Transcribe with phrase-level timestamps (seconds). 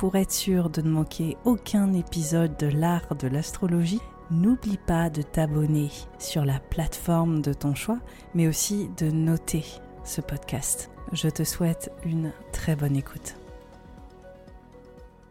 [0.00, 5.20] Pour être sûr de ne manquer aucun épisode de l'art de l'astrologie, n'oublie pas de
[5.20, 7.98] t'abonner sur la plateforme de ton choix,
[8.32, 9.62] mais aussi de noter
[10.02, 10.90] ce podcast.
[11.12, 13.36] Je te souhaite une très bonne écoute.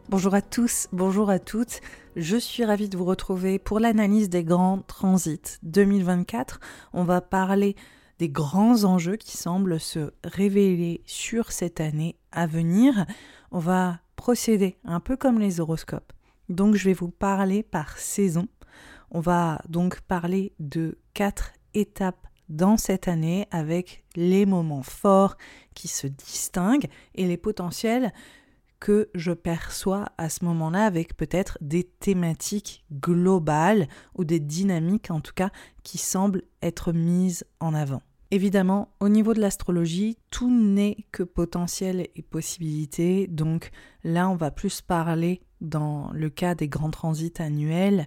[0.08, 1.80] Bonjour à tous, bonjour à toutes.
[2.14, 6.60] Je suis ravie de vous retrouver pour l'analyse des grands transits 2024.
[6.92, 7.74] On va parler
[8.20, 13.04] des grands enjeux qui semblent se révéler sur cette année à venir.
[13.50, 16.12] On va procéder un peu comme les horoscopes.
[16.50, 18.48] Donc je vais vous parler par saison.
[19.10, 25.38] On va donc parler de quatre étapes dans cette année avec les moments forts
[25.74, 28.12] qui se distinguent et les potentiels
[28.78, 35.20] que je perçois à ce moment-là avec peut-être des thématiques globales ou des dynamiques en
[35.20, 35.48] tout cas
[35.82, 38.02] qui semblent être mises en avant.
[38.32, 43.26] Évidemment, au niveau de l'astrologie, tout n'est que potentiel et possibilité.
[43.26, 43.70] Donc
[44.04, 48.06] là, on va plus parler dans le cas des grands transits annuels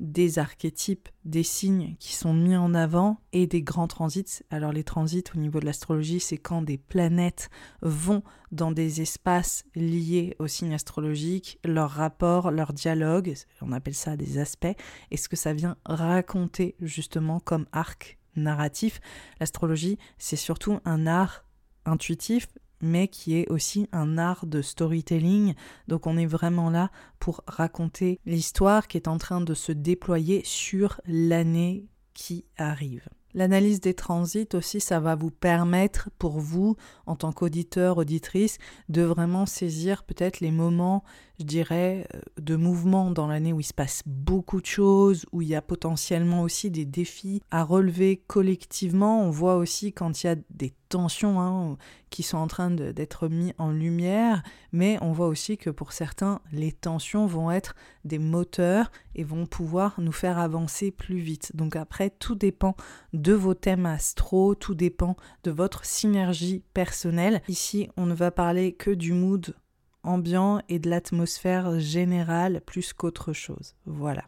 [0.00, 4.42] des archétypes, des signes qui sont mis en avant et des grands transits.
[4.50, 7.50] Alors les transits au niveau de l'astrologie, c'est quand des planètes
[7.82, 14.16] vont dans des espaces liés aux signes astrologiques, leur rapport, leur dialogue, on appelle ça
[14.16, 14.74] des aspects,
[15.10, 19.00] et ce que ça vient raconter justement comme arc narratif.
[19.40, 21.44] L'astrologie, c'est surtout un art
[21.84, 22.48] intuitif,
[22.80, 25.54] mais qui est aussi un art de storytelling.
[25.88, 30.42] Donc on est vraiment là pour raconter l'histoire qui est en train de se déployer
[30.44, 33.08] sur l'année qui arrive.
[33.32, 36.76] L'analyse des transits aussi, ça va vous permettre pour vous,
[37.06, 38.58] en tant qu'auditeur, auditrice,
[38.88, 41.04] de vraiment saisir peut-être les moments,
[41.40, 45.40] je dirais, euh, de mouvement dans l'année où il se passe beaucoup de choses, où
[45.40, 49.22] il y a potentiellement aussi des défis à relever collectivement.
[49.22, 51.78] On voit aussi quand il y a des tensions hein,
[52.10, 54.42] qui sont en train d'être mis en lumière,
[54.72, 57.74] mais on voit aussi que pour certains, les tensions vont être
[58.04, 61.56] des moteurs et vont pouvoir nous faire avancer plus vite.
[61.56, 62.76] Donc après, tout dépend
[63.14, 67.40] de vos thèmes astro, tout dépend de votre synergie personnelle.
[67.48, 69.54] Ici, on ne va parler que du mood
[70.02, 73.74] ambiant et de l'atmosphère générale plus qu'autre chose.
[73.86, 74.24] Voilà.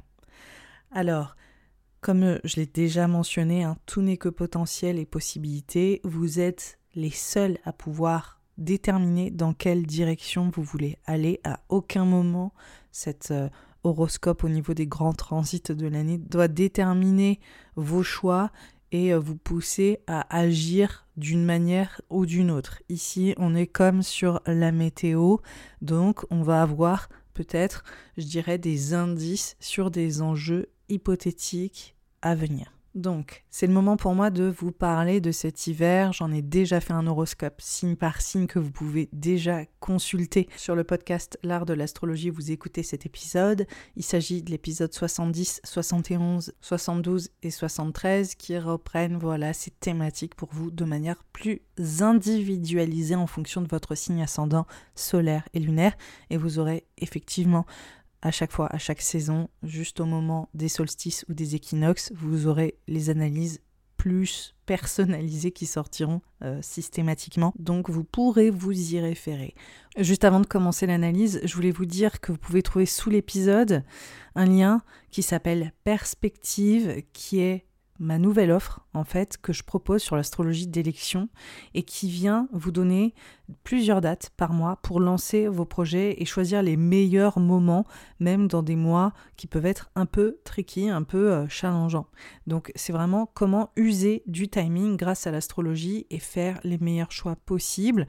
[0.91, 1.37] Alors,
[2.01, 6.01] comme je l'ai déjà mentionné, hein, tout n'est que potentiel et possibilité.
[6.05, 11.41] Vous êtes les seuls à pouvoir déterminer dans quelle direction vous voulez aller.
[11.45, 12.53] À aucun moment,
[12.91, 13.49] cet euh,
[13.85, 17.41] horoscope au niveau des grands transits de l'année doit déterminer
[17.77, 18.51] vos choix
[18.93, 22.81] et euh, vous pousser à agir d'une manière ou d'une autre.
[22.89, 25.39] Ici, on est comme sur la météo,
[25.81, 27.83] donc on va avoir peut-être,
[28.17, 32.73] je dirais, des indices sur des enjeux hypothétique à venir.
[32.95, 36.13] Donc, c'est le moment pour moi de vous parler de cet hiver.
[36.13, 40.75] J'en ai déjà fait un horoscope signe par signe que vous pouvez déjà consulter sur
[40.75, 42.29] le podcast L'art de l'astrologie.
[42.29, 43.67] Vous écoutez cet épisode.
[43.97, 50.51] Il s'agit de l'épisode 70, 71, 72 et 73 qui reprennent voilà ces thématiques pour
[50.53, 51.63] vous de manière plus
[52.01, 55.97] individualisée en fonction de votre signe ascendant solaire et lunaire.
[56.29, 57.65] Et vous aurez effectivement
[58.23, 62.47] à chaque fois, à chaque saison, juste au moment des solstices ou des équinoxes, vous
[62.47, 63.61] aurez les analyses
[63.97, 67.53] plus personnalisées qui sortiront euh, systématiquement.
[67.59, 69.55] Donc vous pourrez vous y référer.
[69.97, 73.85] Juste avant de commencer l'analyse, je voulais vous dire que vous pouvez trouver sous l'épisode
[74.35, 77.65] un lien qui s'appelle Perspective, qui est
[78.03, 81.29] ma nouvelle offre en fait que je propose sur l'astrologie d'élection
[81.73, 83.15] et qui vient vous donner
[83.63, 87.87] plusieurs dates par mois pour lancer vos projets et choisir les meilleurs moments
[88.19, 92.09] même dans des mois qui peuvent être un peu tricky, un peu euh, challengeants.
[92.49, 97.37] Donc c'est vraiment comment user du timing grâce à l'astrologie et faire les meilleurs choix
[97.37, 98.09] possibles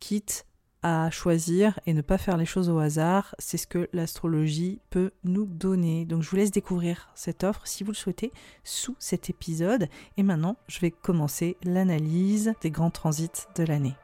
[0.00, 0.46] quitte
[0.82, 3.34] à choisir et ne pas faire les choses au hasard.
[3.38, 6.04] C'est ce que l'astrologie peut nous donner.
[6.04, 8.32] Donc je vous laisse découvrir cette offre si vous le souhaitez
[8.64, 9.88] sous cet épisode.
[10.16, 13.96] Et maintenant, je vais commencer l'analyse des grands transits de l'année.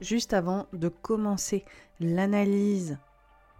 [0.00, 1.64] Juste avant de commencer
[2.00, 2.98] l'analyse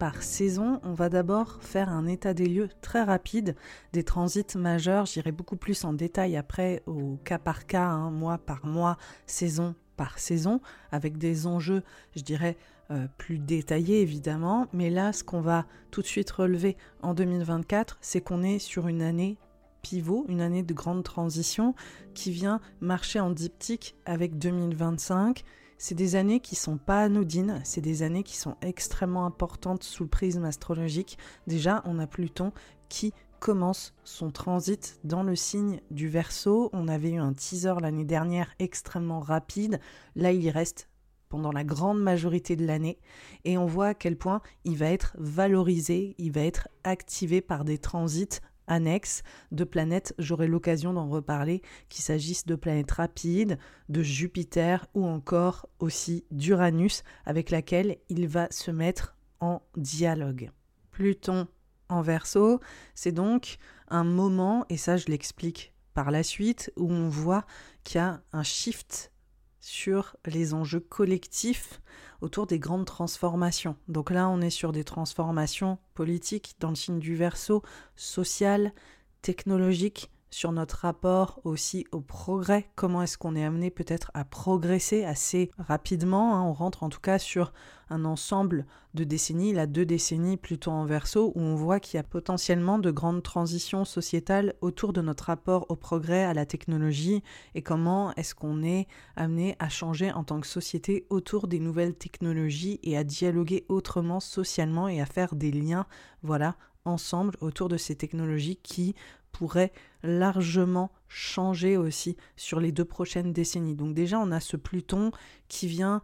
[0.02, 3.54] par saison, on va d'abord faire un état des lieux très rapide
[3.92, 5.06] des transits majeurs.
[5.06, 9.76] J'irai beaucoup plus en détail après au cas par cas, hein, mois par mois, saison
[9.96, 10.60] par saison,
[10.90, 11.84] avec des enjeux,
[12.16, 12.56] je dirais,
[12.90, 14.66] euh, plus détaillés évidemment.
[14.72, 18.88] Mais là, ce qu'on va tout de suite relever en 2024, c'est qu'on est sur
[18.88, 19.38] une année
[19.82, 21.76] pivot, une année de grande transition
[22.12, 25.44] qui vient marcher en diptyque avec 2025
[25.82, 30.04] c'est des années qui sont pas anodines, c'est des années qui sont extrêmement importantes sous
[30.04, 31.18] le prisme astrologique.
[31.48, 32.52] Déjà, on a Pluton
[32.88, 36.70] qui commence son transit dans le signe du Verseau.
[36.72, 39.80] On avait eu un teaser l'année dernière extrêmement rapide.
[40.14, 40.88] Là, il y reste
[41.28, 43.00] pendant la grande majorité de l'année
[43.44, 47.64] et on voit à quel point il va être valorisé, il va être activé par
[47.64, 54.02] des transits annexes de planètes, j'aurai l'occasion d'en reparler, qu'il s'agisse de planètes rapides, de
[54.02, 60.50] Jupiter ou encore aussi d'Uranus avec laquelle il va se mettre en dialogue.
[60.90, 61.48] Pluton
[61.88, 62.60] en verso,
[62.94, 67.44] c'est donc un moment, et ça je l'explique par la suite, où on voit
[67.84, 69.12] qu'il y a un shift
[69.60, 71.80] sur les enjeux collectifs
[72.22, 73.76] autour des grandes transformations.
[73.88, 77.62] Donc là, on est sur des transformations politiques dans le signe du verso,
[77.96, 78.72] sociales,
[79.20, 85.04] technologiques, sur notre rapport aussi au progrès, comment est-ce qu'on est amené peut-être à progresser
[85.04, 86.34] assez rapidement.
[86.34, 86.42] Hein.
[86.42, 87.52] On rentre en tout cas sur
[87.90, 88.64] un ensemble
[88.94, 92.78] de décennies, la deux décennies plutôt en verso, où on voit qu'il y a potentiellement
[92.78, 97.22] de grandes transitions sociétales autour de notre rapport au progrès, à la technologie,
[97.54, 98.86] et comment est-ce qu'on est
[99.16, 104.20] amené à changer en tant que société autour des nouvelles technologies et à dialoguer autrement
[104.20, 105.86] socialement et à faire des liens,
[106.22, 108.94] voilà, ensemble autour de ces technologies qui
[109.32, 113.74] pourrait largement changer aussi sur les deux prochaines décennies.
[113.74, 115.10] Donc déjà, on a ce Pluton
[115.48, 116.02] qui vient,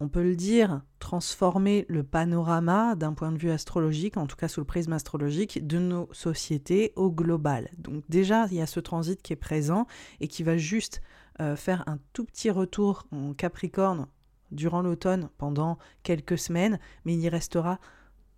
[0.00, 4.48] on peut le dire, transformer le panorama d'un point de vue astrologique, en tout cas
[4.48, 7.70] sous le prisme astrologique, de nos sociétés au global.
[7.78, 9.86] Donc déjà, il y a ce transit qui est présent
[10.20, 11.02] et qui va juste
[11.40, 14.06] euh, faire un tout petit retour en Capricorne
[14.50, 17.78] durant l'automne pendant quelques semaines, mais il y restera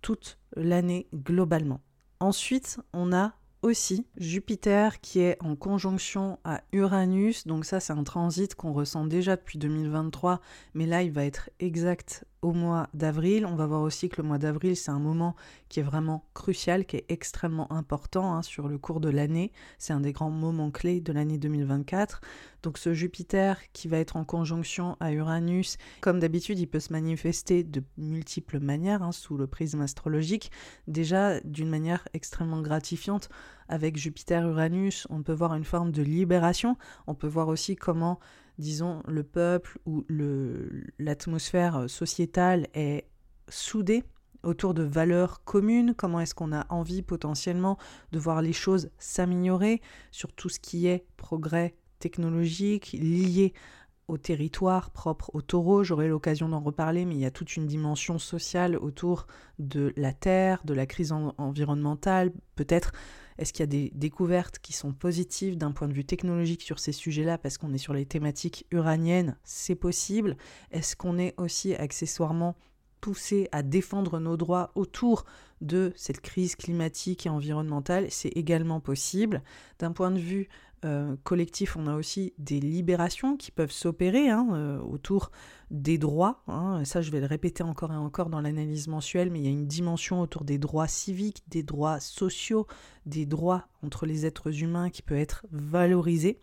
[0.01, 1.81] toute l'année globalement.
[2.19, 3.33] Ensuite, on a
[3.65, 7.47] aussi Jupiter qui est en conjonction à Uranus.
[7.47, 10.39] Donc ça, c'est un transit qu'on ressent déjà depuis 2023,
[10.75, 13.45] mais là, il va être exact mois d'avril.
[13.45, 15.35] On va voir aussi que le mois d'avril, c'est un moment
[15.69, 19.51] qui est vraiment crucial, qui est extrêmement important hein, sur le cours de l'année.
[19.77, 22.21] C'est un des grands moments clés de l'année 2024.
[22.63, 26.91] Donc ce Jupiter qui va être en conjonction à Uranus, comme d'habitude, il peut se
[26.91, 30.51] manifester de multiples manières hein, sous le prisme astrologique.
[30.87, 33.29] Déjà d'une manière extrêmement gratifiante
[33.69, 36.77] avec Jupiter-Uranus, on peut voir une forme de libération.
[37.07, 38.19] On peut voir aussi comment
[38.57, 40.05] disons, le peuple ou
[40.99, 43.05] l'atmosphère sociétale est
[43.49, 44.03] soudée
[44.45, 47.77] autour de valeurs communes, comment est-ce qu'on a envie potentiellement
[48.11, 53.53] de voir les choses s'améliorer sur tout ce qui est progrès technologique lié
[54.07, 55.83] au territoire propre au taureau?
[55.83, 59.25] J'aurai l'occasion d'en reparler, mais il y a toute une dimension sociale autour
[59.57, 62.91] de la terre, de la crise environnementale, peut-être
[63.37, 66.79] est-ce qu'il y a des découvertes qui sont positives d'un point de vue technologique sur
[66.79, 70.37] ces sujets-là parce qu'on est sur les thématiques uraniennes C'est possible.
[70.71, 72.55] Est-ce qu'on est aussi accessoirement
[73.05, 75.25] poussé à défendre nos droits autour
[75.61, 79.43] de cette crise climatique et environnementale, c'est également possible.
[79.77, 80.49] D'un point de vue
[80.85, 85.29] euh, collectif, on a aussi des libérations qui peuvent s'opérer hein, euh, autour
[85.69, 86.41] des droits.
[86.47, 86.83] Hein.
[86.83, 89.51] Ça, je vais le répéter encore et encore dans l'analyse mensuelle, mais il y a
[89.51, 92.65] une dimension autour des droits civiques, des droits sociaux,
[93.05, 96.41] des droits entre les êtres humains qui peut être valorisée.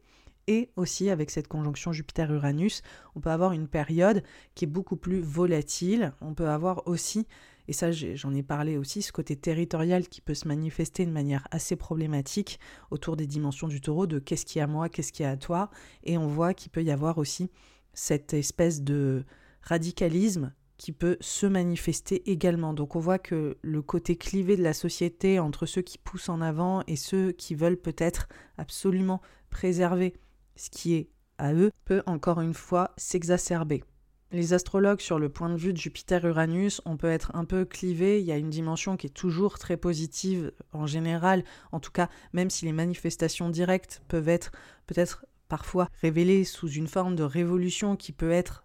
[0.49, 2.83] Et aussi avec cette conjonction Jupiter-Uranus,
[3.15, 4.23] on peut avoir une période
[4.55, 6.13] qui est beaucoup plus volatile.
[6.21, 7.27] On peut avoir aussi
[7.69, 11.47] et ça j'en ai parlé aussi, ce côté territorial qui peut se manifester de manière
[11.51, 12.59] assez problématique
[12.91, 15.37] autour des dimensions du taureau, de qu'est-ce qui est à moi, qu'est-ce qui est à
[15.37, 15.71] toi,
[16.05, 17.51] et on voit qu'il peut y avoir aussi
[17.95, 19.25] cette espèce de
[19.63, 22.75] radicalisme qui peut se manifester également.
[22.75, 26.41] Donc on voit que le côté clivé de la société entre ceux qui poussent en
[26.41, 29.21] avant et ceux qui veulent peut-être absolument
[29.51, 30.15] préserver
[30.57, 33.85] ce qui est à eux peut encore une fois s'exacerber.
[34.31, 38.19] les astrologues, sur le point de vue de Jupiter-Uranus, on peut être un peu clivé.
[38.19, 41.45] Il y a une dimension qui est toujours très positive en général.
[41.71, 44.51] En tout cas, même si les manifestations directes peuvent être
[44.87, 48.65] peut-être parfois révélées sous une forme de révolution qui peut être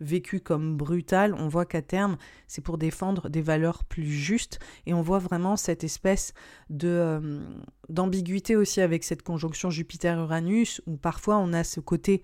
[0.00, 4.94] vécu comme brutal, on voit qu'à terme, c'est pour défendre des valeurs plus justes et
[4.94, 6.34] on voit vraiment cette espèce
[6.70, 7.40] de euh,
[7.88, 12.22] d'ambiguïté aussi avec cette conjonction Jupiter-Uranus où parfois on a ce côté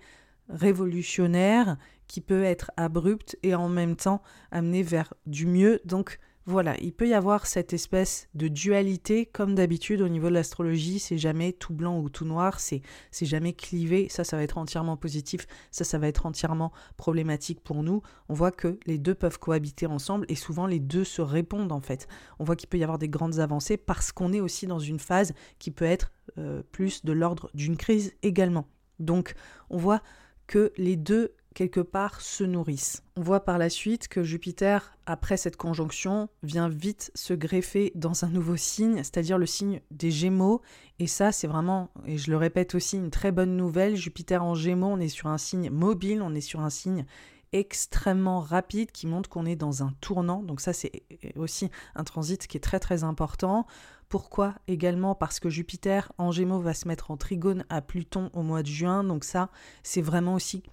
[0.49, 5.79] révolutionnaire qui peut être abrupt et en même temps amener vers du mieux.
[5.85, 10.33] Donc voilà, il peut y avoir cette espèce de dualité, comme d'habitude au niveau de
[10.33, 12.81] l'astrologie, c'est jamais tout blanc ou tout noir, c'est,
[13.21, 17.83] jamais clivé, ça, ça va être entièrement positif, ça, ça va être entièrement problématique pour
[17.83, 18.01] nous.
[18.27, 21.81] On voit que les deux peuvent cohabiter ensemble et souvent les deux se répondent en
[21.81, 22.07] fait.
[22.39, 24.99] On voit qu'il peut y avoir des grandes avancées parce qu'on est aussi dans une
[24.99, 28.67] phase qui peut être euh, plus de l'ordre d'une crise également.
[28.99, 29.35] Donc
[29.69, 30.01] on voit
[30.47, 33.03] que les deux quelque part se nourrissent.
[33.15, 38.23] On voit par la suite que Jupiter, après cette conjonction, vient vite se greffer dans
[38.23, 40.61] un nouveau signe, c'est-à-dire le signe des Gémeaux.
[40.99, 43.95] Et ça, c'est vraiment, et je le répète aussi, une très bonne nouvelle.
[43.95, 47.05] Jupiter en Gémeaux, on est sur un signe mobile, on est sur un signe
[47.53, 50.41] extrêmement rapide qui montre qu'on est dans un tournant.
[50.41, 51.03] Donc ça, c'est
[51.35, 53.67] aussi un transit qui est très très important.
[54.07, 55.15] Pourquoi également?
[55.15, 58.67] Parce que Jupiter en Gémeaux va se mettre en trigone à Pluton au mois de
[58.67, 59.03] juin.
[59.03, 59.49] Donc ça,
[59.83, 60.63] c'est vraiment aussi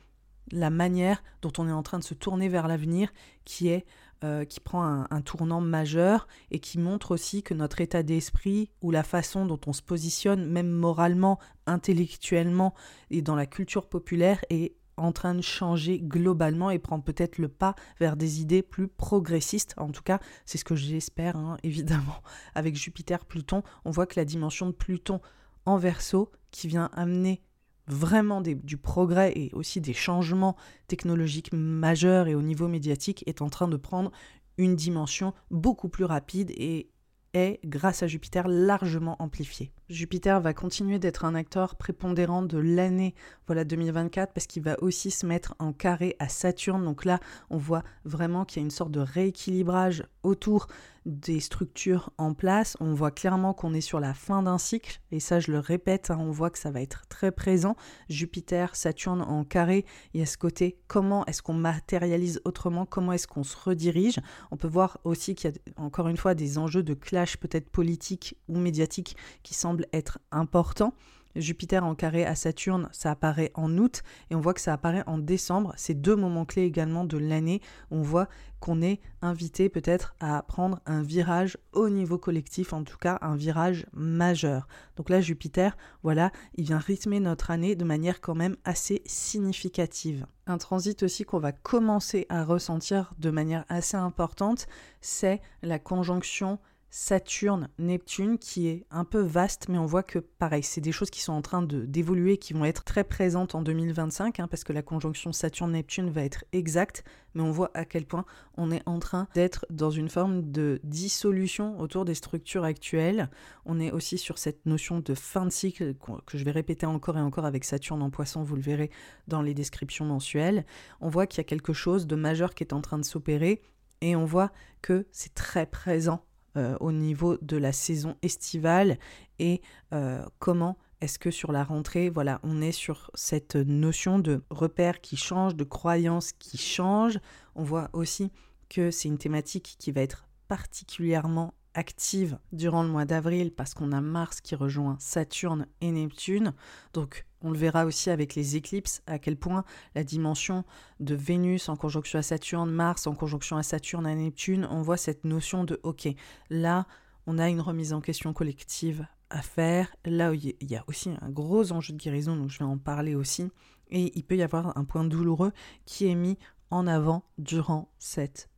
[0.53, 3.11] la manière dont on est en train de se tourner vers l'avenir
[3.45, 3.85] qui est
[4.25, 8.91] euh, qui prend un, tournant majeur et qui montre aussi que notre état d'esprit ou
[8.91, 12.75] la façon dont on se positionne, même moralement, intellectuellement
[13.11, 17.47] et dans la culture populaire, est en train de changer globalement et prend peut-être le
[17.47, 19.75] pas vers des idées plus progressistes.
[19.77, 22.21] En tout cas, c'est ce que j'espère, hein, évidemment.
[22.57, 25.21] Avec Jupiter-Pluton, on voit que la dimension de Pluton
[25.65, 27.41] en verso, qui vient amener
[27.89, 33.49] vraiment du progrès et aussi des changements technologiques majeurs et au niveau médiatique est en
[33.49, 34.11] train de prendre
[34.59, 36.91] une dimension beaucoup plus rapide et
[37.35, 39.71] est, grâce à Jupiter, largement amplifié.
[39.89, 43.15] Jupiter va continuer d'être un acteur prépondérant de l'année
[43.47, 46.85] voilà 2024 parce qu'il va aussi se mettre en carré à Saturne.
[46.85, 50.67] Donc là, on voit vraiment qu'il y a une sorte de rééquilibrage autour
[51.09, 52.77] des structures en place.
[52.81, 56.11] On voit clairement qu'on est sur la fin d'un cycle et ça, je le répète,
[56.11, 57.77] hein, on voit que ça va être très présent.
[58.09, 63.13] Jupiter, Saturne en carré, il y a ce côté comment est-ce qu'on matérialise autrement, comment
[63.13, 64.21] est-ce qu'on se redirige?
[64.51, 67.71] On peut voir aussi qu'il y a encore une fois des enjeux de clash peut-être
[67.71, 70.93] politique ou médiatique qui semblent être important.
[71.39, 75.05] Jupiter en carré à Saturne, ça apparaît en août et on voit que ça apparaît
[75.07, 75.73] en décembre.
[75.77, 77.61] C'est deux moments clés également de l'année.
[77.91, 78.29] On voit
[78.61, 83.37] qu'on est invité peut-être à prendre un virage au niveau collectif, en tout cas un
[83.37, 84.67] virage majeur.
[84.97, 90.27] Donc là, Jupiter, voilà, il vient rythmer notre année de manière quand même assez significative.
[90.47, 94.67] Un transit aussi qu'on va commencer à ressentir de manière assez importante,
[95.01, 96.59] c'est la conjonction
[96.91, 101.11] Saturne, Neptune, qui est un peu vaste, mais on voit que pareil, c'est des choses
[101.11, 104.73] qui sont en train d'évoluer, qui vont être très présentes en 2025, hein, parce que
[104.73, 107.05] la conjonction Saturne-Neptune va être exacte,
[107.35, 108.25] mais on voit à quel point
[108.57, 113.29] on est en train d'être dans une forme de dissolution autour des structures actuelles.
[113.67, 117.19] On est aussi sur cette notion de fin de cycle que je vais répéter encore
[117.19, 118.91] et encore avec Saturne en poisson, vous le verrez
[119.27, 120.65] dans les descriptions mensuelles.
[121.03, 123.61] On voit qu'il y a quelque chose de majeur qui est en train de s'opérer,
[124.01, 126.25] et on voit que c'est très présent
[126.59, 128.99] euh, au niveau de la saison estivale
[129.39, 129.63] et
[129.93, 135.01] euh, comment est-ce que sur la rentrée, voilà, on est sur cette notion de repère
[135.01, 137.21] qui change, de croyance qui change.
[137.55, 138.33] On voit aussi
[138.69, 143.93] que c'est une thématique qui va être particulièrement active durant le mois d'avril parce qu'on
[143.93, 146.53] a Mars qui rejoint Saturne et Neptune.
[146.93, 150.65] Donc on le verra aussi avec les éclipses, à quel point la dimension
[150.99, 154.97] de Vénus en conjonction à Saturne, Mars en conjonction à Saturne, à Neptune, on voit
[154.97, 156.09] cette notion de OK,
[156.51, 156.87] là,
[157.29, 159.95] on a une remise en question collective à faire.
[160.05, 163.15] Là, il y a aussi un gros enjeu de guérison, donc je vais en parler
[163.15, 163.51] aussi.
[163.91, 165.53] Et il peut y avoir un point douloureux
[165.85, 166.39] qui est mis
[166.71, 168.49] en avant durant cette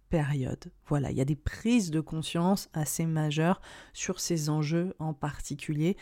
[0.86, 3.60] Voilà, il y a des prises de conscience assez majeures
[3.92, 5.96] sur ces enjeux en particulier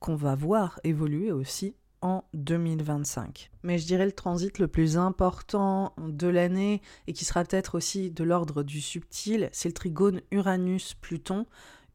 [0.00, 3.50] qu'on va voir évoluer aussi en 2025.
[3.62, 8.10] Mais je dirais le transit le plus important de l'année et qui sera peut-être aussi
[8.10, 11.46] de l'ordre du subtil, c'est le trigone Uranus-Pluton.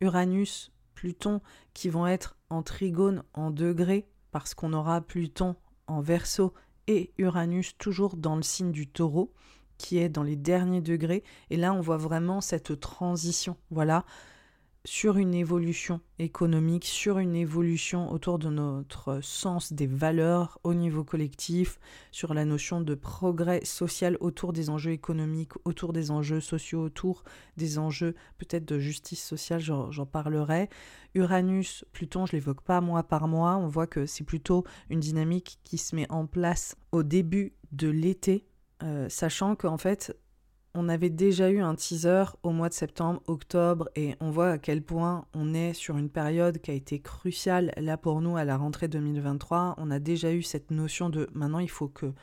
[0.01, 1.41] Uranus-Pluton
[1.74, 5.55] qui vont être en trigone en degrés parce qu'on aura Pluton
[5.88, 6.53] en verso
[6.88, 9.34] et Uranus toujours dans le signe du taureau
[9.82, 11.24] qui est dans les derniers degrés.
[11.50, 13.56] Et là, on voit vraiment cette transition.
[13.72, 14.06] Voilà.
[14.84, 21.04] sur une évolution économique, sur une évolution autour de notre sens des valeurs au niveau
[21.04, 21.80] collectif,
[22.12, 27.24] sur la notion de progrès social autour des enjeux économiques, autour des enjeux sociaux, autour
[27.58, 30.68] des enjeux peut-être de justice sociale, j'en parlerai.
[31.14, 35.60] Uranus, Pluton, je l'évoque pas mois par mois, on voit que c'est plutôt une dynamique
[35.64, 38.46] qui se met en place au début de l'été,
[38.84, 40.16] euh, sachant qu'en fait,
[40.74, 44.58] on avait déjà eu un teaser au mois de septembre, octobre, et on voit à
[44.58, 48.46] quel point on est sur une période qui a été cruciale là pour nous à
[48.46, 49.76] la rentrée 2023.
[49.78, 52.14] On a déjà eu cette notion de maintenant il faut que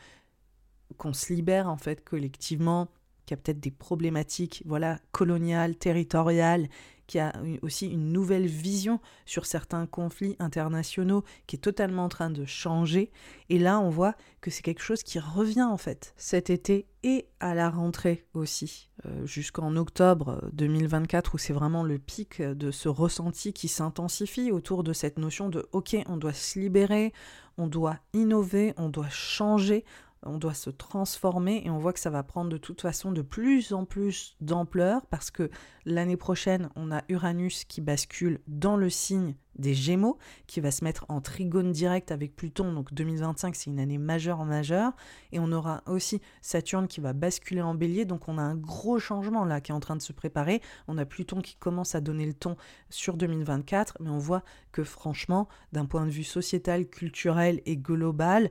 [0.97, 2.89] qu'on se libère en fait collectivement,
[3.27, 6.69] qu'il y a peut-être des problématiques voilà coloniales, territoriales
[7.09, 12.31] qui a aussi une nouvelle vision sur certains conflits internationaux qui est totalement en train
[12.31, 13.11] de changer.
[13.49, 17.27] Et là, on voit que c'est quelque chose qui revient en fait cet été et
[17.41, 22.89] à la rentrée aussi, euh, jusqu'en octobre 2024 où c'est vraiment le pic de ce
[22.89, 27.13] ressenti qui s'intensifie autour de cette notion de OK, on doit se libérer,
[27.57, 29.85] on doit innover, on doit changer,
[30.23, 33.23] on doit se transformer et on voit que ça va prendre de toute façon de
[33.23, 35.51] plus en plus d'ampleur parce que
[35.85, 40.85] l'année prochaine, on a Uranus qui bascule dans le signe des Gémeaux, qui va se
[40.85, 42.73] mettre en trigone direct avec Pluton.
[42.73, 44.93] Donc 2025, c'est une année majeure en majeur.
[45.33, 48.05] Et on aura aussi Saturne qui va basculer en bélier.
[48.05, 50.63] Donc on a un gros changement là qui est en train de se préparer.
[50.87, 52.57] On a Pluton qui commence à donner le ton
[52.89, 53.99] sur 2024.
[54.01, 58.51] Mais on voit que franchement, d'un point de vue sociétal, culturel et global,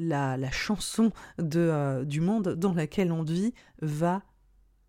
[0.00, 4.22] la, chanson de, euh, du monde dans lequel on vit va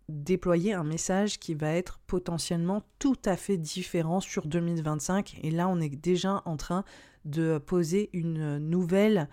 [0.08, 5.38] déployer un message qui va être potentiellement tout à fait différent sur 2025.
[5.42, 6.84] Et là, on est déjà en train
[7.24, 9.28] de poser une nouvelle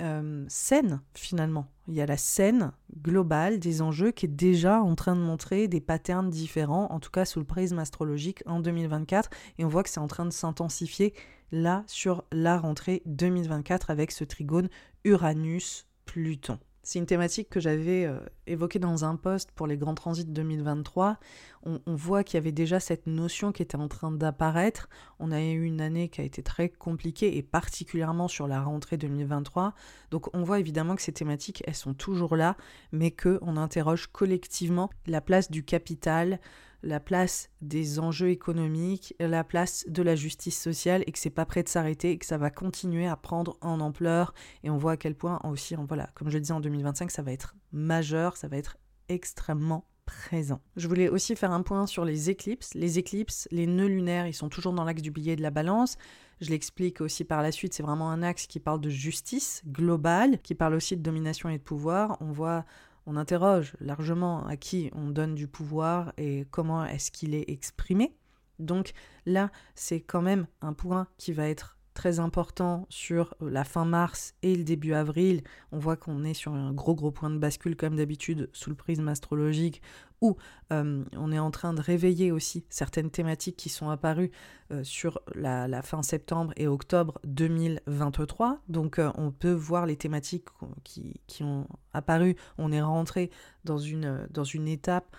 [0.00, 1.68] euh, scène finalement.
[1.86, 5.68] Il y a la scène globale des enjeux qui est déjà en train de montrer
[5.68, 9.30] des patterns différents, en tout cas sous le prisme astrologique en 2024.
[9.58, 11.14] Et on voit que c'est en train de s'intensifier
[11.52, 14.68] là sur la rentrée 2024 avec ce trigone
[15.04, 16.58] Uranus-Pluton.
[16.84, 18.18] C'est une thématique que j'avais euh,
[18.48, 21.16] évoquée dans un post pour les grands transits 2023.
[21.64, 24.88] On, on voit qu'il y avait déjà cette notion qui était en train d'apparaître.
[25.20, 28.96] On a eu une année qui a été très compliquée et particulièrement sur la rentrée
[28.96, 29.74] 2023.
[30.10, 32.56] Donc on voit évidemment que ces thématiques, elles sont toujours là,
[32.90, 36.40] mais qu'on interroge collectivement la place du capital,
[36.82, 41.46] la place des enjeux économiques, la place de la justice sociale et que c'est pas
[41.46, 44.92] prêt de s'arrêter et que ça va continuer à prendre en ampleur et on voit
[44.92, 48.36] à quel point aussi voilà, comme je le disais en 2025, ça va être majeur,
[48.36, 48.76] ça va être
[49.08, 50.60] extrêmement présent.
[50.76, 52.74] Je voulais aussi faire un point sur les éclipses.
[52.74, 55.96] Les éclipses, les nœuds lunaires, ils sont toujours dans l'axe du billet de la balance.
[56.40, 60.40] Je l'explique aussi par la suite, c'est vraiment un axe qui parle de justice globale,
[60.42, 62.16] qui parle aussi de domination et de pouvoir.
[62.20, 62.64] On voit
[63.06, 68.14] on interroge largement à qui on donne du pouvoir et comment est-ce qu'il est exprimé.
[68.58, 68.92] Donc
[69.26, 74.34] là, c'est quand même un point qui va être très important sur la fin mars
[74.42, 75.42] et le début avril.
[75.72, 78.76] On voit qu'on est sur un gros gros point de bascule comme d'habitude sous le
[78.76, 79.82] prisme astrologique
[80.22, 80.36] où
[80.72, 84.30] euh, on est en train de réveiller aussi certaines thématiques qui sont apparues
[84.70, 88.60] euh, sur la, fin septembre et octobre 2023.
[88.68, 90.46] Donc euh, on peut voir les thématiques
[90.84, 92.36] qui, ont apparu.
[92.56, 93.30] On est rentré
[93.64, 95.14] dans une, dans une étape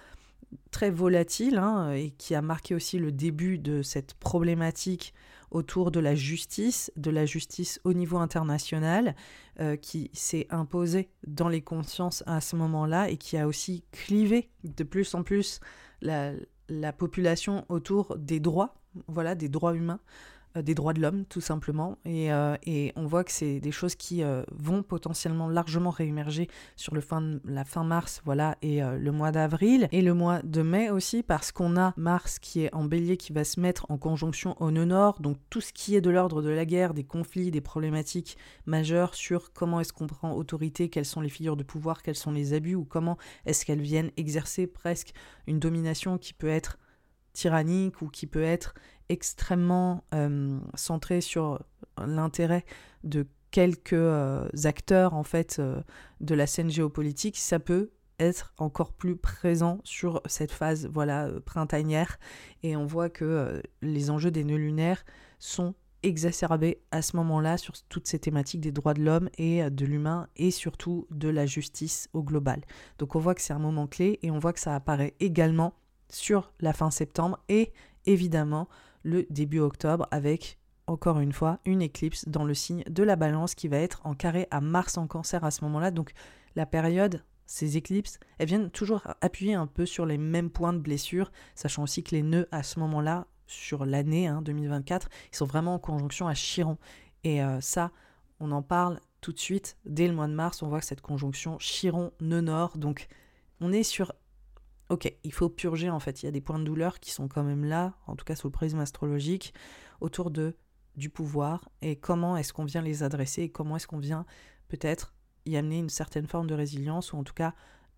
[0.72, 5.14] très volatile hein, et qui a marqué aussi le début de cette problématique
[5.54, 9.16] autour de la justice, de la justice au niveau international,
[9.60, 14.50] euh, qui s'est imposée dans les consciences à ce moment-là et qui a aussi clivé
[14.64, 15.60] de plus en plus
[16.02, 16.34] la,
[16.70, 18.76] la population autour des droits,
[19.08, 20.00] voilà, des droits humains,
[20.62, 21.98] des droits de l'homme, tout simplement.
[22.06, 26.48] Et, euh, et, on voit que c'est des choses qui euh, vont potentiellement largement réémerger
[26.76, 30.90] sur fin, la fin mars, voilà, et le mois d'avril, et le mois de mai
[30.90, 34.56] aussi, parce qu'on a Mars qui est en bélier, qui va se mettre en conjonction
[34.62, 37.52] au nœud nord, donc tout ce qui est de l'ordre de la guerre, des conflits,
[37.52, 42.04] des problématiques majeures sur comment est-ce qu'on prend autorité, quelles sont les figures de pouvoir,
[42.04, 45.14] quels sont les abus, ou comment est-ce qu'elles viennent exercer presque
[45.48, 46.78] une domination qui peut être
[47.34, 48.76] tyrannique ou qui peut être
[49.14, 51.64] extrêmement euh, centré sur
[52.04, 52.66] l'intérêt
[53.04, 55.82] de quelques euh, acteurs en fait euh,
[56.20, 62.20] de la scène géopolitique, ça peut être encore plus présent sur cette phase voilà printanière
[62.64, 65.04] et on voit que les enjeux des nœuds lunaires
[65.40, 65.74] sont
[66.04, 70.28] exacerbés à ce moment-là sur toutes ces thématiques des droits de l'homme et de l'humain
[70.36, 72.62] et surtout de la justice au global.
[73.00, 75.74] Donc on voit que c'est un moment clé et on voit que ça apparaît également
[76.10, 77.74] sur la fin septembre et
[78.06, 78.68] évidemment
[79.04, 83.56] le début octobre avec encore une fois une éclipse dans le signe de la balance
[83.56, 85.92] qui va être en carré à Mars en cancer à ce moment-là.
[85.92, 86.12] Donc
[86.56, 90.80] la période ces éclipses, elles viennent toujours appuyer un peu sur les mêmes points de
[90.80, 95.46] blessure, sachant aussi que les nœuds à ce moment-là, sur l'année 2024, hein, ils sont
[95.46, 96.78] vraiment en conjonction à Chiron.
[97.24, 97.92] Et euh, ça,
[98.40, 99.78] on en parle tout de suite.
[99.86, 103.08] Dès le mois de mars, on voit que cette conjonction Chiron-nœud nord, donc
[103.60, 104.14] on est sur...
[104.94, 107.28] Ok, il faut purger en fait, il y a des points de douleur qui sont
[107.28, 109.52] quand même là, en tout cas sous le prisme astrologique,
[110.02, 110.56] autour de
[110.96, 114.28] du pouvoir et comment est-ce qu'on vient les adresser et comment est-ce qu'on vient
[114.68, 115.16] peut-être
[115.48, 117.56] y amener une certaine forme de résilience ou en tout cas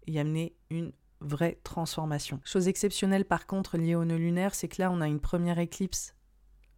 [0.08, 2.40] y amener une vraie transformation.
[2.46, 5.60] Chose exceptionnelle par contre liée au nœud lunaire, c'est que là on a une première
[5.60, 6.16] éclipse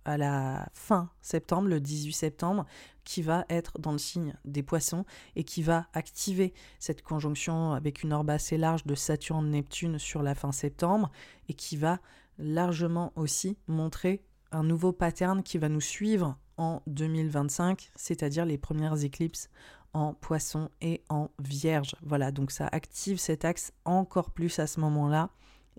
[0.08, 2.66] à la fin septembre, le 18 septembre,
[3.04, 8.04] qui va être dans le signe des poissons et qui va activer cette conjonction avec
[8.04, 11.12] une orbe assez large de Saturne-Neptune sur la fin septembre
[11.50, 12.00] et qui va
[12.40, 19.04] largement aussi montrer un nouveau pattern qui va nous suivre en 2025, c'est-à-dire les premières
[19.04, 19.50] éclipses
[19.94, 21.96] en poisson et en vierge.
[22.02, 25.30] Voilà, donc ça active cet axe encore plus à ce moment-là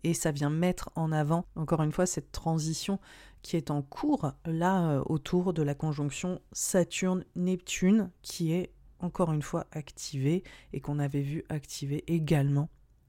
[0.04, 2.98] et ça vient mettre en avant, encore une fois, cette transition
[3.42, 9.42] qui est en cours là euh, autour de la conjonction Saturne-Neptune qui est encore une
[9.42, 12.68] fois activée et qu'on avait vu activer également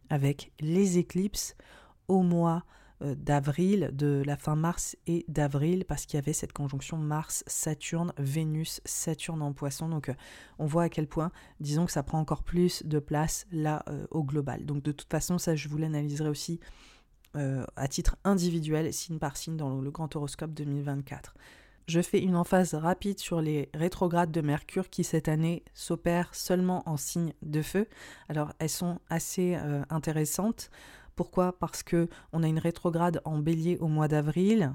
[0.10, 1.56] avec les éclipses
[2.08, 2.64] au mois
[3.02, 9.42] d'avril, de la fin mars et d'avril, parce qu'il y avait cette conjonction Mars-Saturne, Vénus-Saturne
[9.42, 9.88] en poisson.
[9.88, 10.14] Donc euh,
[10.58, 11.32] on voit à quel point,
[11.62, 14.66] disons que ça prend encore plus de place là euh, au global.
[14.66, 16.60] Donc de toute façon, ça je vous l'analyserai aussi
[17.76, 21.36] à titre individuel, signe par signe, dans le grand horoscope 2024.
[21.88, 26.82] Je fais une emphase rapide sur les rétrogrades de Mercure qui cette année s'opèrent seulement
[26.90, 27.88] en signe de feu.
[28.30, 29.56] Alors elles sont assez
[29.92, 30.72] intéressantes.
[31.20, 31.52] Pourquoi?
[31.60, 34.74] Parce que on a une rétrograde en bélier au mois d'avril.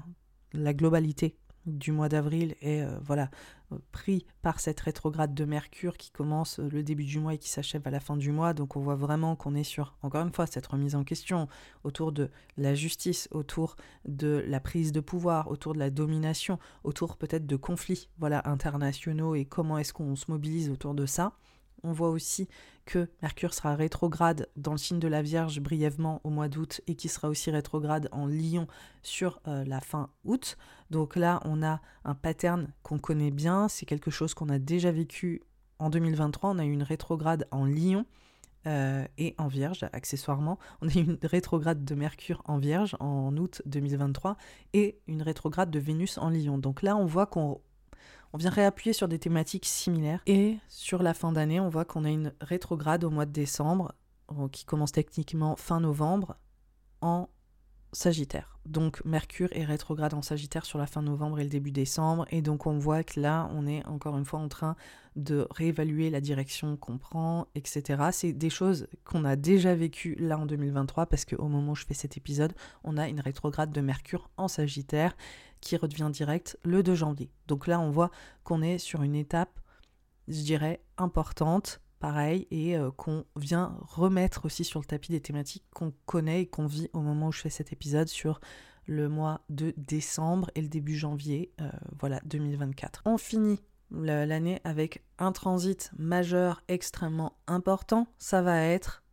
[0.53, 3.31] La globalité du mois d'avril est euh, voilà
[3.71, 7.39] euh, pris par cette rétrograde de Mercure qui commence euh, le début du mois et
[7.39, 8.53] qui s'achève à la fin du mois.
[8.53, 11.47] Donc on voit vraiment qu'on est sur, encore une fois, cette remise en question
[11.83, 13.75] autour de la justice, autour
[14.07, 19.33] de la prise de pouvoir, autour de la domination, autour peut-être de conflits voilà, internationaux
[19.33, 21.33] et comment est-ce qu'on se mobilise autour de ça.
[21.81, 22.47] On voit aussi
[22.85, 26.95] que Mercure sera rétrograde dans le signe de la Vierge brièvement au mois d'août et
[26.95, 28.67] qui sera aussi rétrograde en Lion
[29.01, 30.57] sur euh, la fin août.
[30.91, 34.91] Donc là, on a un pattern qu'on connaît bien, c'est quelque chose qu'on a déjà
[34.91, 35.41] vécu
[35.79, 36.51] en 2023.
[36.51, 38.05] On a eu une rétrograde en Lion.
[38.67, 40.57] Euh, et en Vierge, accessoirement.
[40.81, 44.37] On a eu une rétrograde de Mercure en Vierge en août 2023
[44.73, 46.57] et une rétrograde de Vénus en Lion.
[46.57, 47.61] Donc là, on voit qu'on
[48.33, 50.21] on vient réappuyer sur des thématiques similaires.
[50.25, 53.93] Et sur la fin d'année, on voit qu'on a une rétrograde au mois de décembre,
[54.51, 56.35] qui commence techniquement fin novembre,
[57.01, 57.29] en
[57.95, 58.59] Sagittaire.
[58.65, 62.25] Donc Mercure est rétrograde en Sagittaire sur la fin novembre et le début décembre.
[62.29, 64.75] Et donc on voit que là, on est encore une fois en train
[65.15, 68.09] de réévaluer la direction qu'on prend, etc.
[68.11, 71.85] C'est des choses qu'on a déjà vécues là en 2023 parce qu'au moment où je
[71.85, 75.15] fais cet épisode, on a une rétrograde de Mercure en Sagittaire
[75.61, 77.31] qui redevient directe le 2 janvier.
[77.47, 78.11] Donc là, on voit
[78.43, 79.59] qu'on est sur une étape,
[80.27, 85.65] je dirais, importante pareil, et euh, qu'on vient remettre aussi sur le tapis des thématiques
[85.73, 88.39] qu'on connaît et qu'on vit au moment où je fais cet épisode sur
[88.85, 93.01] le mois de décembre et le début janvier, euh, voilà, 2024.
[93.05, 93.59] On finit
[93.91, 99.03] l'année avec un transit majeur extrêmement important, ça va être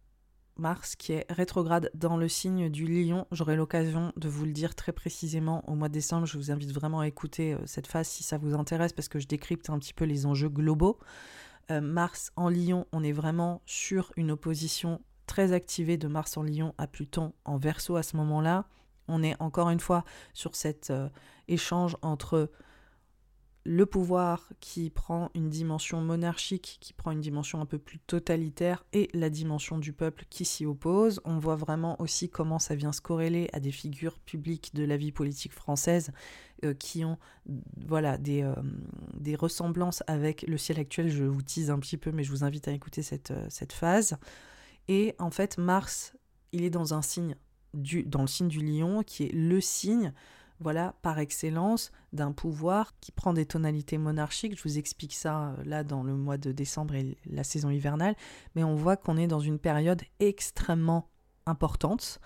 [0.57, 3.27] Mars qui est rétrograde dans le signe du lion.
[3.33, 6.27] J'aurai l'occasion de vous le dire très précisément au mois de décembre.
[6.27, 9.19] Je vous invite vraiment à écouter euh, cette phase si ça vous intéresse parce que
[9.19, 10.99] je décrypte un petit peu les enjeux globaux.
[11.71, 16.43] Euh, Mars en Lion, on est vraiment sur une opposition très activée de Mars en
[16.43, 18.67] Lion à Pluton en Verseau à ce moment-là.
[19.09, 21.09] On est encore une fois sur cet euh,
[21.49, 22.51] échange entre
[23.65, 28.85] le pouvoir qui prend une dimension monarchique, qui prend une dimension un peu plus totalitaire,
[28.93, 31.21] et la dimension du peuple qui s'y oppose.
[31.25, 34.97] On voit vraiment aussi comment ça vient se corréler à des figures publiques de la
[34.97, 36.11] vie politique française
[36.65, 37.19] euh, qui ont
[37.87, 38.55] voilà, des, euh,
[39.15, 41.09] des, ressemblances avec le ciel actuel.
[41.09, 44.17] Je vous tease un petit peu, mais je vous invite à écouter cette, euh, phase.
[44.89, 46.17] Et en fait, Mars,
[46.51, 47.01] il est dans un
[48.07, 50.13] dans le signe du lion, qui est le signe
[50.63, 54.57] voilà, par excellence, d'un pouvoir qui prend des tonalités monarchiques.
[54.57, 58.15] Je vous explique ça euh, là dans le mois de décembre et la saison hivernale,
[58.55, 61.09] mais on voit qu'on est dans une période extrêmement
[61.47, 62.21] importante.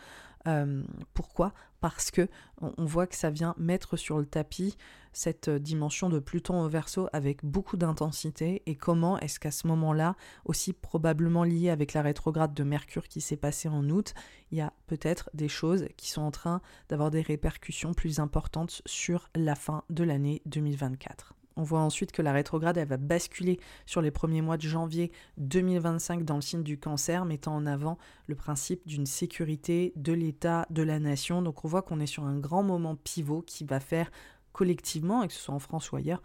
[0.46, 0.82] Euh,
[1.14, 1.52] pourquoi?
[1.80, 2.28] Parce que
[2.60, 4.76] on, voit que ça vient mettre sur le tapis
[5.12, 10.16] cette dimension de Pluton au Verseau avec beaucoup d'intensité et comment est-ce qu'à ce moment-là,
[10.44, 14.14] aussi probablement lié avec la rétrograde de Mercure qui s'est passée en août,
[14.50, 18.82] il y a peut-être des choses qui sont en train d'avoir des répercussions plus importantes
[18.86, 21.35] sur la fin de l'année 2024.
[21.56, 25.10] On voit ensuite que la rétrograde, elle va basculer sur les premiers mois de janvier
[25.38, 30.66] 2025 dans le signe du cancer, mettant en avant le principe d'une sécurité de l'État,
[30.68, 31.40] de la nation.
[31.40, 34.10] Donc on voit qu'on est sur un grand moment pivot qui va faire
[34.52, 36.22] collectivement, et que ce soit en France ou ailleurs,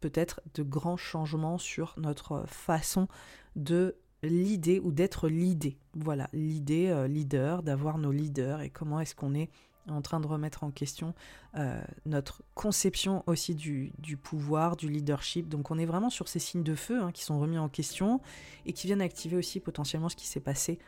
[0.00, 3.08] peut-être de grands changements sur notre façon
[3.56, 5.78] de l'idée ou d'être l'idée.
[5.94, 9.50] Voilà, l'idée euh, leader, d'avoir nos leaders et comment est-ce qu'on est
[9.88, 11.14] en train de remettre en question
[11.56, 15.48] euh, notre conception aussi du, pouvoir, du leadership.
[15.48, 18.20] Donc on est vraiment sur ces signes de feu hein, qui sont remis en question
[18.64, 20.78] et qui viennent activer aussi potentiellement ce qui s'est passé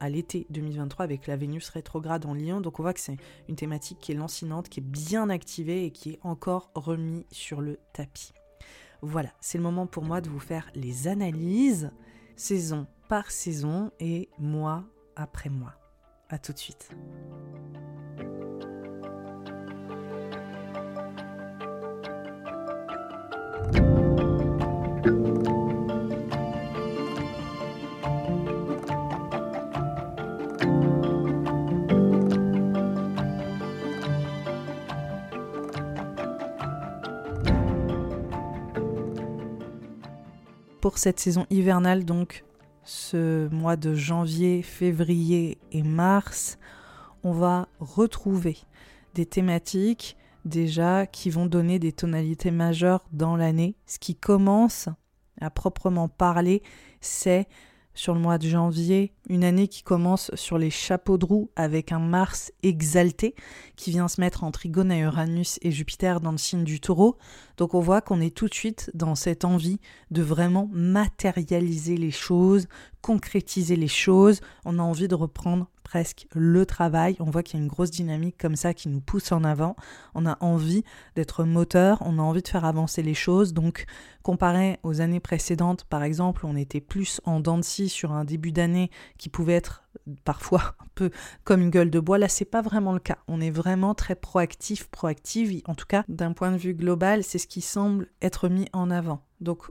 [0.00, 2.60] à l'été 2023 avec la Vénus rétrograde en Lion.
[2.60, 5.90] Donc on voit que c'est une thématique qui est lancinante, qui est bien activée et
[5.90, 8.32] qui est encore remis sur le tapis.
[9.02, 11.90] Voilà, c'est le moment pour moi de vous faire les analyses
[12.36, 14.84] saison par saison et mois
[15.16, 15.74] après mois.
[16.28, 16.90] A tout de suite.
[40.80, 42.44] Pour cette saison hivernale, donc
[42.84, 46.58] ce mois de janvier, février et mars,
[47.22, 48.56] on va retrouver
[49.14, 53.76] des thématiques déjà qui vont donner des tonalités majeures dans l'année.
[53.86, 54.88] Ce qui commence
[55.40, 56.62] à proprement parler,
[57.00, 57.48] c'est
[57.94, 61.92] sur le mois de janvier, une année qui commence sur les chapeaux de roue avec
[61.92, 63.34] un Mars exalté
[63.76, 67.18] qui vient se mettre en trigone à Uranus et Jupiter dans le signe du taureau.
[67.56, 72.10] Donc on voit qu'on est tout de suite dans cette envie de vraiment matérialiser les
[72.10, 72.68] choses,
[73.02, 74.40] concrétiser les choses.
[74.64, 77.16] On a envie de reprendre presque le travail.
[77.18, 79.74] On voit qu'il y a une grosse dynamique comme ça qui nous pousse en avant.
[80.14, 80.84] On a envie
[81.16, 83.54] d'être moteur, on a envie de faire avancer les choses.
[83.54, 83.86] Donc,
[84.22, 88.24] comparé aux années précédentes, par exemple, on était plus en dents de scie sur un
[88.24, 89.82] début d'année qui pouvait être
[90.24, 91.10] parfois un peu
[91.42, 92.18] comme une gueule de bois.
[92.18, 93.18] Là, c'est pas vraiment le cas.
[93.26, 95.60] On est vraiment très proactif, proactive.
[95.66, 98.92] En tout cas, d'un point de vue global, c'est ce qui semble être mis en
[98.92, 99.24] avant.
[99.40, 99.64] Donc,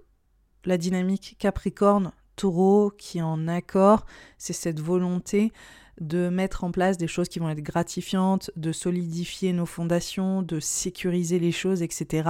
[0.65, 4.05] la dynamique Capricorne, Taureau qui est en accord,
[4.38, 5.51] c'est cette volonté
[5.99, 10.59] de mettre en place des choses qui vont être gratifiantes, de solidifier nos fondations, de
[10.59, 12.29] sécuriser les choses, etc.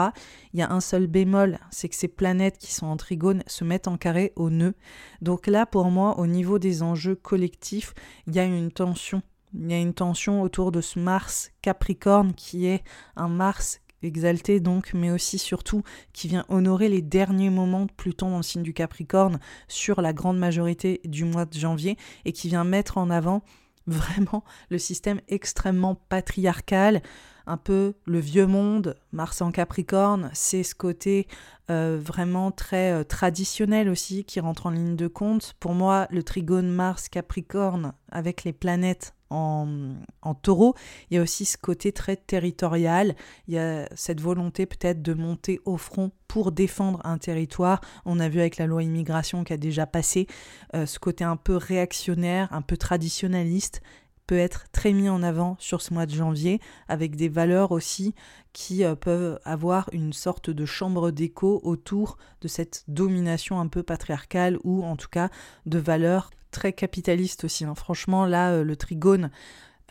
[0.53, 3.63] Il y a un seul bémol, c'est que ces planètes qui sont en trigone se
[3.63, 4.73] mettent en carré au nœud.
[5.21, 7.93] Donc là, pour moi, au niveau des enjeux collectifs,
[8.27, 9.21] il y a une tension.
[9.53, 12.83] Il y a une tension autour de ce Mars Capricorne qui est
[13.15, 18.29] un Mars exalté donc, mais aussi surtout qui vient honorer les derniers moments de Pluton
[18.29, 22.47] dans le signe du Capricorne sur la grande majorité du mois de janvier et qui
[22.47, 23.43] vient mettre en avant
[23.91, 27.01] vraiment le système extrêmement patriarcal,
[27.47, 31.27] un peu le vieux monde, Mars en Capricorne, c'est ce côté
[31.71, 35.55] euh, vraiment très euh, traditionnel aussi qui rentre en ligne de compte.
[35.59, 40.75] Pour moi, le trigone Mars-Capricorne avec les planètes en, taureau,
[41.09, 43.15] il y a aussi ce côté très territorial,
[43.47, 47.81] il y a cette volonté peut-être de monter au front pour défendre un territoire.
[48.05, 50.27] On a vu avec la loi immigration qui a déjà passé
[50.75, 53.81] euh, ce côté un peu réactionnaire, un peu traditionnaliste
[54.29, 58.13] peut être très mis en avant sur ce mois de janvier, avec des valeurs aussi
[58.53, 63.81] qui euh, peuvent avoir une sorte de chambre d'écho autour de cette domination un peu
[63.81, 65.29] patriarcale ou en tout cas
[65.65, 67.65] de valeurs très capitalistes aussi.
[67.65, 67.75] Hein.
[67.75, 69.31] Franchement, là, euh, le trigone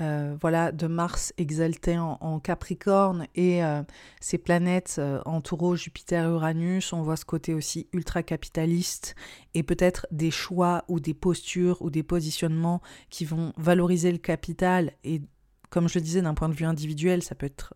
[0.00, 3.82] euh, voilà, de Mars exalté en, Capricorne et euh,
[4.20, 9.16] ces planètes euh, en taureau, Jupiter, Uranus, on voit ce côté aussi ultra capitaliste
[9.54, 14.92] et peut-être des choix ou des postures ou des positionnements qui vont valoriser le capital
[15.02, 15.20] et
[15.68, 17.74] comme je disais d'un point de vue individuel, ça peut être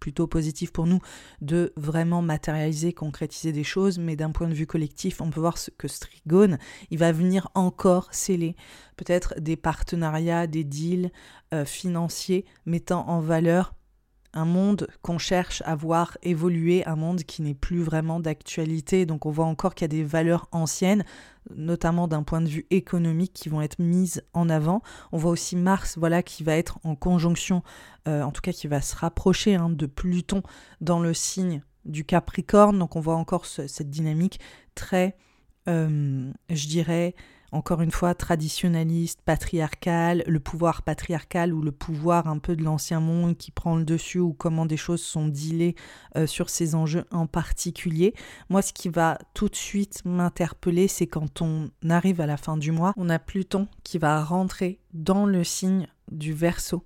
[0.00, 1.00] plutôt positif pour nous
[1.40, 5.56] de vraiment matérialiser, concrétiser des choses, mais d'un point de vue collectif, on peut voir
[5.78, 6.58] que Strigone,
[6.90, 8.56] il va venir encore sceller
[8.96, 11.10] peut-être des partenariats, des deals
[11.54, 13.74] euh, financiers mettant en valeur
[14.32, 19.06] un monde qu'on cherche à voir évoluer, un monde qui n'est plus vraiment d'actualité.
[19.06, 21.04] Donc on voit encore qu'il y a des valeurs anciennes,
[21.54, 24.82] notamment d'un point de vue économique, qui vont être mises en avant.
[25.12, 27.62] On voit aussi Mars, voilà, qui va être en conjonction,
[28.06, 30.42] euh, en tout cas qui va se rapprocher hein, de Pluton
[30.80, 32.78] dans le signe du Capricorne.
[32.78, 34.38] Donc on voit encore cette dynamique
[34.74, 35.16] très,
[35.68, 37.14] euh, je dirais,
[37.52, 43.00] encore une fois, traditionnaliste, patriarcal, le pouvoir patriarcal ou le pouvoir un peu de l'ancien
[43.00, 45.74] monde qui prend le dessus ou comment des choses sont dealées
[46.16, 48.14] euh, sur ces enjeux en particulier.
[48.48, 52.56] Moi, ce qui va tout de suite m'interpeller, c'est quand on arrive à la fin
[52.56, 56.84] du mois, on a Pluton qui va rentrer dans le signe du Verseau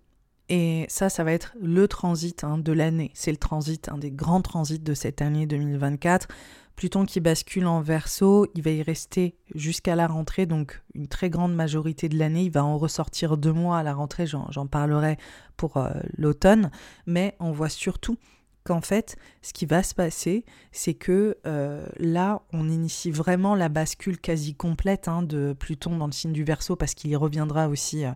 [0.48, 3.10] Et ça, ça va être le transit hein, de l'année.
[3.14, 6.28] C'est le transit, un des grands transits de cette année 2024.
[6.76, 11.30] Pluton qui bascule en verso, il va y rester jusqu'à la rentrée, donc une très
[11.30, 12.44] grande majorité de l'année.
[12.44, 15.16] Il va en ressortir deux mois à la rentrée, j'en parlerai
[15.56, 16.70] pour euh, l'automne.
[17.06, 18.16] Mais on voit surtout
[18.64, 23.68] qu'en fait, ce qui va se passer, c'est que euh, là, on initie vraiment la
[23.68, 27.68] bascule quasi complète hein, de Pluton dans le signe du Verseau, parce qu'il y reviendra
[27.68, 28.12] aussi euh,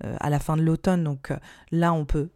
[0.00, 1.04] à la fin de l'automne.
[1.04, 1.30] Donc
[1.72, 2.30] là, on peut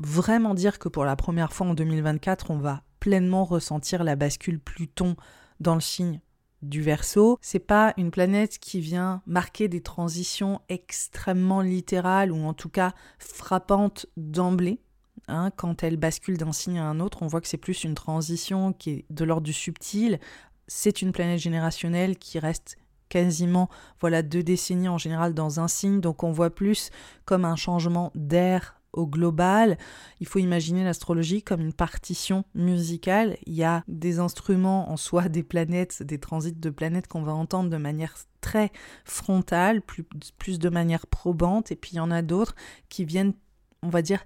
[0.00, 4.60] vraiment dire que pour la première fois en 2024, on va pleinement ressentir la bascule
[4.60, 5.16] Pluton
[5.60, 6.20] dans le signe
[6.62, 7.38] du Verseau.
[7.40, 12.92] C'est pas une planète qui vient marquer des transitions extrêmement littérales ou en tout cas
[13.18, 14.80] frappantes d'emblée.
[15.28, 17.94] Hein, quand elle bascule d'un signe à un autre, on voit que c'est plus une
[17.94, 20.20] transition qui est de l'ordre du subtil.
[20.66, 22.76] C'est une planète générationnelle qui reste
[23.08, 23.68] quasiment
[24.00, 26.90] voilà deux décennies en général dans un signe, donc on voit plus
[27.24, 29.78] comme un changement d'air au global.
[30.20, 33.38] Il faut imaginer l'astrologie comme une partition musicale.
[33.46, 37.32] Il y a des instruments en soi, des planètes, des transits de planètes qu'on va
[37.32, 38.70] entendre de manière très
[39.04, 40.04] frontale, plus,
[40.38, 42.54] plus de manière probante, et puis il y en a d'autres
[42.88, 43.34] qui viennent,
[43.82, 44.24] on va dire,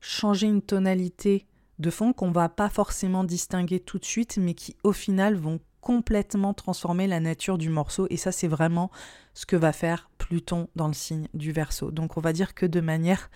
[0.00, 1.46] changer une tonalité
[1.78, 5.60] de fond qu'on va pas forcément distinguer tout de suite, mais qui au final vont
[5.86, 8.08] complètement transformer la nature du morceau.
[8.10, 8.90] Et ça, c'est vraiment
[9.34, 11.92] ce que va faire Pluton dans le signe du Verseau.
[11.92, 13.30] Donc on va dire que de manière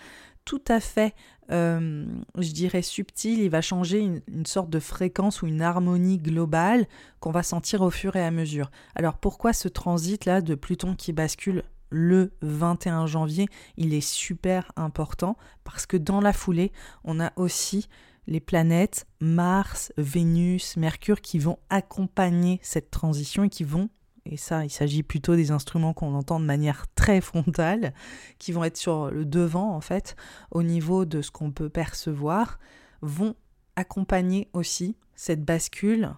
[0.45, 1.13] tout à fait,
[1.51, 2.05] euh,
[2.37, 6.87] je dirais, subtile, il va changer une, une, sorte de fréquence ou une harmonie globale
[7.19, 8.71] qu'on va sentir au fur et à mesure.
[8.95, 15.37] Alors pourquoi ce transit-là de Pluton qui bascule le 21 janvier, il est super important?
[15.63, 16.71] Parce que dans la foulée,
[17.03, 17.87] on a aussi
[18.27, 23.89] les planètes Mars, Vénus, Mercure qui vont accompagner cette transition et qui vont,
[24.25, 27.93] et ça il s'agit plutôt des instruments qu'on entend de manière très frontale,
[28.39, 30.15] qui vont être sur le devant en fait,
[30.51, 32.59] au niveau de ce qu'on peut percevoir,
[33.01, 33.35] vont
[33.75, 36.13] accompagner aussi cette bascule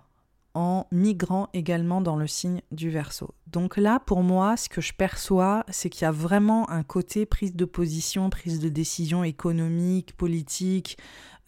[0.53, 3.33] en migrant également dans le signe du Verseau.
[3.47, 7.25] Donc là, pour moi, ce que je perçois, c'est qu'il y a vraiment un côté
[7.25, 10.97] prise de position, prise de décision économique, politique,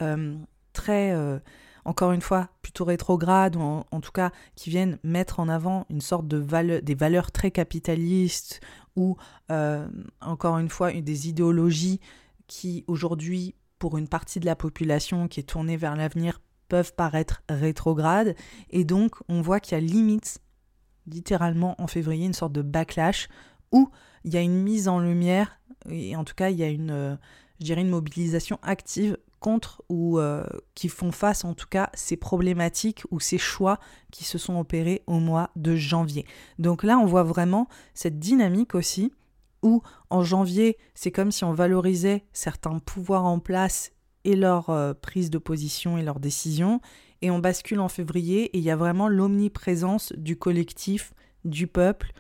[0.02, 0.36] euh,
[0.74, 1.38] très, euh,
[1.86, 6.02] encore une fois, plutôt rétrograde, ou en, tout cas qui viennent mettre en avant une
[6.02, 6.40] sorte de
[6.80, 8.60] des valeurs très capitalistes,
[8.96, 9.18] ou
[9.52, 9.88] euh,
[10.22, 12.00] encore une fois, des idéologies
[12.48, 17.44] qui aujourd'hui, pour une partie de la population qui est tournée vers l'avenir, peuvent paraître
[17.50, 18.36] rétrogrades.
[18.72, 20.40] Et donc, on voit qu'il y a limite,
[21.08, 23.30] littéralement en février, une sorte de backlash
[23.72, 23.90] où
[24.24, 26.92] il y a une mise en lumière, et en tout cas, il y a une,
[26.92, 27.16] euh,
[27.60, 29.18] je dirais, une mobilisation active
[29.90, 33.80] ou euh, qui font face en tout cas ces problématiques ou ces choix
[34.12, 36.26] qui se sont opérés au mois de janvier.
[36.60, 39.12] Donc là, on voit vraiment cette dynamique aussi
[39.62, 43.92] où en janvier, c'est comme si on valorisait certains pouvoirs en place
[44.24, 46.82] et leur euh, prise de position et leurs décisions.
[47.22, 51.14] Et on bascule en février et il y a vraiment l'omniprésence du collectif,
[51.46, 52.12] du peuple,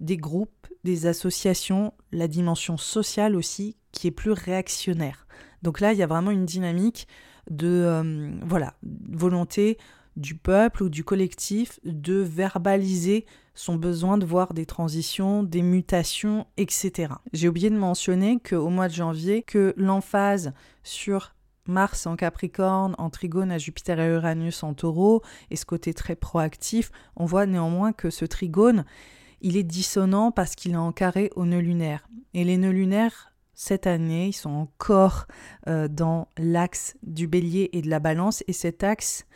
[0.00, 5.21] des groupes, des associations, la dimension sociale aussi qui est plus réactionnaire.
[5.62, 7.06] Donc là, il y a vraiment une dynamique
[7.50, 8.74] de euh, voilà,
[9.10, 9.78] volonté
[10.16, 16.46] du peuple ou du collectif de verbaliser son besoin de voir des transitions, des mutations,
[16.56, 17.14] etc.
[17.32, 21.34] J'ai oublié de mentionner qu'au mois de janvier, que l'emphase sur
[21.66, 26.16] Mars en Capricorne, en trigone à Jupiter et Uranus en taureau, et ce côté très
[26.16, 28.84] proactif, on voit néanmoins que ce trigone,
[29.40, 32.08] il est dissonant parce qu'il est en carré au nœud lunaire.
[32.34, 35.26] Et les nœuds lunaires, cette année, ils sont encore
[35.68, 39.26] euh, dans l'axe du bélier et de la balance, et cet axe,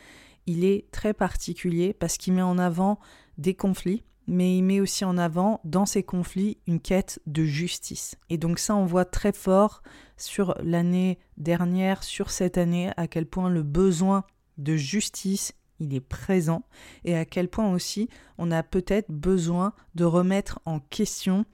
[0.45, 2.99] il est très particulier parce qu'il met en avant
[3.37, 8.15] des conflits, mais il met aussi en avant dans ces conflits une quête de justice.
[8.29, 9.83] Et donc ça, on voit très fort
[10.17, 14.23] sur l'année dernière, sur cette année, à quel point le besoin
[14.57, 16.63] de justice, il est présent,
[17.05, 21.45] et à quel point aussi on a peut-être besoin de remettre en question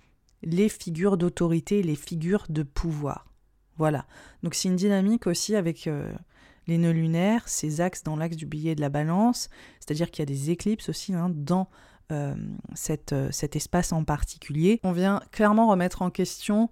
[0.44, 3.26] les figures d'autorité, les figures de pouvoir.
[3.78, 4.06] Voilà.
[4.44, 6.14] Donc c'est une dynamique aussi avec euh,
[6.68, 10.24] les nœuds lunaires, ces axes dans l'axe du billet de la balance, c'est-à-dire qu'il y
[10.24, 11.70] a des éclipses aussi hein, dans
[12.12, 12.36] euh,
[13.12, 14.80] euh, cet espace en particulier.
[14.84, 16.70] On vient clairement remettre en question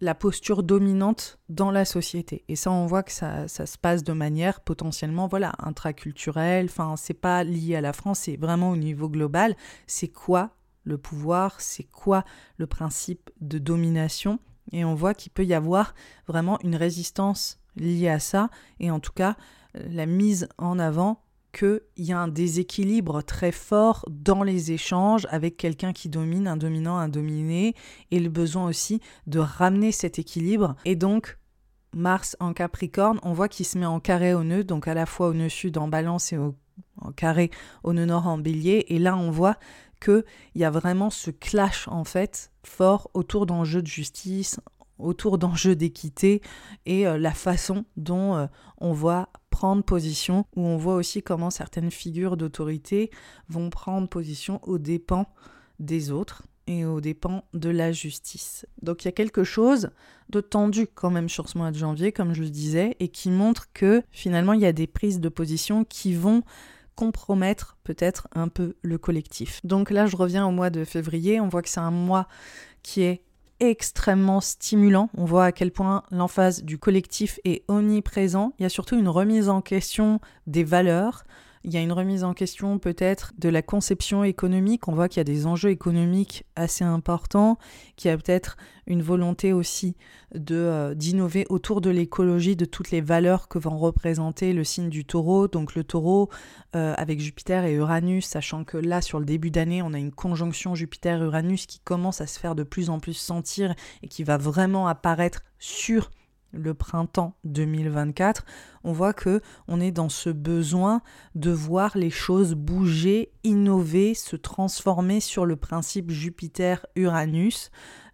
[0.00, 2.44] la posture dominante dans la société.
[2.48, 6.66] Et ça, on voit que ça, se passe de manière potentiellement, voilà, intraculturelle.
[6.66, 9.56] Enfin, c'est pas lié à la France, c'est vraiment au niveau global.
[9.86, 12.24] C'est quoi le pouvoir C'est quoi
[12.56, 14.38] le principe de domination
[14.72, 15.94] Et on voit qu'il peut y avoir
[16.26, 18.50] vraiment une résistance liée à ça.
[18.78, 19.36] Et en tout cas,
[19.74, 21.22] la mise en avant
[21.52, 26.56] qu'il y a un déséquilibre très fort dans les échanges avec quelqu'un qui domine, un
[26.56, 27.74] dominant, un dominé,
[28.10, 30.76] et le besoin aussi de ramener cet équilibre.
[30.84, 31.38] Et donc,
[31.92, 35.06] Mars en Capricorne, on voit qu'il se met en carré au nœud, donc à la
[35.06, 36.54] fois au nœud sud en balance et au,
[37.00, 37.50] en carré
[37.82, 38.86] au nœud nord en bélier.
[38.88, 39.56] Et là, on voit
[40.00, 40.24] qu'il
[40.56, 44.58] y a vraiment ce clash, en fait, fort autour d'enjeux de justice,
[44.98, 46.42] autour d'enjeux d'équité
[46.86, 48.46] et euh, la façon dont euh,
[48.78, 53.10] on voit prendre position, où on voit aussi comment certaines figures d'autorité
[53.48, 55.26] vont prendre position aux dépens
[55.78, 58.66] des autres et aux dépens de la justice.
[58.82, 59.90] Donc il y a quelque chose
[60.28, 63.30] de tendu quand même sur ce mois de janvier, comme je le disais, et qui
[63.30, 66.42] montre que finalement il y a des prises de position qui vont
[66.94, 69.60] compromettre peut-être un peu le collectif.
[69.64, 72.26] Donc là je reviens au mois de février, on voit que c'est un mois
[72.82, 73.22] qui est
[73.60, 75.10] extrêmement stimulant.
[75.16, 78.54] On voit à quel point l'emphase du collectif est omniprésent.
[78.58, 81.24] Il y a surtout une remise en question des valeurs,
[81.62, 84.88] il y a une remise en question peut-être de la conception économique.
[84.88, 87.58] On voit qu'il y a des enjeux économiques assez importants,
[87.96, 88.56] qu'il y a peut-être
[88.86, 89.94] une volonté aussi
[90.34, 94.88] de euh, d'innover autour de l'écologie, de toutes les valeurs que vont représenter le signe
[94.88, 95.48] du taureau.
[95.48, 96.30] Donc le taureau
[96.74, 100.12] euh, avec Jupiter et Uranus, sachant que là sur le début d'année, on a une
[100.12, 104.38] conjonction Jupiter-Uranus qui commence à se faire de plus en plus sentir et qui va
[104.38, 106.10] vraiment apparaître sur
[106.52, 108.44] le printemps 2024,
[108.84, 111.02] on voit que on est dans ce besoin
[111.34, 117.70] de voir les choses bouger, innover, se transformer sur le principe Jupiter-Uranus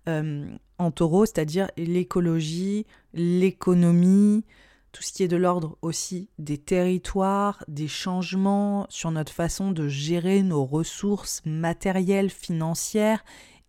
[0.09, 0.47] euh,
[0.79, 4.45] en taureau, c'est-à-dire l'écologie, l'économie,
[4.93, 9.89] tout ce qui est de l'ordre aussi des territoires, des changements sur notre façon de
[9.89, 13.23] gérer nos ressources matérielles, financières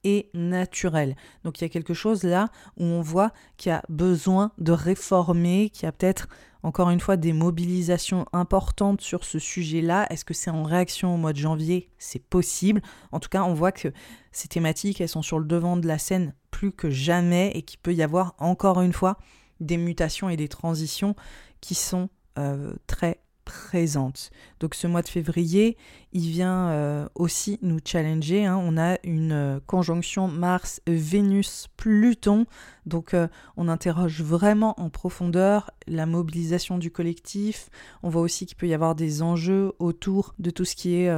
[0.04, 1.16] et naturel.
[1.44, 4.72] Donc il y a quelque chose là où on voit qu'il y a besoin de
[4.72, 6.28] réformer, qu'il y a peut-être
[6.64, 10.08] encore une fois des mobilisations importantes sur ce sujet-là.
[10.10, 11.90] Est-ce que c'est en réaction au mois de janvier?
[11.98, 12.82] C'est possible.
[13.12, 13.90] En tout cas, on voit que
[14.32, 17.80] ces thématiques, elles sont sur le devant de la scène plus que jamais et qu'il
[17.80, 19.18] peut y avoir encore une fois
[19.60, 21.16] des mutations et des transitions
[21.62, 24.30] qui sont euh, très présente.
[24.60, 25.78] Donc ce mois de février,
[26.12, 28.46] il vient euh, aussi nous challenger.
[28.46, 28.62] Hein.
[28.62, 32.46] On a une euh, conjonction Mars-Vénus-Pluton.
[32.86, 37.70] Donc euh, on interroge vraiment en profondeur la mobilisation du collectif.
[38.04, 41.10] On voit aussi qu'il peut y avoir des enjeux autour de tout ce qui est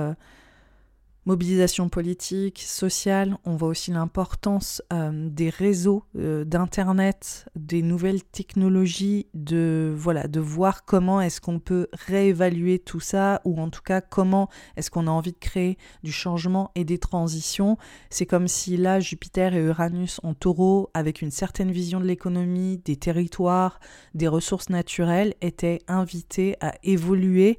[1.25, 9.27] mobilisation politique, sociale, on voit aussi l'importance euh, des réseaux euh, d'internet, des nouvelles technologies,
[9.33, 14.01] de voilà, de voir comment est-ce qu'on peut réévaluer tout ça ou en tout cas
[14.01, 17.77] comment est-ce qu'on a envie de créer du changement et des transitions.
[18.09, 22.77] C'est comme si là Jupiter et Uranus en Taureau avec une certaine vision de l'économie,
[22.85, 23.79] des territoires,
[24.13, 27.57] des ressources naturelles étaient invités à évoluer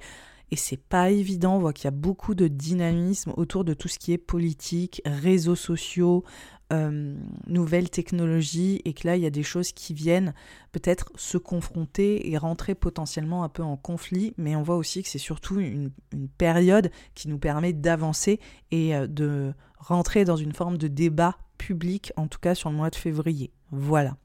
[0.50, 1.56] et c'est pas évident.
[1.56, 5.00] On voit qu'il y a beaucoup de dynamisme autour de tout ce qui est politique,
[5.04, 6.24] réseaux sociaux,
[6.72, 10.34] euh, nouvelles technologies, et que là, il y a des choses qui viennent
[10.72, 15.08] peut-être se confronter et rentrer potentiellement un peu en conflit, mais on voit aussi que
[15.08, 15.90] c'est surtout une,
[16.38, 18.40] période qui nous permet d'avancer
[18.70, 22.76] et euh, de rentrer dans une forme de débat public, en tout cas sur le
[22.76, 23.52] mois de février.
[23.70, 24.16] Voilà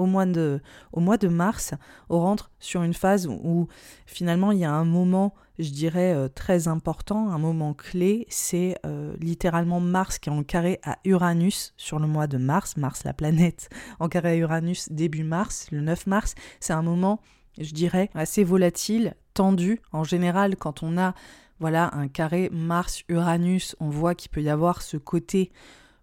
[0.00, 0.60] au mois de,
[0.92, 1.74] au mois de mars,
[2.08, 3.68] on rentre sur une phase où,
[4.06, 8.78] finalement il y a un moment, je dirais, euh, très important, un moment clé, c'est
[8.86, 13.04] euh, littéralement Mars qui est en carré à Uranus sur le mois de mars, Mars
[13.04, 13.68] la planète
[14.00, 17.20] en carré à Uranus début mars, le 9 mars, c'est un moment,
[17.58, 19.80] je dirais, assez volatile, tendu.
[19.92, 21.14] En général, quand on a
[21.58, 25.52] voilà un carré Mars-Uranus, on voit qu'il peut y avoir ce côté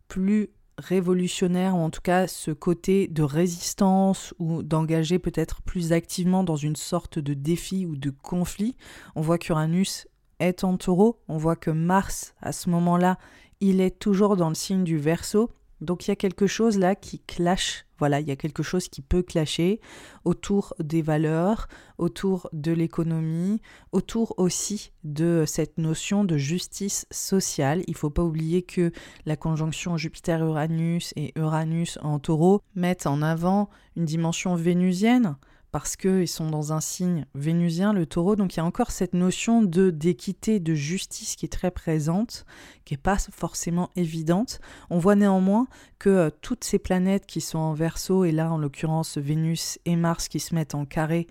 [0.08, 6.44] plus révolutionnaire, ou en tout cas ce côté de résistance, ou d'engager peut-être plus activement
[6.44, 8.76] dans une sorte de défi ou de conflit.
[9.16, 10.08] On voit qu'Uranus
[10.40, 13.18] est en taureau, on voit que Mars, à ce moment-là,
[13.60, 15.50] il est toujours dans le signe du Verseau,
[15.82, 18.88] donc il y a quelque chose là qui clash, voilà, il y a quelque chose
[18.88, 19.80] qui peut clasher
[20.26, 21.68] autour des valeurs,
[21.98, 27.84] autour de l'économie, autour aussi de cette notion de justice sociale.
[27.88, 28.92] Il ne faut pas oublier que
[29.26, 35.36] la conjonction Jupiter-Uranus et Uranus en taureau mettent en avant une dimension vénusienne
[35.72, 38.36] parce qu'ils sont dans un signe vénusien, le taureau.
[38.36, 42.46] Donc il y a encore cette notion de d'équité, de justice qui est très présente,
[42.86, 44.60] qui n'est pas forcément évidente.
[44.90, 45.68] On voit néanmoins
[46.00, 49.96] que euh, toutes ces planètes qui sont en verso, et là en l'occurrence Vénus et
[49.96, 51.28] Mars qui se mettent en carré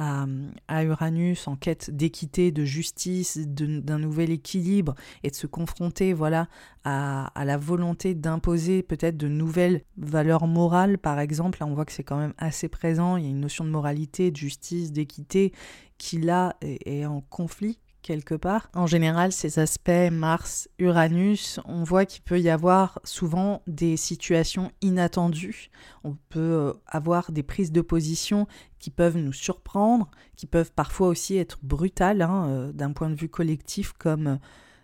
[0.00, 6.48] à, Uranus en quête d'équité, de justice, d'un nouvel équilibre et de se confronter voilà
[6.84, 11.58] à, la volonté d'imposer peut-être de nouvelles valeurs morales par exemple.
[11.60, 13.70] Là on voit que c'est quand même assez présent, il y a une notion de
[13.70, 15.52] moralité, de justice, d'équité
[15.98, 18.70] qui là est, en conflit quelque part.
[18.74, 25.70] En général, ces aspects Mars-Uranus, on voit qu'il peut y avoir souvent des situations inattendues.
[26.04, 28.46] On peut euh, avoir des prises de position
[28.78, 33.14] qui peuvent nous surprendre, qui peuvent parfois aussi être brutales hein, euh, d'un point de
[33.16, 34.36] vue collectif, comme euh,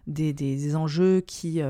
[0.07, 1.61] des, des enjeux qui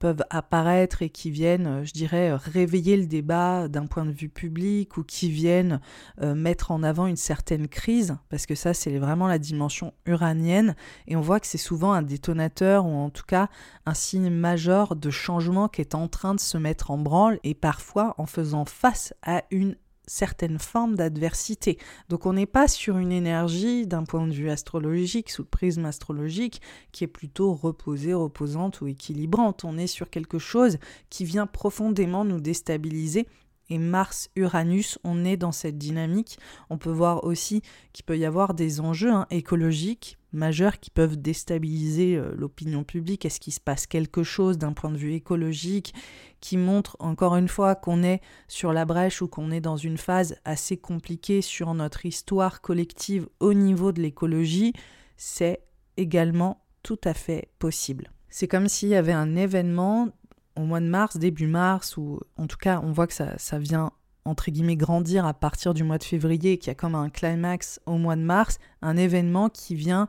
[0.00, 4.10] peuvent apparaître et qui viennent, euh, je dirais, euh, réveiller le débat d'un point de
[4.10, 5.80] vue public ou qui viennent
[6.22, 10.74] euh, mettre en avant une certaine crise, parce que ça, c'est vraiment la dimension uranienne,
[11.06, 13.48] et on voit que c'est souvent un détonateur ou en tout cas
[13.86, 17.54] un signe majeur de changement qui est en train de se mettre en branle, et
[17.54, 19.76] parfois en faisant face à une
[20.10, 21.78] certaines formes d'adversité.
[22.08, 25.84] Donc on n'est pas sur une énergie d'un point de vue astrologique, sous le prisme
[25.84, 29.64] astrologique, qui est plutôt reposée, reposante ou équilibrante.
[29.64, 30.78] On est sur quelque chose
[31.10, 33.28] qui vient profondément nous déstabiliser
[33.72, 36.40] et Mars-Uranus, on est dans cette dynamique.
[36.70, 41.16] On peut voir aussi qu'il peut y avoir des enjeux hein, écologiques majeurs qui peuvent
[41.16, 43.24] déstabiliser euh, l'opinion publique?
[43.24, 45.94] Est-ce qu'il se passe quelque chose d'un point de vue écologique
[46.40, 49.98] qui montre encore une fois qu'on est sur la brèche ou qu'on est dans une
[49.98, 54.72] phase assez compliquée sur notre histoire collective au niveau de l'écologie?
[55.16, 55.60] C'est
[55.96, 58.10] également tout à fait possible.
[58.28, 60.08] C'est comme s'il y avait un événement
[60.56, 63.58] au mois de mars, début mars, ou en tout cas on voit que ça, ça
[63.58, 63.92] vient
[64.24, 67.98] entre guillemets grandir à partir du mois de février, qui a comme un climax au
[67.98, 70.08] mois de mars, un événement qui vient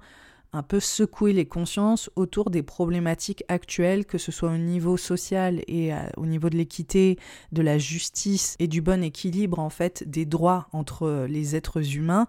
[0.53, 5.62] un peu secouer les consciences autour des problématiques actuelles, que ce soit au niveau social
[5.68, 7.18] et euh, au niveau de l'équité,
[7.51, 12.28] de la justice et du bon équilibre en fait des droits entre les êtres humains,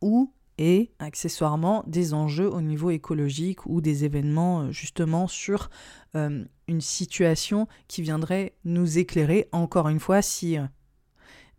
[0.00, 5.70] ou et accessoirement des enjeux au niveau écologique ou des événements euh, justement sur
[6.14, 10.58] euh, une situation qui viendrait nous éclairer encore une fois si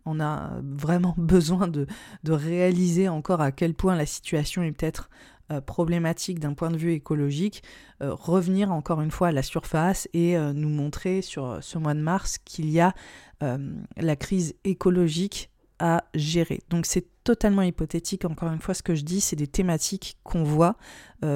[0.06, 1.86] on a vraiment besoin de,
[2.26, 5.10] réaliser encore à quel point la situation est peut-être
[5.52, 7.62] euh, problématique d'un point de vue écologique,
[8.02, 11.92] euh, revenir encore une fois à la surface et euh, nous montrer sur ce mois
[11.92, 12.94] de mars qu'il y a
[13.98, 16.60] la crise écologique à gérer.
[16.70, 20.44] Donc c'est totalement hypothétique, encore une fois, ce que je dis, c'est des thématiques qu'on
[20.44, 20.76] voit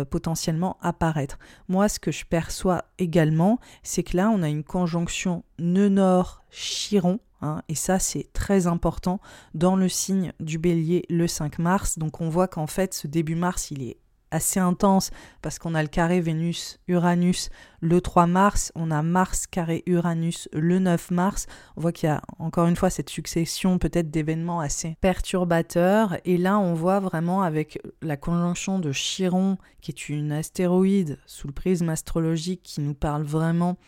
[0.09, 1.39] potentiellement apparaître.
[1.69, 7.63] Moi, ce que je perçois également, c'est que là, on a une conjonction nœud-nord-chiron, Hein,
[7.69, 9.21] et ça, c'est très important
[9.55, 11.99] dans le signe du bélier le 5 mars.
[11.99, 13.99] Donc on voit qu'en fait, ce début mars, il est
[14.31, 15.11] assez intense
[15.43, 20.79] parce qu'on a le carré Vénus-Uranus le 3 mars, on a Mars carré Uranus le
[20.81, 21.47] 9 mars.
[21.77, 26.17] On voit qu'il y a encore une fois cette succession peut-être d'événements assez perturbateurs.
[26.25, 31.47] Et là, on voit vraiment avec la conjonction de Chiron, qui est une astéroïde sous
[31.47, 33.79] le prisme astrologique qui nous parle vraiment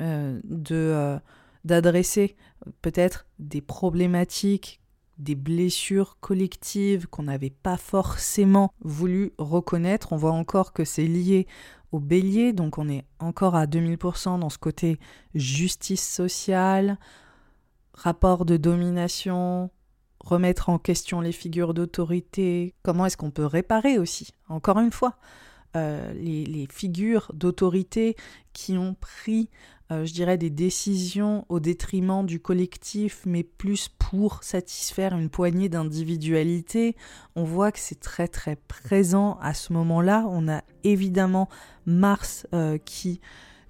[0.00, 0.74] euh, de...
[0.74, 1.18] Euh,
[1.64, 2.36] d'adresser
[2.82, 4.80] peut-être des problématiques,
[5.18, 10.12] des blessures collectives qu'on n'avait pas forcément voulu reconnaître.
[10.12, 11.46] On voit encore que c'est lié
[11.92, 14.98] au bélier, donc on est encore à 2000% dans ce côté
[15.34, 16.98] justice sociale,
[17.94, 19.70] rapport de domination,
[20.20, 25.16] remettre en question les figures d'autorité, comment est-ce qu'on peut réparer aussi, encore une fois,
[25.76, 28.16] euh, les, figures d'autorité
[28.52, 29.48] qui ont pris
[29.90, 35.70] euh, je dirais, des décisions au détriment du collectif, mais plus pour satisfaire une poignée
[35.70, 36.94] d'individualité.
[37.36, 40.26] On voit que c'est très très présent à ce moment-là.
[40.28, 41.48] On a évidemment
[41.86, 43.22] Mars euh, qui,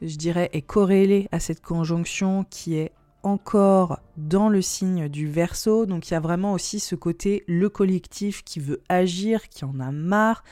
[0.02, 2.90] je dirais, est corrélé à cette conjonction qui est
[3.22, 5.86] encore dans le signe du verso.
[5.86, 9.78] Donc il y a vraiment aussi ce côté le collectif qui veut agir, qui en
[9.78, 10.42] a marre.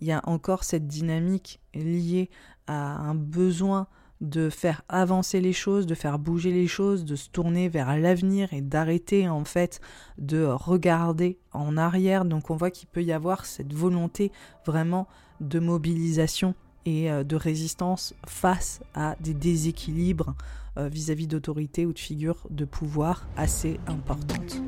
[0.00, 2.30] Il y a encore cette dynamique liée
[2.66, 3.86] à un besoin
[4.20, 8.52] de faire avancer les choses, de faire bouger les choses, de se tourner vers l'avenir
[8.52, 9.80] et d'arrêter en fait
[10.18, 12.24] de regarder en arrière.
[12.24, 14.32] Donc on voit qu'il peut y avoir cette volonté
[14.64, 15.08] vraiment
[15.40, 16.54] de mobilisation
[16.86, 20.34] et euh, de résistance face à des déséquilibres
[20.76, 24.60] euh, vis-à-vis d'autorités ou de figures de pouvoir assez importantes.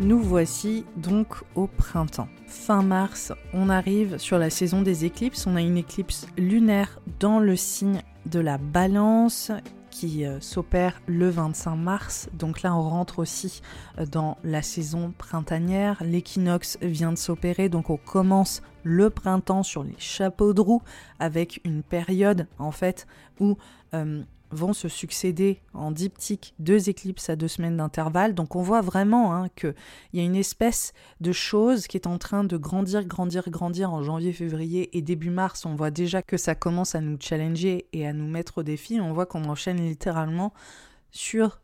[0.00, 2.28] Nous voici donc au printemps.
[2.46, 5.46] Fin mars, on arrive sur la saison des éclipses.
[5.46, 9.52] On a une éclipse lunaire dans le signe de la balance
[9.90, 12.30] qui euh, s'opère le 25 mars.
[12.32, 13.60] Donc là, on rentre aussi
[13.98, 16.02] euh, dans la saison printanière.
[16.02, 20.82] L'équinoxe vient de s'opérer, donc on commence le printemps sur les chapeaux de roue
[21.18, 23.06] avec une période en fait
[23.38, 23.58] où
[23.92, 28.34] euh, vont se succéder en diptyque deux éclipses à deux semaines d'intervalle.
[28.34, 29.74] Donc on voit vraiment hein, qu'il
[30.14, 34.02] y a une espèce de chose qui est en train de grandir, grandir, grandir en
[34.02, 35.66] janvier, février et début mars.
[35.66, 39.00] On voit déjà que ça commence à nous challenger et à nous mettre au défi.
[39.00, 40.52] On voit qu'on enchaîne littéralement
[41.10, 41.60] sur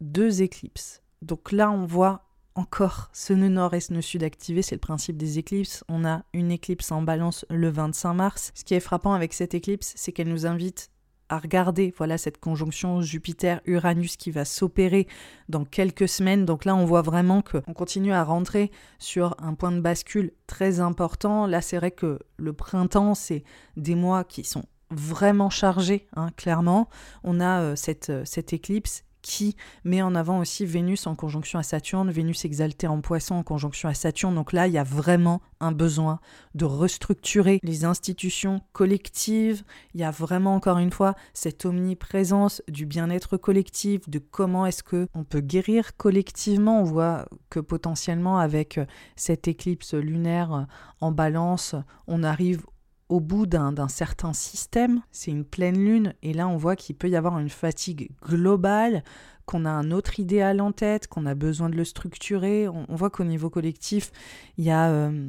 [0.00, 1.02] deux éclipses.
[1.22, 2.24] Donc là, on voit
[2.54, 5.84] encore ce nœud nord et ce nœud sud activé, c'est le principe des éclipses.
[5.88, 8.52] On a une éclipse en balance le 25 mars.
[8.54, 10.90] Ce qui est frappant avec cette éclipse, c'est qu'elle nous invite
[11.28, 15.06] à regarder voilà cette conjonction Jupiter-Uranus qui va s'opérer
[15.48, 16.44] dans quelques semaines.
[16.44, 20.80] Donc là, on voit vraiment qu'on continue à rentrer sur un point de bascule très
[20.80, 21.46] important.
[21.46, 23.44] Là, c'est vrai que le printemps, c'est
[23.76, 26.88] des mois qui sont vraiment chargés, hein, clairement.
[27.22, 27.74] On a euh,
[28.08, 32.86] euh, cette éclipse qui met en avant aussi Vénus en conjonction à Saturne, Vénus exaltée
[32.86, 34.34] en poisson en conjonction à Saturne.
[34.34, 36.20] Donc là, il y a vraiment un besoin
[36.54, 39.64] de restructurer les institutions collectives.
[39.94, 44.82] Il y a vraiment, encore une fois, cette omniprésence du bien-être collectif, de comment est-ce
[44.82, 46.80] que on peut guérir collectivement.
[46.80, 48.78] On voit que potentiellement, avec
[49.16, 50.66] cette éclipse lunaire
[51.00, 51.74] en balance,
[52.06, 52.66] on arrive
[53.08, 57.08] au bout d'un certain système, c'est une pleine lune, et là on voit qu'il peut
[57.08, 59.02] y avoir une fatigue globale,
[59.46, 62.66] qu'on a un autre idéal en tête, qu'on a besoin de le structurer.
[62.68, 64.10] On, voit qu'au niveau collectif,
[64.56, 64.88] il y a...
[64.90, 65.28] Euh,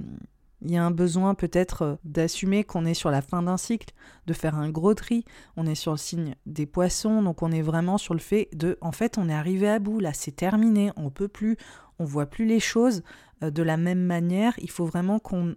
[0.62, 3.94] il y a un besoin peut-être euh, d'assumer qu'on est sur la fin d'un cycle,
[4.26, 5.24] de faire un gros tri.
[5.58, 8.78] On est sur le signe des poissons, donc on est vraiment sur le fait de,
[8.82, 11.58] en fait, on est arrivé à bout, là, c'est terminé, on peut plus,
[12.00, 13.04] on voit plus les choses
[13.44, 14.54] euh, de la même manière.
[14.58, 15.56] Il faut vraiment qu'on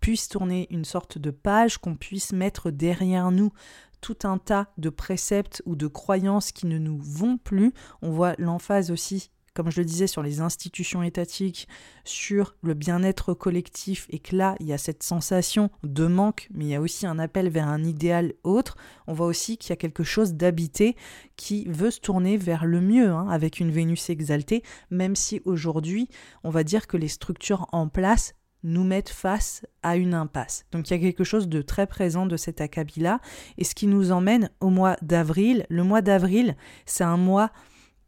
[0.00, 3.52] puisse tourner une sorte de page, qu'on puisse mettre derrière nous
[4.00, 7.72] tout un tas de préceptes ou de croyances qui ne nous vont plus.
[8.02, 11.66] On voit l'emphase aussi, comme je le disais, sur les institutions étatiques,
[12.04, 16.66] sur le bien-être collectif, et que là, il y a cette sensation de manque, mais
[16.66, 18.76] il y a aussi un appel vers un idéal autre.
[19.08, 20.96] On voit aussi qu'il y a quelque chose d'habité
[21.36, 26.08] qui veut se tourner vers le mieux, hein, avec une Vénus exaltée, même si aujourd'hui,
[26.44, 30.64] on va dire que les structures en place nous mettent face à une impasse.
[30.72, 33.20] Donc il y a quelque chose de très présent de cet acabit-là,
[33.56, 35.66] et ce qui nous emmène au mois d'avril.
[35.68, 36.56] Le mois d'avril,
[36.86, 37.50] c'est un mois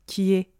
[0.07, 0.51] qui est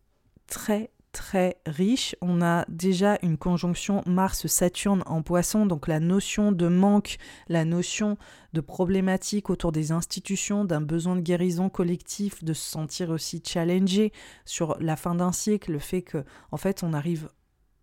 [0.47, 2.15] très très riche.
[2.21, 7.17] On a déjà une conjonction Mars-Saturne en poisson, donc la notion de manque,
[7.49, 8.17] la notion
[8.53, 14.13] de problématique autour des institutions, d'un besoin de guérison collectif, de se sentir aussi challengé
[14.45, 17.29] sur la fin d'un cycle, le fait que en fait on arrive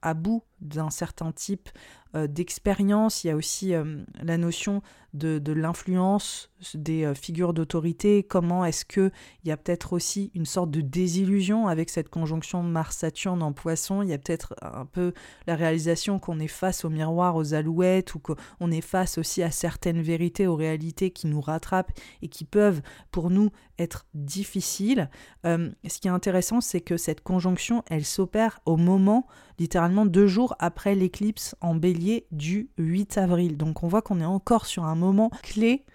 [0.01, 1.69] à bout d'un certain type
[2.15, 3.23] euh, d'expérience.
[3.23, 4.81] Il y a aussi euh, la notion
[5.13, 8.23] de, l'influence des euh, figures d'autorité.
[8.23, 9.11] Comment est-ce qu'il
[9.45, 14.03] y a peut-être aussi une sorte de désillusion avec cette conjonction Mars-Saturne en poisson?
[14.03, 15.13] Il y a peut-être un peu
[15.47, 19.51] la réalisation qu'on est face au miroir, aux alouettes, ou qu'on est face aussi à
[19.51, 21.91] certaines vérités, aux réalités qui nous rattrapent
[22.21, 22.81] et qui peuvent
[23.11, 23.49] pour nous
[23.79, 25.09] être difficiles.
[25.43, 29.27] ce qui est intéressant, c'est que cette conjonction, elle s'opère au moment,
[29.59, 33.57] littéralement deux jours après l'éclipse en bélier du 8 avril.
[33.57, 35.85] Donc on voit qu'on est encore sur un moment clé.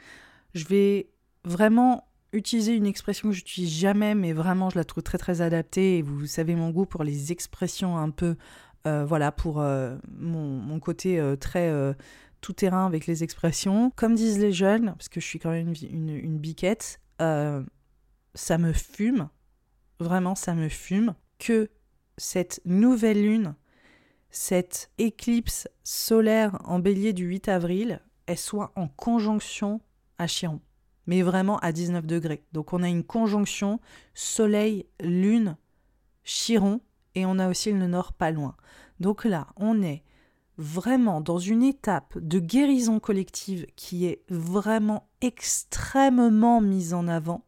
[0.54, 1.08] Je vais
[1.44, 5.98] vraiment utiliser une expression que j'utilise jamais, mais vraiment je la trouve très très adaptée.
[5.98, 8.36] Et vous savez mon goût pour les expressions un peu,
[8.86, 11.72] euh, voilà, pour euh, mon, côté euh, très
[12.40, 13.92] tout terrain avec les expressions.
[13.96, 18.72] Comme disent les jeunes, parce que je suis quand même une, une biquette, ça me
[18.72, 19.28] fume,
[20.00, 21.70] vraiment ça me fume, que
[22.16, 23.54] cette nouvelle lune
[24.32, 29.80] cette éclipse solaire en bélier du 8 avril, elle soit en conjonction
[30.18, 30.60] à Chiron,
[31.06, 32.42] mais vraiment à 19 degrés.
[32.52, 33.78] Donc on a une conjonction
[34.14, 35.56] Soleil, Lune,
[36.24, 36.80] Chiron,
[37.14, 38.56] et on a aussi le nord pas loin.
[39.00, 40.02] Donc là, on est
[40.56, 47.44] vraiment dans une étape de guérison collective qui est vraiment extrêmement mise en avant.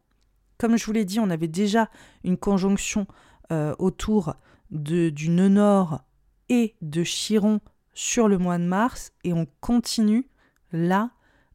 [0.59, 1.89] Comme je vous l'ai dit, on avait déjà
[2.23, 3.07] une conjonction
[3.51, 4.35] euh, autour
[4.69, 6.03] de, du nœud nord
[6.49, 7.59] et de Chiron
[7.93, 10.27] sur le mois de mars et on continue
[10.71, 11.11] là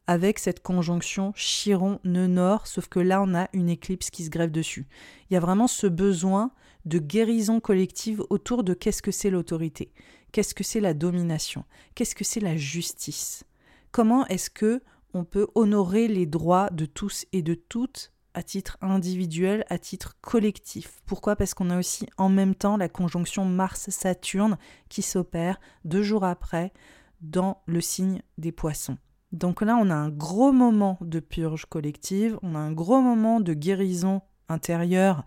[0.07, 4.51] avec cette conjonction Chiron-nœud nord, sauf que là on a une éclipse qui se grève
[4.51, 4.87] dessus.
[5.29, 6.51] Il y a vraiment ce besoin
[6.85, 9.93] de guérison collective autour de qu'est-ce que c'est l'autorité,
[10.31, 11.63] qu'est-ce que c'est la domination,
[11.95, 13.43] qu'est-ce que c'est la justice.
[13.91, 14.81] Comment est-ce que
[15.13, 20.15] on peut honorer les droits de tous et de toutes à titre individuel, à titre
[20.21, 21.01] collectif.
[21.05, 21.35] Pourquoi?
[21.35, 24.57] Parce qu'on a aussi en même temps la conjonction Mars-Saturne
[24.89, 26.71] qui s'opère deux jours après
[27.21, 28.97] dans le signe des poissons.
[29.31, 33.39] Donc là, on a un gros moment de purge collective, on a un gros moment
[33.39, 35.23] de guérison intérieure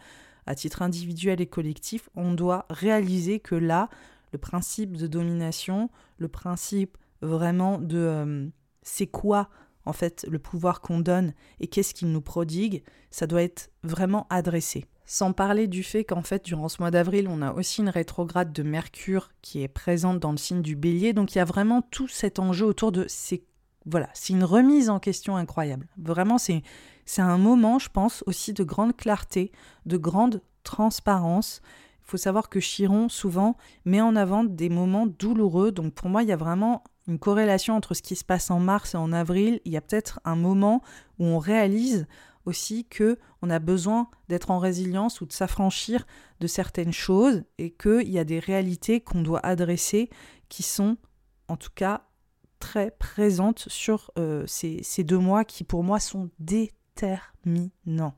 [0.46, 2.10] à titre individuel et collectif.
[2.14, 3.88] On doit réaliser que là,
[4.32, 8.48] le principe de domination, le principe vraiment de euh,
[8.82, 9.48] c'est quoi
[9.86, 14.26] en fait, le pouvoir qu'on donne et qu'est-ce qu'il nous prodigue, ça doit être vraiment
[14.30, 14.86] adressé.
[15.06, 18.52] Sans parler du fait qu'en fait, durant ce mois d'avril, on a aussi une rétrograde
[18.52, 21.12] de Mercure qui est présente dans le signe du bélier.
[21.12, 23.44] Donc il y a vraiment tout cet enjeu autour de ces...
[23.84, 25.88] Voilà, c'est une remise en question incroyable.
[25.98, 26.62] Vraiment, c'est,
[27.04, 29.52] c'est un moment, je pense, aussi de grande clarté,
[29.84, 31.60] de grande transparence.
[32.06, 35.70] Il faut savoir que Chiron, souvent, met en avant des moments douloureux.
[35.70, 38.60] Donc pour moi, il y a vraiment une corrélation entre ce qui se passe en
[38.60, 39.60] mars et en avril.
[39.64, 40.82] Il y a peut-être un moment
[41.18, 42.06] où on réalise
[42.46, 46.06] aussi que on a besoin d'être en résilience ou de s'affranchir
[46.40, 50.10] de certaines choses et qu'il y a des réalités qu'on doit adresser
[50.48, 50.96] qui sont
[51.48, 52.04] en tout cas
[52.58, 58.14] très présentes sur euh, ces, ces deux mois qui pour moi sont déterminants.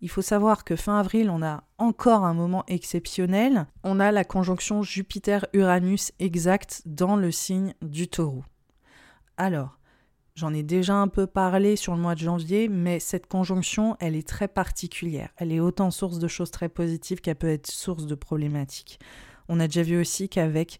[0.00, 3.66] Il faut savoir que fin avril, on a encore un moment exceptionnel.
[3.84, 8.44] On a la conjonction Jupiter-Uranus exacte dans le signe du taureau.
[9.36, 9.78] Alors,
[10.38, 14.14] J'en ai déjà un peu parlé sur le mois de janvier, mais cette conjonction, elle
[14.14, 15.30] est très particulière.
[15.36, 19.00] Elle est autant source de choses très positives qu'elle peut être source de problématiques.
[19.48, 20.78] On a déjà vu aussi qu'avec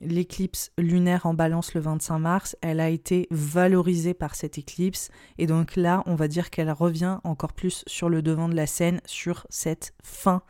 [0.00, 5.10] l'éclipse lunaire en balance le 25 mars, elle a été valorisée par cette éclipse.
[5.38, 8.66] Et donc là, on va dire qu'elle revient encore plus sur le devant de la
[8.66, 10.42] scène sur cette fin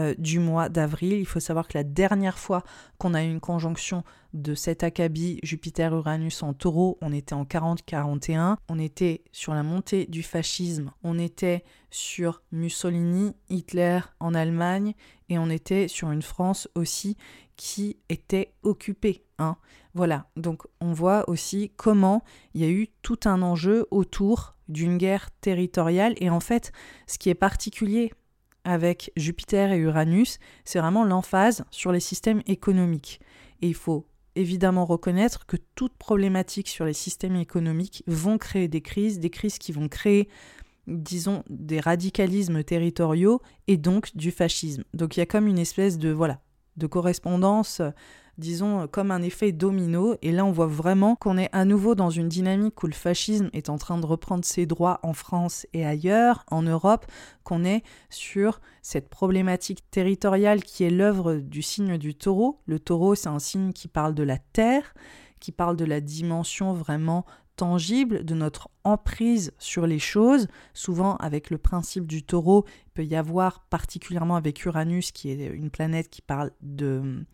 [0.00, 1.14] euh, du mois d'avril.
[1.14, 2.62] Il faut savoir que la dernière fois
[2.98, 8.56] qu'on a eu une conjonction de cet acabit Jupiter-Uranus en taureau, on était en 40-41,
[8.68, 14.94] on était sur la montée du fascisme, on était sur Mussolini, Hitler en Allemagne,
[15.28, 17.16] et on était sur une France aussi
[17.56, 19.24] qui était occupée.
[19.38, 19.56] Hein.
[19.94, 22.22] Voilà, donc on voit aussi comment
[22.54, 26.72] il y a eu tout un enjeu autour d'une guerre territoriale, et en fait,
[27.06, 28.12] ce qui est particulier
[28.64, 33.20] avec Jupiter et Uranus, c'est vraiment l'emphase sur les systèmes économiques.
[33.62, 34.06] Et il faut
[34.38, 39.58] évidemment reconnaître que toute problématique sur les systèmes économiques vont créer des crises, des crises
[39.58, 40.28] qui vont créer,
[40.88, 44.84] disons, des radicalismes territoriaux et donc du fascisme.
[44.94, 46.40] Donc il y a comme une espèce de voilà
[46.76, 47.82] de correspondance
[48.38, 50.16] disons, comme un effet domino.
[50.22, 53.50] Et là, on voit vraiment qu'on est à nouveau dans une dynamique où le fascisme
[53.52, 57.06] est en train de reprendre ses droits en France et ailleurs, en Europe,
[57.42, 62.60] qu'on est sur cette problématique territoriale qui est l'œuvre du signe du taureau.
[62.66, 64.94] Le taureau, c'est un signe qui parle de la terre,
[65.40, 67.26] qui parle de la dimension vraiment
[67.58, 70.46] tangible, de notre emprise sur les choses.
[70.74, 75.46] Souvent, avec le principe du taureau, il peut y avoir, particulièrement avec Uranus, qui est
[75.48, 77.24] une planète qui parle de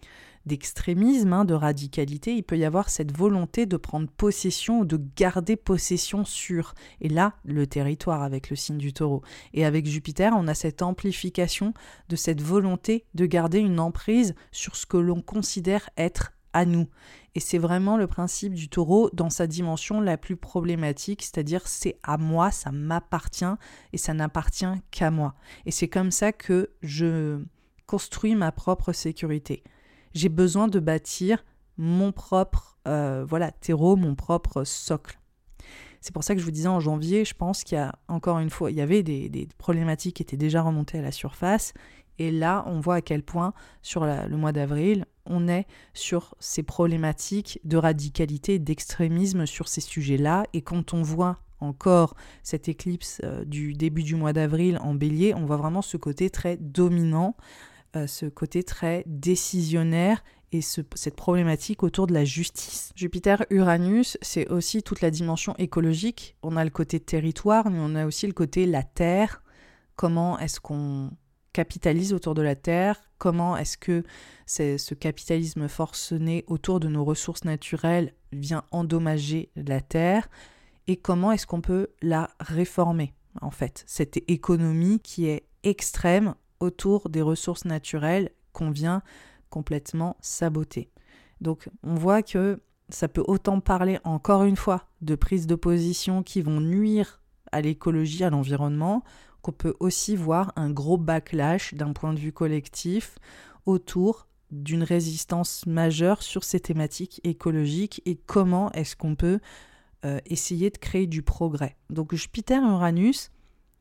[0.47, 5.01] d'extrémisme, hein, de radicalité, il peut y avoir cette volonté de prendre possession ou de
[5.17, 9.23] garder possession sur, et là, le territoire avec le signe du taureau.
[9.55, 11.73] Et avec Jupiter, on a cette amplification
[12.11, 16.89] de cette volonté de garder une emprise sur ce que l'on considère être à nous.
[17.35, 21.99] Et c'est vraiment le principe du taureau dans sa dimension la plus problématique, c'est-à-dire c'est
[22.03, 23.45] à moi, ça m'appartient
[23.93, 25.35] et ça n'appartient qu'à moi.
[25.67, 27.43] Et c'est comme ça que je
[27.87, 29.65] construis ma propre sécurité
[30.15, 31.45] j'ai besoin de bâtir
[31.77, 35.19] mon propre euh, voilà terreau, mon propre socle.
[36.01, 38.39] C'est pour ça que je vous disais en janvier, je pense qu'il y a encore
[38.39, 41.73] une fois, il y avait des, problématiques qui étaient déjà remontées à la surface.
[42.19, 46.63] Et là, on voit à quel point, sur le mois d'avril, on est sur ces
[46.63, 50.45] problématiques de radicalité, d'extrémisme sur ces sujets-là.
[50.53, 55.35] Et quand on voit encore cette éclipse euh, du début du mois d'avril en bélier,
[55.35, 57.37] on voit vraiment ce côté très dominant
[57.97, 62.93] euh, ce côté très décisionnaire et cette problématique autour de la justice.
[62.97, 66.37] Jupiter-Uranus, c'est aussi toute la dimension écologique.
[66.43, 69.43] On a le côté territoire, mais on a aussi le côté la terre.
[69.97, 71.11] Comment est-ce qu'on
[71.53, 73.01] capitalise autour de la terre?
[73.25, 74.03] Comment est-ce que
[74.45, 80.29] ce capitalisme forcené autour de nos ressources naturelles vient endommager la terre
[80.89, 87.09] Et comment est-ce qu'on peut la réformer en fait Cette économie qui est extrême autour
[87.09, 89.01] des ressources naturelles qu'on vient
[89.49, 90.91] complètement saboter.
[91.41, 92.61] Donc on voit que
[92.91, 97.23] ça peut autant parler encore une fois de prises de position qui vont nuire
[97.53, 99.03] à l'écologie, à l'environnement,
[99.45, 103.19] qu'on peut aussi voir un gros backlash d'un point de vue collectif
[103.67, 109.41] autour d'une résistance majeure sur ces thématiques écologiques et comment est-ce qu'on peut
[110.05, 111.77] euh, essayer de créer du progrès.
[111.91, 113.31] Donc Jupiter Uranus,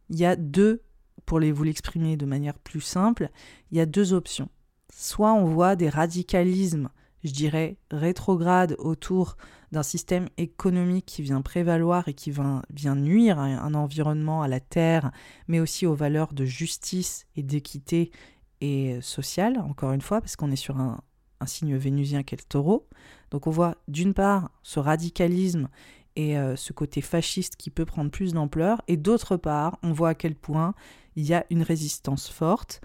[0.10, 0.82] il y a deux
[1.26, 3.30] pour les, vous l'exprimer de manière plus simple,
[3.72, 4.50] il y a deux options.
[4.94, 6.90] Soit on voit des radicalismes,
[7.24, 9.38] je dirais, rétrogrades autour
[9.72, 14.60] d'un système économique qui vient prévaloir et qui vient, nuire à un environnement, à la
[14.60, 15.12] terre,
[15.48, 18.12] mais aussi aux valeurs de justice et d'équité
[18.62, 21.02] et sociale, encore une fois, parce qu'on est sur un,
[21.44, 22.88] un signe vénusien qu'est le taureau.
[23.32, 25.70] Donc on voit d'une part ce radicalisme
[26.16, 28.82] et euh, ce côté fasciste qui peut prendre plus d'ampleur.
[28.88, 30.74] Et d'autre part, on voit à quel point
[31.16, 32.82] il y a une résistance forte.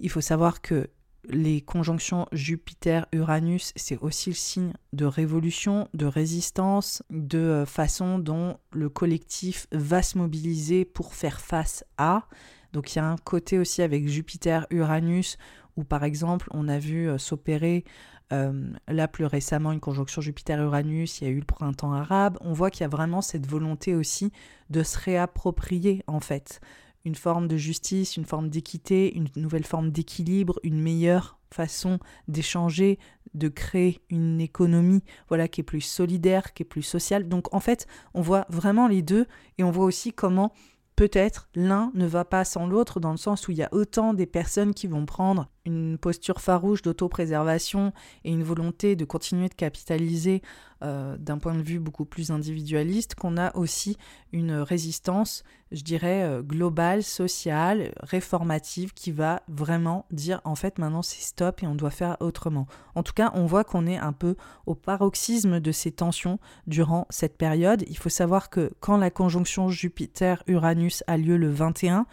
[0.00, 0.88] Il faut savoir que
[1.28, 8.56] les conjonctions Jupiter-Uranus, c'est aussi le signe de révolution, de résistance, de euh, façon dont
[8.72, 12.26] le collectif va se mobiliser pour faire face à.
[12.72, 15.38] Donc il y a un côté aussi avec Jupiter-Uranus
[15.76, 17.84] où par exemple on a vu euh, s'opérer
[18.32, 22.52] euh, là plus récemment une conjonction Jupiter-Uranus, il y a eu le printemps arabe, on
[22.52, 24.32] voit qu'il y a vraiment cette volonté aussi
[24.70, 26.60] de se réapproprier en fait
[27.04, 31.98] une forme de justice, une forme d'équité, une nouvelle forme d'équilibre, une meilleure façon
[32.28, 32.98] d'échanger,
[33.34, 37.28] de créer une économie voilà qui est plus solidaire, qui est plus sociale.
[37.28, 39.26] Donc en fait, on voit vraiment les deux
[39.58, 40.52] et on voit aussi comment
[40.96, 44.14] peut-être l'un ne va pas sans l'autre dans le sens où il y a autant
[44.14, 47.92] des personnes qui vont prendre une posture farouche d'autopréservation
[48.24, 50.42] et une volonté de continuer de capitaliser
[50.82, 53.96] euh, d'un point de vue beaucoup plus individualiste, qu'on a aussi
[54.32, 61.02] une résistance, je dirais, euh, globale, sociale, réformative, qui va vraiment dire en fait maintenant
[61.02, 62.66] c'est stop et on doit faire autrement.
[62.96, 64.34] En tout cas, on voit qu'on est un peu
[64.66, 67.84] au paroxysme de ces tensions durant cette période.
[67.86, 72.06] Il faut savoir que quand la conjonction Jupiter-Uranus a lieu le 21,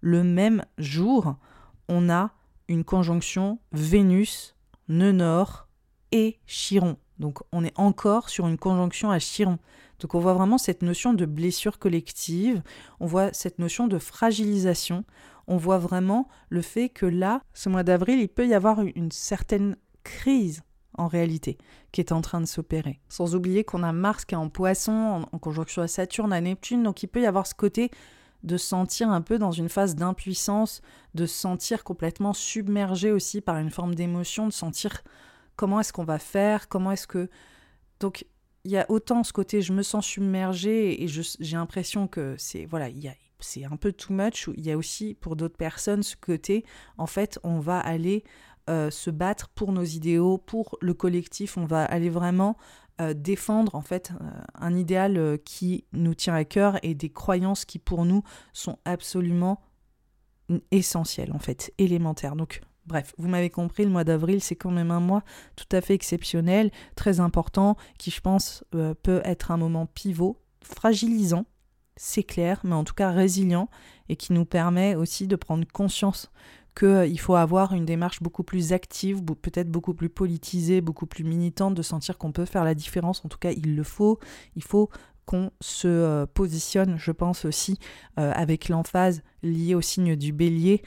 [0.00, 1.36] le même jour,
[1.88, 2.32] on a
[2.68, 4.56] une conjonction Vénus,
[4.88, 5.68] nœud nord
[6.12, 6.96] et Chiron.
[7.18, 9.58] Donc on est encore sur une conjonction à Chiron.
[10.00, 12.62] Donc on voit vraiment cette notion de blessure collective,
[13.00, 15.04] on voit cette notion de fragilisation,
[15.46, 19.10] on voit vraiment le fait que là, ce mois d'avril, il peut y avoir une
[19.10, 20.62] certaine crise
[20.98, 21.56] en réalité
[21.92, 23.00] qui est en train de s'opérer.
[23.08, 26.40] Sans oublier qu'on a Mars qui est en poisson, en, en conjonction à Saturne, à
[26.40, 27.90] Neptune, donc il peut y avoir ce côté
[28.46, 30.80] de se sentir un peu dans une phase d'impuissance,
[31.14, 35.02] de se sentir complètement submergé aussi par une forme d'émotion, de sentir
[35.56, 37.28] comment est-ce qu'on va faire, comment est-ce que...
[38.00, 38.26] Donc
[38.66, 42.66] il y a autant ce côté je me sens submergé et j'ai l'impression que c'est
[42.66, 45.56] voilà il y a c'est un peu too much il y a aussi pour d'autres
[45.56, 46.64] personnes ce côté
[46.98, 48.24] en fait on va aller
[48.68, 52.56] euh, se battre pour nos idéaux pour le collectif on va aller vraiment
[53.00, 57.10] euh, défendre en fait euh, un idéal euh, qui nous tient à cœur et des
[57.10, 58.22] croyances qui pour nous
[58.54, 59.60] sont absolument
[60.70, 62.36] essentielles en fait, élémentaires.
[62.36, 65.22] Donc bref, vous m'avez compris, le mois d'avril c'est quand même un mois
[65.56, 71.44] tout à fait exceptionnel, très important, qui je pense peut être un moment pivot, fragilisant,
[71.96, 73.68] c'est clair, mais en tout cas résilient
[74.08, 76.30] et qui nous permet aussi de prendre conscience
[76.76, 81.24] qu'il euh, faut avoir une démarche beaucoup plus active, peut-être beaucoup plus politisée, beaucoup plus
[81.24, 83.24] militante, de sentir qu'on peut faire la différence.
[83.24, 84.20] En tout cas, il le faut.
[84.54, 84.90] Il faut
[85.24, 87.78] qu'on se euh, positionne, je pense aussi,
[88.18, 90.82] euh, avec l'emphase liée au signe du bélier.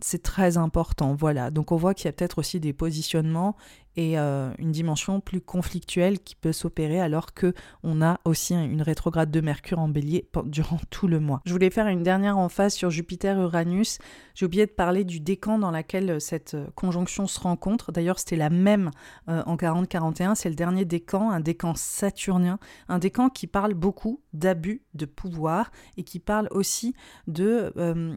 [0.00, 1.50] c'est très important, voilà.
[1.50, 3.56] Donc on voit qu'il y a peut-être aussi des positionnements
[3.96, 8.82] et euh, une dimension plus conflictuelle qui peut s'opérer alors que on a aussi une
[8.82, 11.40] rétrograde de Mercure en bélier durant tout le mois.
[11.44, 13.98] Je voulais faire une dernière emphase sur Jupiter-Uranus.
[14.34, 17.92] J'ai oublié de parler du décan dans lequel euh, cette euh, conjonction se rencontre.
[17.92, 18.90] D'ailleurs, c'était la même
[19.26, 20.34] en 40-41.
[20.34, 25.70] C'est le dernier décan, un décan saturnien, un décan qui parle beaucoup d'abus de pouvoir
[25.96, 26.94] et qui parle aussi
[27.26, 27.72] de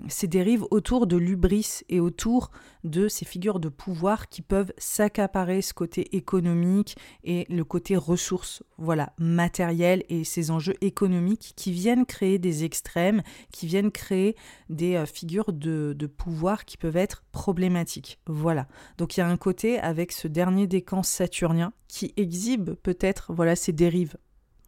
[0.07, 2.51] ces dérives autour de l'ubris et autour
[2.83, 8.63] de ces figures de pouvoir qui peuvent s'accaparer ce côté économique et le côté ressources,
[8.77, 13.21] voilà, matériel et ces enjeux économiques qui viennent créer des extrêmes,
[13.51, 14.35] qui viennent créer
[14.69, 18.19] des euh, figures de, de pouvoir qui peuvent être problématiques.
[18.27, 18.67] Voilà.
[18.97, 23.55] Donc il y a un côté avec ce dernier décan saturnien qui exhibe peut-être voilà
[23.55, 24.17] ces dérives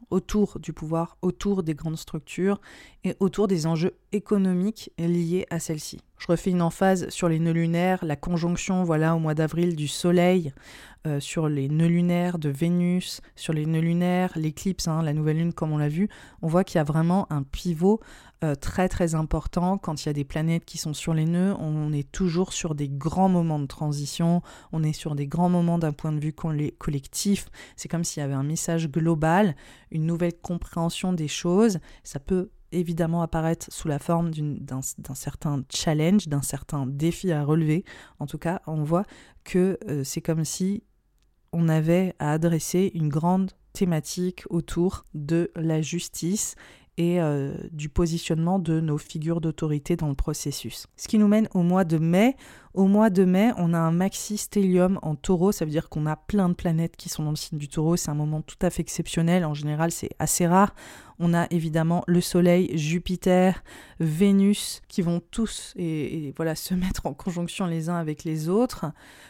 [0.10, 2.60] autour du pouvoir, autour des grandes structures
[3.04, 6.00] et autour des enjeux économiques liés à celles-ci.
[6.18, 9.88] Je refais une emphase sur les nœuds lunaires, la conjonction voilà au mois d'avril du
[9.88, 10.54] Soleil,
[11.06, 15.38] euh, sur les nœuds lunaires de Vénus, sur les nœuds lunaires, l'éclipse, hein, la nouvelle
[15.38, 16.10] lune comme on l'a vu,
[16.42, 18.00] on voit qu'il y a vraiment un pivot
[18.46, 21.56] euh, très très important quand il y a des planètes qui sont sur les nœuds.
[21.60, 24.42] On est toujours sur des grands moments de transition,
[24.72, 27.48] on est sur des grands moments d'un point de vue collectif.
[27.76, 29.56] C'est comme s'il y avait un message global,
[29.92, 31.80] une nouvelle compréhension des choses.
[32.04, 37.84] Ça peut évidemment apparaître sous la forme d'un certain challenge, d'un certain défi à relever.
[38.20, 39.06] En tout cas, on voit
[39.44, 40.84] que euh, c'est comme si
[41.52, 46.56] on avait à adresser une grande thématique autour de la justice
[46.98, 50.88] et euh, du positionnement de nos figures d'autorité dans le processus.
[50.96, 52.36] Ce qui nous mène au mois de mai.
[52.74, 56.06] Au mois de mai, on a un maxi stellium en taureau, ça veut dire qu'on
[56.06, 58.58] a plein de planètes qui sont dans le signe du taureau, c'est un moment tout
[58.62, 60.76] à fait exceptionnel, en général c'est assez rare.
[61.18, 63.64] On a évidemment le Soleil, Jupiter,
[64.02, 68.88] Vénus qui vont tous et, voilà se mettre en conjonction les uns avec les autres.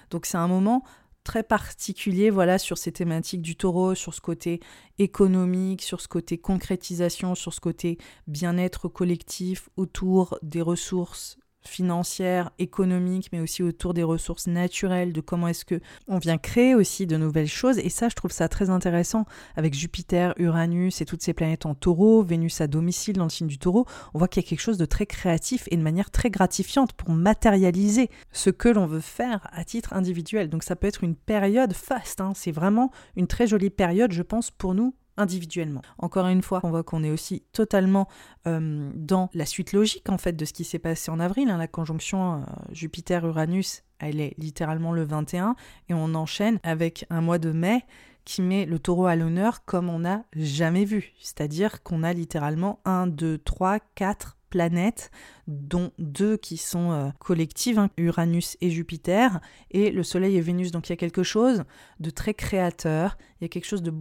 [0.10, 0.84] Donc c'est un moment
[1.26, 4.62] très particulier voilà sur ces thématiques du taureau, sur ce côté
[5.00, 7.98] économique, sur ce côté concrétisation, sur ce côté
[8.28, 11.38] bien-être collectif autour des ressources
[11.68, 16.76] financière, économique, mais aussi autour des ressources naturelles, de comment est-ce que on vient créer
[16.76, 17.78] aussi de nouvelles choses.
[17.80, 21.76] Et ça, je trouve ça très intéressant avec Jupiter, Uranus et toutes ces planètes en
[21.76, 23.86] taureau, Vénus à domicile dans le signe du taureau.
[24.14, 26.94] On voit qu'il y a quelque chose de très créatif et de manière très gratifiante
[26.94, 30.50] pour matérialiser ce que l'on veut faire à titre individuel.
[30.50, 32.22] Donc ça peut être une période faste.
[32.22, 32.34] Hein.
[32.36, 35.82] C'est vraiment une très jolie période, je pense, pour nous individuellement.
[35.98, 38.08] Encore une fois, on voit qu'on est aussi totalement
[38.48, 41.50] euh, dans la suite logique en fait de ce qui s'est passé en avril.
[41.50, 41.58] Hein.
[41.58, 45.56] La conjonction euh, Jupiter-Uranus, elle est littéralement le 21
[45.90, 47.86] et on enchaîne avec un mois de mai
[48.26, 51.14] qui met le taureau à l'honneur comme on n'a jamais vu.
[51.20, 55.12] C'est-à-dire qu'on a littéralement 1, 2, 3, 4 planètes,
[55.48, 59.42] dont deux qui sont euh, collectives, hein, Uranus et Jupiter,
[59.72, 60.72] et le Soleil et Vénus.
[60.72, 61.64] Donc il y a quelque chose
[62.00, 63.94] de très créateur, il y a quelque chose de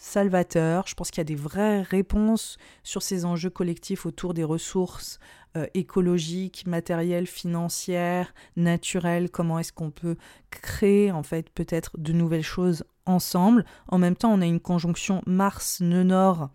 [0.00, 0.86] salvateur.
[0.86, 5.18] Je pense qu'il y a des vraies réponses sur ces enjeux collectifs autour des ressources
[5.56, 9.30] euh, écologiques, matérielles, financières, naturelles.
[9.30, 10.16] Comment est-ce qu'on peut
[10.50, 13.66] créer en fait peut-être de nouvelles choses ensemble?
[13.88, 16.48] En même temps, on a une conjonction Mars-Nœud Nord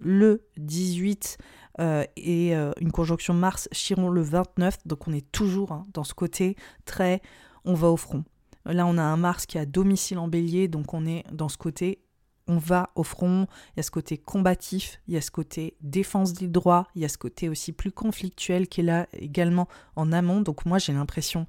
[0.00, 1.38] le 18
[1.78, 4.78] euh, et euh, une conjonction Mars-Chiron le 29.
[4.84, 6.56] Donc on est toujours hein, dans ce côté
[6.86, 7.22] très
[7.64, 8.24] on va au front.
[8.66, 11.58] Là, on a un Mars qui a domicile en bélier, donc on est dans ce
[11.58, 12.00] côté
[12.46, 15.76] on va au front, il y a ce côté combatif, il y a ce côté
[15.80, 19.68] défense des droits, il y a ce côté aussi plus conflictuel qui est là également
[19.96, 20.40] en amont.
[20.40, 21.46] Donc moi j'ai l'impression,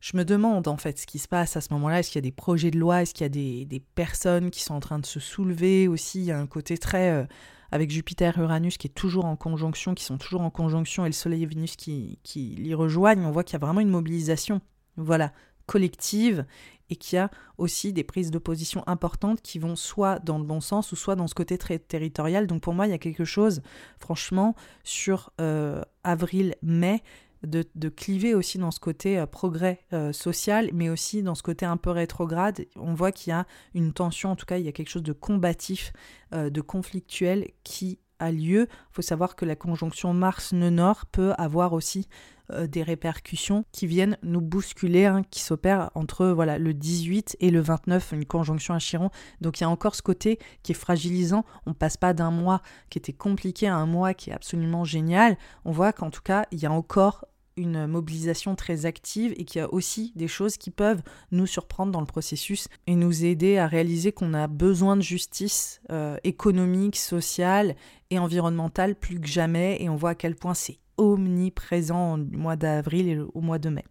[0.00, 2.24] je me demande en fait ce qui se passe à ce moment-là, est-ce qu'il y
[2.24, 4.98] a des projets de loi, est-ce qu'il y a des, personnes qui sont en train
[4.98, 5.88] de se soulever?
[5.88, 7.10] Aussi, il y a un côté très...
[7.10, 7.24] Euh,
[7.72, 11.12] avec Jupiter Uranus qui est toujours en conjonction, qui sont toujours en conjonction, et le
[11.12, 14.60] Soleil et Vénus qui, qui l'y rejoignent, on voit qu'il y a vraiment une mobilisation.
[14.96, 15.32] Voilà,
[15.66, 16.44] collective
[16.90, 20.44] et qu'il y a aussi des prises de position importantes qui vont soit dans le
[20.44, 22.46] bon sens ou soit dans ce côté très territorial.
[22.46, 23.62] Donc pour moi, il y a quelque chose,
[23.98, 27.02] franchement, sur euh, avril-mai,
[27.42, 31.66] de, cliver aussi dans ce côté euh, progrès euh, social, mais aussi dans ce côté
[31.66, 32.64] un peu rétrograde.
[32.74, 35.02] On voit qu'il y a une tension, en tout cas, il y a quelque chose
[35.02, 35.92] de combatif,
[36.32, 38.66] de conflictuel qui a lieu.
[38.70, 42.08] Il faut savoir que la conjonction Mars-Nord peut avoir aussi
[42.52, 47.50] euh, des répercussions qui viennent nous bousculer, hein, qui s'opèrent entre voilà le 18 et
[47.50, 49.10] le 29, une conjonction à Chiron.
[49.40, 51.44] Donc il y a encore ce côté qui est fragilisant.
[51.66, 55.38] On passe pas d'un mois qui était compliqué à un mois qui est absolument génial.
[55.64, 57.24] On voit qu'en tout cas, il y a encore
[57.56, 61.92] une mobilisation très active et qu'il y a aussi des choses qui peuvent nous surprendre
[61.92, 66.96] dans le processus et nous aider à réaliser qu'on a besoin de justice euh, économique,
[66.96, 67.76] sociale
[68.10, 72.56] et environnementale plus que jamais et on voit à quel point c'est omniprésent au mois
[72.56, 73.84] d'avril et au mois de mai.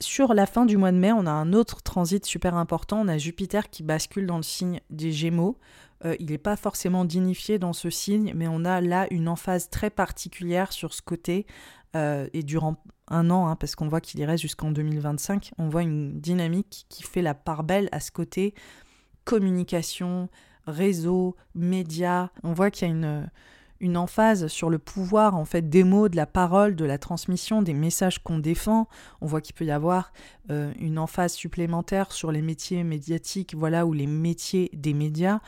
[0.00, 3.00] Sur la fin du mois de mai, on a un autre transit super important.
[3.00, 5.58] On a Jupiter qui bascule dans le signe des Gémeaux.
[6.04, 9.70] Euh, il n'est pas forcément dignifié dans ce signe, mais on a là une emphase
[9.70, 11.46] très particulière sur ce côté.
[11.94, 15.82] Euh, et durant un an, hein, parce qu'on voit qu'il reste jusqu'en 2025, on voit
[15.82, 18.54] une dynamique qui fait la part belle à ce côté
[19.24, 20.28] communication,
[20.66, 22.30] réseau, médias.
[22.42, 23.30] On voit qu'il y a une
[23.82, 27.60] une emphase sur le pouvoir en fait des mots, de la parole, de la transmission,
[27.60, 28.88] des messages qu'on défend.
[29.20, 30.12] On voit qu'il peut y avoir
[30.50, 35.40] euh, une emphase supplémentaire sur les métiers médiatiques, voilà, ou les métiers des médias.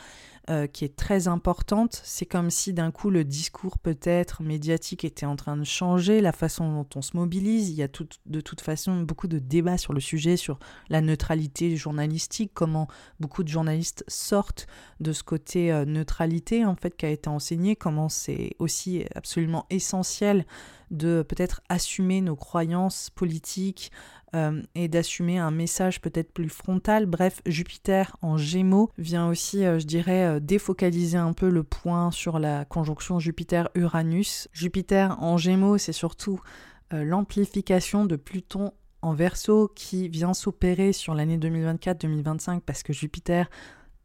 [0.50, 2.02] Euh, qui est très importante.
[2.04, 6.32] C'est comme si d'un coup le discours peut-être médiatique était en train de changer, la
[6.32, 7.70] façon dont on se mobilise.
[7.70, 7.88] Il y a
[8.26, 10.58] de toute façon beaucoup de débats sur le sujet, sur
[10.90, 12.88] la neutralité journalistique, comment
[13.20, 14.66] beaucoup de journalistes sortent
[15.00, 19.64] de ce côté euh, neutralité en fait qui a été enseigné, comment c'est aussi absolument
[19.70, 20.44] essentiel
[20.94, 23.90] de peut-être assumer nos croyances politiques,
[24.34, 27.06] euh, et d'assumer un message peut-être plus frontal.
[27.06, 32.10] Bref, Jupiter en gémeaux vient aussi, euh, je dirais, euh, défocaliser un peu le point
[32.10, 34.48] sur la conjonction Jupiter-Uranus.
[34.52, 36.40] Jupiter en gémeaux, c'est surtout
[36.90, 38.70] l'amplification de Pluton
[39.02, 43.50] en verso qui vient s'opérer sur l'année 2024-2025 parce que Jupiter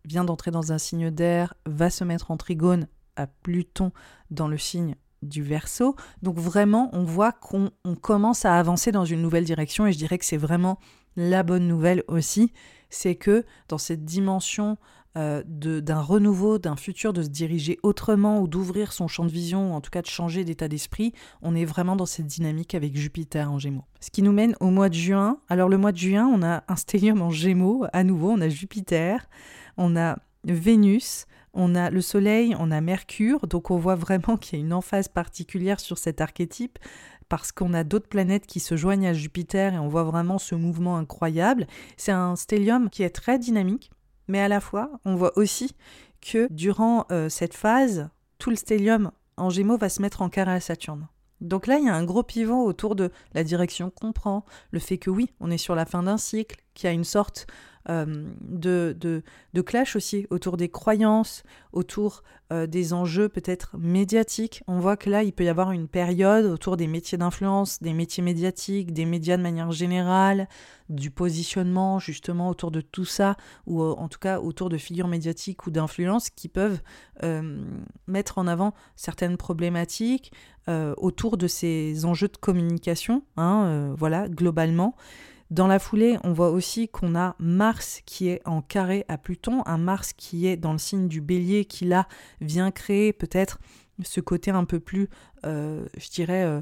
[0.05, 3.91] vient d'entrer dans un signe d'air, va se mettre en trigone à Pluton
[4.31, 5.95] dans le signe du verso.
[6.21, 10.17] Donc vraiment, on voit qu'on commence à avancer dans une nouvelle direction et je dirais
[10.17, 10.79] que c'est vraiment
[11.15, 12.53] la bonne nouvelle aussi,
[12.89, 14.77] c'est que dans cette dimension
[15.17, 19.71] euh, d'un renouveau, d'un futur, de se diriger autrement ou d'ouvrir son champ de vision,
[19.71, 22.95] ou en tout cas de changer d'état d'esprit, on est vraiment dans cette dynamique avec
[22.95, 23.85] Jupiter en Gémeaux.
[24.01, 25.39] Ce qui nous mène au mois de juin.
[25.49, 28.49] Alors le mois de juin, on a un stellium en Gémeaux, à nouveau, on a
[28.49, 29.27] Jupiter,
[29.77, 31.25] on a Vénus,
[31.59, 34.73] on a le Soleil, on a Mercure, donc on voit vraiment qu'il y a une
[34.73, 36.79] emphase particulière sur cet archétype
[37.27, 40.55] parce qu'on a d'autres planètes qui se joignent à Jupiter et on voit vraiment ce
[40.55, 41.67] mouvement incroyable.
[41.97, 43.91] C'est un stellium qui est très dynamique,
[44.29, 45.75] mais à la fois, on voit aussi
[46.21, 50.53] que durant euh, cette phase, tout le stellium en Gémeaux va se mettre en carré
[50.53, 51.07] à Saturne.
[51.41, 54.79] Donc là, il y a un gros pivot autour de la direction qu'on prend, le
[54.79, 57.47] fait que oui, on est sur la fin d'un cycle, qu'il y a une sorte
[57.89, 62.23] euh, de, clash aussi autour des croyances, autour
[62.53, 64.63] euh, des enjeux peut-être médiatiques.
[64.67, 67.93] On voit que là, il peut y avoir une période autour des métiers d'influence, des
[67.93, 70.47] métiers médiatiques, des médias de manière générale,
[70.89, 73.35] du positionnement justement autour de tout ça,
[73.65, 76.81] ou euh, en tout cas autour de figures médiatiques ou d'influence qui peuvent
[78.07, 80.31] mettre en avant certaines problématiques
[80.67, 84.95] autour de ces enjeux de communication, hein, voilà, globalement.
[85.49, 89.63] Dans la foulée, on voit aussi qu'on a Mars qui est en carré à Pluton,
[89.65, 92.07] un Mars qui est dans le signe du bélier, qui là
[92.39, 93.59] vient créer peut-être
[94.03, 95.09] ce côté un peu plus,
[95.47, 96.61] euh, je dirais, euh,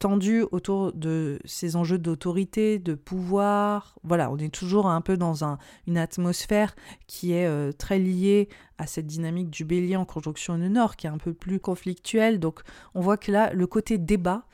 [0.00, 3.94] tendu autour de ces enjeux d'autorité, de pouvoir.
[4.02, 5.44] Voilà, on est toujours un peu dans
[5.86, 6.74] une atmosphère
[7.06, 8.48] qui est euh, très liée
[8.78, 12.40] à cette dynamique du bélier en conjonction au nord, qui est un peu plus conflictuelle.
[12.40, 12.60] Donc
[12.94, 14.46] on voit que là, le côté débat,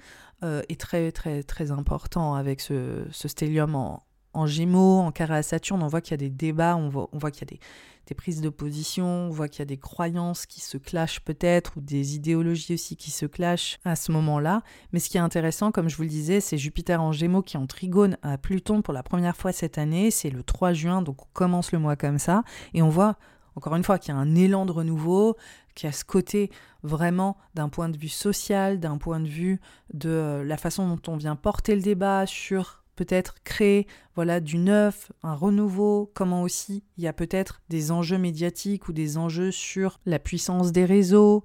[0.42, 5.82] euh, est très très très important avec ce, stellium en, Gémeaux, en carré à Saturne.
[5.82, 7.60] On voit qu'il y a des débats, on voit, on voit qu'il y a des,
[8.06, 11.76] des prises de position, on voit qu'il y a des croyances qui se clashent peut-être,
[11.76, 14.62] ou des idéologies aussi qui se clashent à ce moment-là.
[14.92, 17.56] Mais ce qui est intéressant, comme je vous le disais, c'est Jupiter en Gémeaux qui
[17.56, 20.10] est en trigone à Pluton pour la première fois cette année.
[20.10, 22.42] C'est le 3 juin, donc on commence le mois comme ça.
[22.74, 23.16] Et on voit
[23.54, 25.36] encore une fois, qu'il y a un élan de renouveau,
[25.74, 26.50] qu'il y a ce côté
[26.82, 29.60] vraiment d'un point de vue social, d'un point de vue
[29.94, 34.58] de euh, la façon dont on vient porter le débat sur peut-être créer voilà du
[34.58, 39.50] neuf, un renouveau, comment aussi il y a peut-être des enjeux médiatiques ou des enjeux
[39.50, 41.44] sur la puissance des réseaux,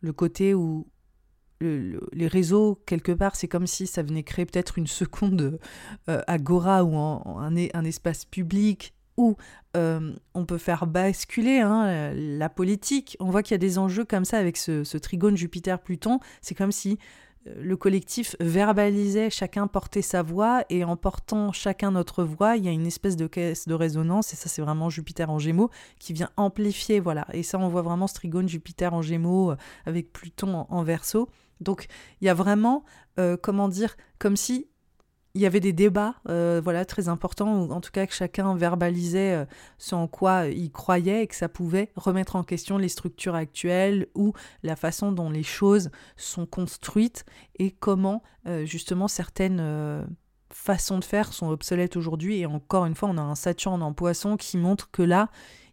[0.00, 0.86] le côté où
[1.60, 5.58] les réseaux, quelque part, c'est comme si ça venait créer peut-être une seconde
[6.08, 9.36] euh, agora ou un, un, espace public où
[9.76, 13.16] euh, on peut faire basculer hein, la politique.
[13.20, 16.20] On voit qu'il y a des enjeux comme ça avec ce, trigone Jupiter-Pluton.
[16.40, 16.98] C'est comme si
[17.48, 22.64] euh, le collectif verbalisait, chacun portait sa voix, et en portant chacun notre voix, il
[22.64, 25.70] y a une espèce de caisse de résonance, et ça c'est vraiment Jupiter en Gémeaux
[25.98, 27.26] qui vient amplifier, voilà.
[27.32, 31.28] Et ça on voit vraiment ce trigone Jupiter en Gémeaux euh, avec Pluton en, Verseau.
[31.60, 31.88] Donc
[32.20, 32.84] il y a vraiment,
[33.42, 34.68] comment dire, comme si
[35.38, 38.56] il y avait des débats euh, voilà très importants ou en tout cas que chacun
[38.56, 39.44] verbalisait euh,
[39.78, 44.08] ce en quoi il croyait et que ça pouvait remettre en question les structures actuelles
[44.16, 44.32] ou
[44.64, 47.24] la façon dont les choses sont construites
[47.60, 50.08] et comment euh, justement certaines
[50.50, 52.40] façons de faire sont obsolètes aujourd'hui.
[52.40, 55.28] Et encore une fois on a un Saturne en poisson qui montre que là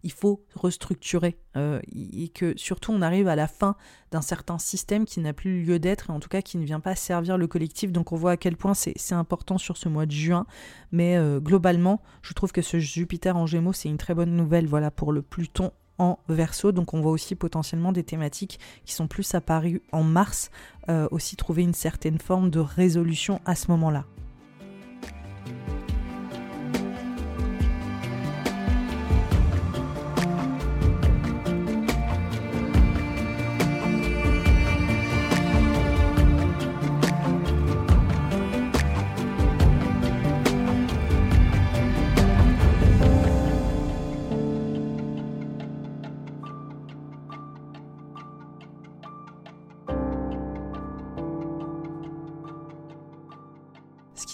[0.06, 3.76] il faut restructurer euh, et que surtout on arrive à la fin
[4.12, 6.80] d'un certain système qui n'a plus lieu d'être et en tout cas qui ne vient
[6.80, 7.92] pas servir le collectif.
[7.92, 10.46] Donc on voit à quel point c'est important sur ce mois de juin.
[10.92, 14.68] Mais euh, globalement, je trouve que ce Jupiter en Gémeaux, c'est une très bonne nouvelle
[14.68, 19.08] voilà, pour le Pluton en verso, donc on voit aussi potentiellement des thématiques qui sont
[19.08, 20.52] plus apparues en mars,
[20.90, 24.06] euh, aussi trouver une certaine forme de résolution à ce moment-là.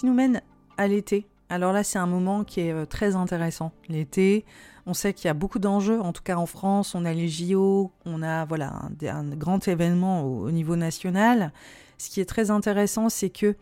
[0.06, 0.42] Nous mène
[0.76, 1.26] à l'été.
[1.48, 3.72] Alors là, c'est un moment qui est euh, très intéressant.
[3.88, 4.44] L'été,
[4.86, 7.28] on sait qu'il y a beaucoup d'enjeux, en tout cas en France, on a les
[7.28, 8.72] JO, on a voilà
[9.02, 11.52] un, grand événement au, niveau national.
[11.98, 13.54] Ce qui est très intéressant, c'est que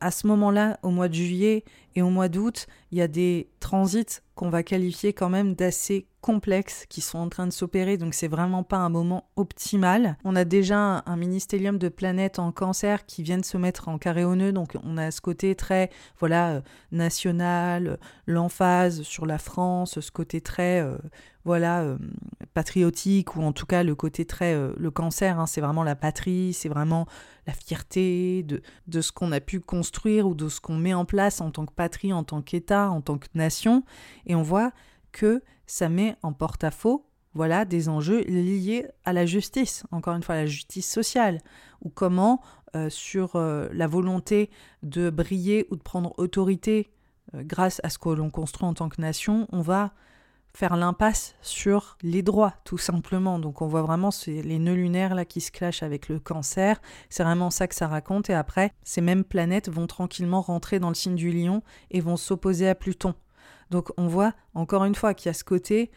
[0.00, 1.64] à ce moment-là, au mois de juillet
[1.96, 6.06] et au mois d'août, il y a des transits qu'on va qualifier quand même d'assez
[6.20, 10.16] complexes qui sont en train de s'opérer, donc c'est vraiment pas un moment optimal.
[10.24, 14.24] On a déjà un, ministérium de planètes en cancer qui viennent se mettre en carré
[14.24, 16.60] au nœud, donc on a ce côté très voilà euh,
[16.92, 20.96] national, l'emphase sur la France, ce côté très euh,
[21.44, 21.98] voilà euh,
[22.54, 26.54] patriotique ou en tout cas le côté très le cancer, hein, c'est vraiment la patrie,
[26.54, 27.06] c'est vraiment
[27.46, 31.04] la fierté de, de ce qu'on a pu construire ou de ce qu'on met en
[31.04, 33.84] place en tant que patrie, en tant qu'État, en tant que nation,
[34.26, 34.72] et on voit
[35.12, 40.36] que ça met en porte-à-faux voilà des enjeux liés à la justice, encore une fois
[40.36, 41.40] la justice sociale,
[41.82, 42.40] ou comment
[42.76, 44.50] euh, sur euh, la volonté
[44.82, 46.90] de briller ou de prendre autorité
[47.34, 49.92] euh, grâce à ce que l'on construit en tant que nation, on va
[50.54, 53.38] faire l'impasse sur les droits, tout simplement.
[53.38, 56.80] Donc on voit vraiment les nœuds lunaires là qui se clashent avec le cancer.
[57.10, 58.30] C'est vraiment ça que ça raconte.
[58.30, 62.16] Et après, ces mêmes planètes vont tranquillement rentrer dans le signe du lion et vont
[62.16, 63.14] s'opposer à Pluton.
[63.70, 65.90] Donc on voit encore une fois qu'il y a ce côté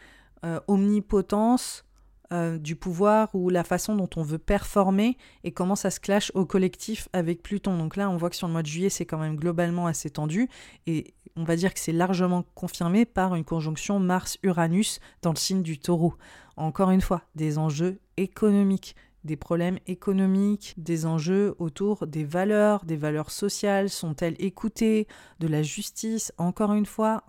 [0.44, 1.84] euh, omnipotence
[2.32, 6.30] euh, du pouvoir ou la façon dont on veut performer et comment ça se clash
[6.34, 7.78] au collectif avec Pluton.
[7.78, 10.10] Donc là, on voit que sur le mois de juillet, c'est quand même globalement assez
[10.10, 10.48] tendu
[10.86, 15.62] et on va dire que c'est largement confirmé par une conjonction Mars-Uranus dans le signe
[15.62, 16.14] du taureau.
[16.56, 22.96] Encore une fois, des enjeux économiques, des problèmes économiques, des enjeux autour des valeurs, des
[22.96, 25.06] valeurs sociales, sont-elles écoutées,
[25.40, 27.22] de la justice, encore une fois.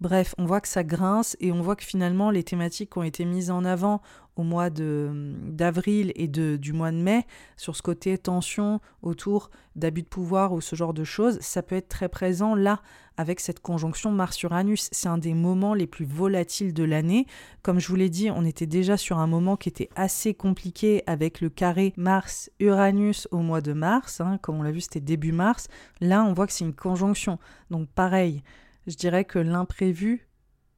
[0.00, 3.02] Bref, on voit que ça grince et on voit que finalement les thématiques qui ont
[3.02, 4.00] été mises en avant
[4.34, 7.26] au mois d'avril et du mois de mai
[7.58, 11.76] sur ce côté tension autour d'abus de pouvoir ou ce genre de choses, ça peut
[11.76, 12.80] être très présent là
[13.18, 14.88] avec cette conjonction Mars-Uranus.
[14.90, 17.26] C'est un des moments les plus volatiles de l'année.
[17.60, 21.02] Comme je vous l'ai dit, on était déjà sur un moment qui était assez compliqué
[21.06, 24.22] avec le carré Mars-Uranus au mois de mars.
[24.22, 24.38] Hein.
[24.40, 25.68] comme on l'a vu, c'était début mars.
[26.00, 27.38] Là, on voit que c'est une conjonction.
[27.70, 28.42] Donc pareil,
[28.90, 30.26] je dirais que l'imprévu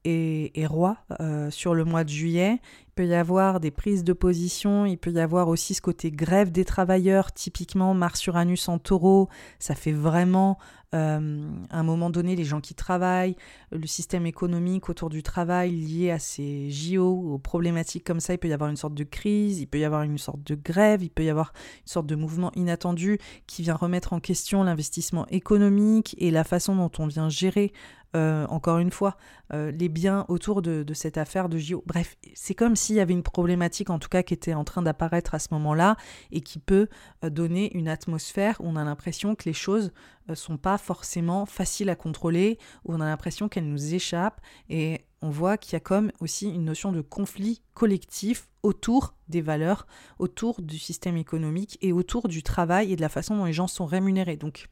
[0.05, 2.61] est, roi euh, sur le mois de juillet.
[2.89, 6.11] Il peut y avoir des prises de position, il peut y avoir aussi ce côté
[6.11, 9.29] grève des travailleurs, typiquement Mars-Uranus en taureau,
[9.59, 10.59] ça fait vraiment
[10.95, 13.37] euh, à un moment donné les gens qui travaillent,
[13.71, 18.39] le système économique autour du travail lié à ces JO, aux problématiques comme ça, il
[18.39, 21.03] peut y avoir une sorte de crise, il peut y avoir une sorte de grève,
[21.03, 25.27] il peut y avoir une sorte de mouvement inattendu qui vient remettre en question l'investissement
[25.29, 27.73] économique et la façon dont on vient gérer
[28.15, 29.17] euh, encore une fois,
[29.55, 31.83] euh, les biens autour de, cette affaire de JO.
[31.87, 34.83] Bref, c'est comme s'il y avait une problématique en tout cas qui était en train
[34.83, 35.97] d'apparaître à ce moment-là
[36.31, 36.89] et qui peut
[37.23, 39.93] donner une atmosphère où on a l'impression que les choses
[40.35, 45.31] sont pas forcément faciles à contrôler, où on a l'impression qu'elles nous échappent et on
[45.31, 49.87] voit qu'il y a comme aussi une notion de conflit collectif autour des valeurs,
[50.19, 53.69] autour du système économique et autour du travail et de la façon dont les gens
[53.69, 54.37] sont rémunérés.
[54.37, 54.69] Donc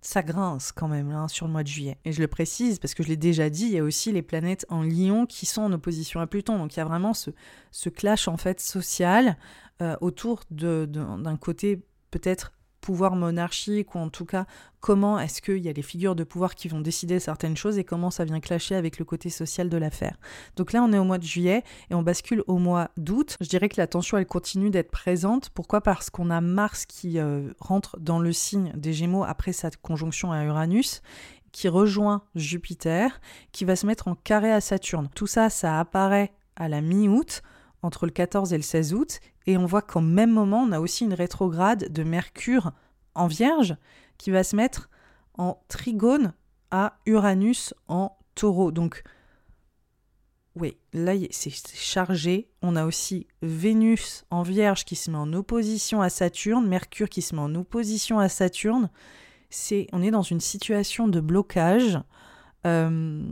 [0.00, 1.98] ça grince quand même hein, sur le mois de juillet.
[2.04, 4.22] Et je le précise parce que je l'ai déjà dit, il y a aussi les
[4.22, 6.58] planètes en Lion qui sont en opposition à Pluton.
[6.58, 7.30] Donc il y a vraiment ce,
[7.70, 9.36] ce clash en fait social
[9.82, 12.52] euh, autour d'un côté peut-être
[12.86, 14.46] pouvoir monarchique ou en tout cas
[14.78, 17.82] comment est-ce qu'il y a les figures de pouvoir qui vont décider certaines choses et
[17.82, 20.16] comment ça vient clasher avec le côté social de l'affaire.
[20.54, 23.38] Donc là on est au mois de juillet et on bascule au mois d'août.
[23.40, 25.50] Je dirais que la tension elle continue d'être présente.
[25.50, 25.80] Pourquoi?
[25.80, 30.30] Parce qu'on a Mars qui euh, rentre dans le signe des Gémeaux après sa conjonction
[30.30, 31.02] à Uranus
[31.50, 35.08] qui rejoint Jupiter, qui va se mettre en carré à Saturne.
[35.12, 37.42] Tout ça, ça apparaît à la mi-août
[37.86, 40.80] entre le 14 et le 16 août, et on voit qu'au même moment, on a
[40.80, 42.72] aussi une rétrograde de Mercure
[43.14, 43.76] en Vierge
[44.18, 44.90] qui va se mettre
[45.34, 46.32] en trigone
[46.70, 48.72] à Uranus en taureau.
[48.72, 49.02] Donc,
[50.56, 52.48] oui, là, c'est chargé.
[52.62, 57.22] On a aussi Vénus en Vierge qui se met en opposition à Saturne, Mercure qui
[57.22, 58.90] se met en opposition à Saturne.
[59.92, 62.00] On est dans une situation de blocage.
[62.66, 63.22] Euh,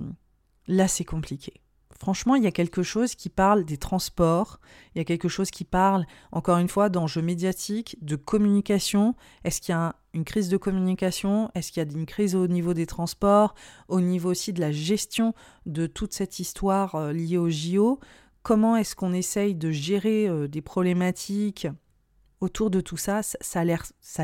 [0.68, 1.63] là, c'est compliqué
[2.04, 4.60] franchement, il y a quelque chose qui parle des transports,
[4.94, 9.14] il y a quelque chose qui parle, encore une fois, d'enjeux médiatiques, de communication.
[9.42, 11.50] Est-ce qu'il y a une crise de communication?
[11.54, 13.54] Est-ce qu'il y a une crise au niveau des transports
[13.88, 15.32] Au niveau aussi de la gestion
[15.64, 18.00] de toute cette histoire euh, liée au JO
[18.42, 21.68] Comment est-ce qu'on essaye de gérer euh, des problématiques
[22.44, 23.64] autour de tout ça, ça a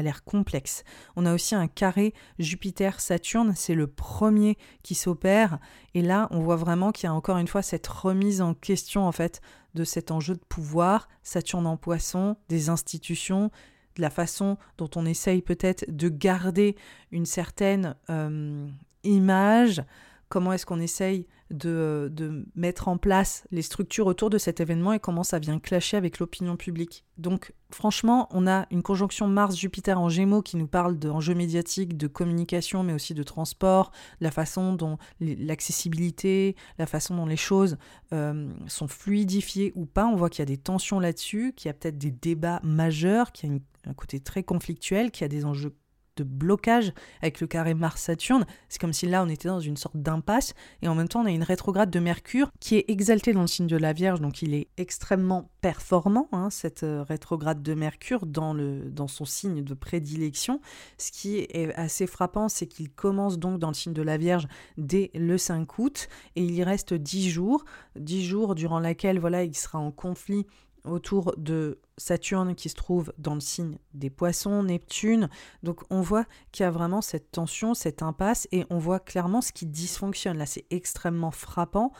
[0.02, 0.84] l'air complexe.
[1.16, 5.58] On a aussi un carré Jupiter-Saturne, c'est le premier qui s'opère.
[5.94, 9.06] Et là, on voit vraiment qu'il y a encore une fois cette remise en question
[9.06, 9.40] en fait
[9.74, 13.50] de cet enjeu de pouvoir, Saturne en Poisson, des institutions,
[13.96, 16.76] de la façon dont on essaye peut-être de garder
[17.10, 18.68] une certaine euh,
[19.02, 19.82] image,
[20.30, 25.00] comment est-ce qu'on essaye de, mettre en place les structures autour de cet événement et
[25.00, 27.04] comment ça vient clasher avec l'opinion publique.
[27.18, 32.06] Donc franchement, on a une conjonction Mars-Jupiter en Gémeaux qui nous parle d'enjeux médiatiques, de
[32.06, 33.90] communication, mais aussi de transport,
[34.20, 37.76] la façon dont l'accessibilité, la façon dont les choses
[38.12, 40.06] euh, sont fluidifiées ou pas.
[40.06, 43.32] On voit qu'il y a des tensions là-dessus, qu'il y a peut-être des débats majeurs,
[43.32, 45.74] qu'il y a un côté très conflictuel, qu'il y a des enjeux
[46.20, 46.92] de blocage
[47.22, 48.44] avec le carré Mars-Saturne.
[48.68, 51.26] C'est comme si là on était dans une sorte d'impasse et en même temps on
[51.26, 54.42] a une rétrograde de Mercure qui est exaltée dans le signe de la Vierge, donc
[54.42, 59.62] il est extrêmement performant, hein, cette euh, rétrograde de Mercure dans, le, dans son signe
[59.62, 60.60] de prédilection.
[60.98, 64.46] Ce qui est assez frappant, c'est qu'il commence donc dans le signe de la Vierge
[64.76, 67.64] dès le 5 août et il y reste 10 jours,
[67.96, 70.46] 10 jours durant lesquels voilà, il sera en conflit
[70.84, 75.28] autour de Saturne qui se trouve dans le signe des poissons, Neptune.
[75.62, 79.42] Donc on voit qu'il y a vraiment cette tension, cette impasse, et on voit clairement
[79.42, 80.38] ce qui dysfonctionne.
[80.38, 81.92] Là, c'est extrêmement frappant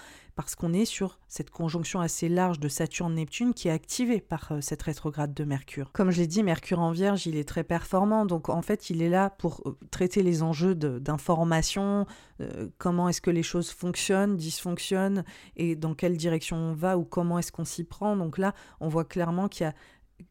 [0.42, 4.60] parce qu'on est sur cette conjonction assez large de Saturne-Neptune qui est activée par euh,
[4.60, 5.92] cette rétrograde de Mercure.
[5.92, 9.02] Comme je l'ai dit, Mercure en Vierge, il est très performant, donc en fait, il
[9.02, 12.06] est là pour euh, traiter les enjeux d'information,
[12.40, 15.24] euh, comment est-ce que les choses fonctionnent, dysfonctionnent,
[15.56, 18.16] et dans quelle direction on va, ou comment est-ce qu'on s'y prend.
[18.16, 19.74] Donc là, on voit clairement qu'il y a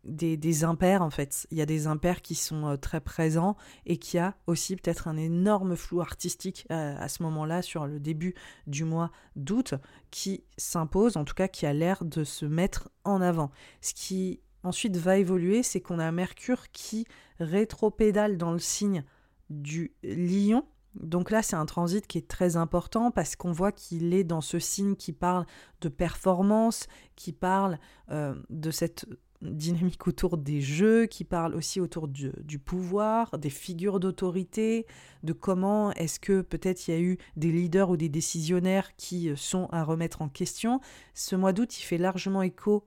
[0.04, 1.48] des, impairs en fait.
[1.52, 3.56] Il y a des impairs qui sont euh, très présents
[3.86, 8.00] et qui a aussi peut-être un énorme flou artistique euh, à ce moment-là sur le
[8.00, 8.36] début
[8.68, 9.74] du mois d'août
[10.12, 13.52] qui s'impose, en tout cas qui a l'air de se mettre en avant.
[13.82, 17.06] Ce qui ensuite va évoluer, c'est qu'on a Mercure qui
[17.40, 19.04] rétropédale dans le signe
[19.50, 20.66] du lion.
[20.96, 24.42] Donc là, c'est un transit qui est très important parce qu'on voit qu'il est dans
[24.42, 25.46] ce signe qui parle
[25.82, 27.80] de performance, qui parle
[28.10, 29.06] euh, de cette
[29.42, 34.86] dynamique autour des jeux, qui parle aussi autour du, pouvoir, des figures d'autorité,
[35.24, 39.32] de comment est-ce que peut-être il y a eu des leaders ou des décisionnaires qui
[39.36, 40.82] sont à remettre en question.
[41.14, 42.86] Ce mois d'août, il fait largement écho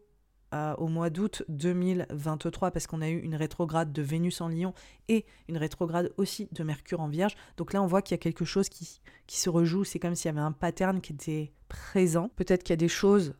[0.77, 4.75] au mois d'août 2023 parce qu'on a eu une rétrograde de Vénus en Lion
[5.09, 7.37] et une rétrograde aussi de Mercure en Vierge.
[7.57, 9.85] Donc là, on voit qu'il y a quelque chose qui, qui se rejoue.
[9.85, 12.31] C'est comme s'il y avait un pattern qui était présent.
[12.37, 13.35] Peut-être qu'il y a des choses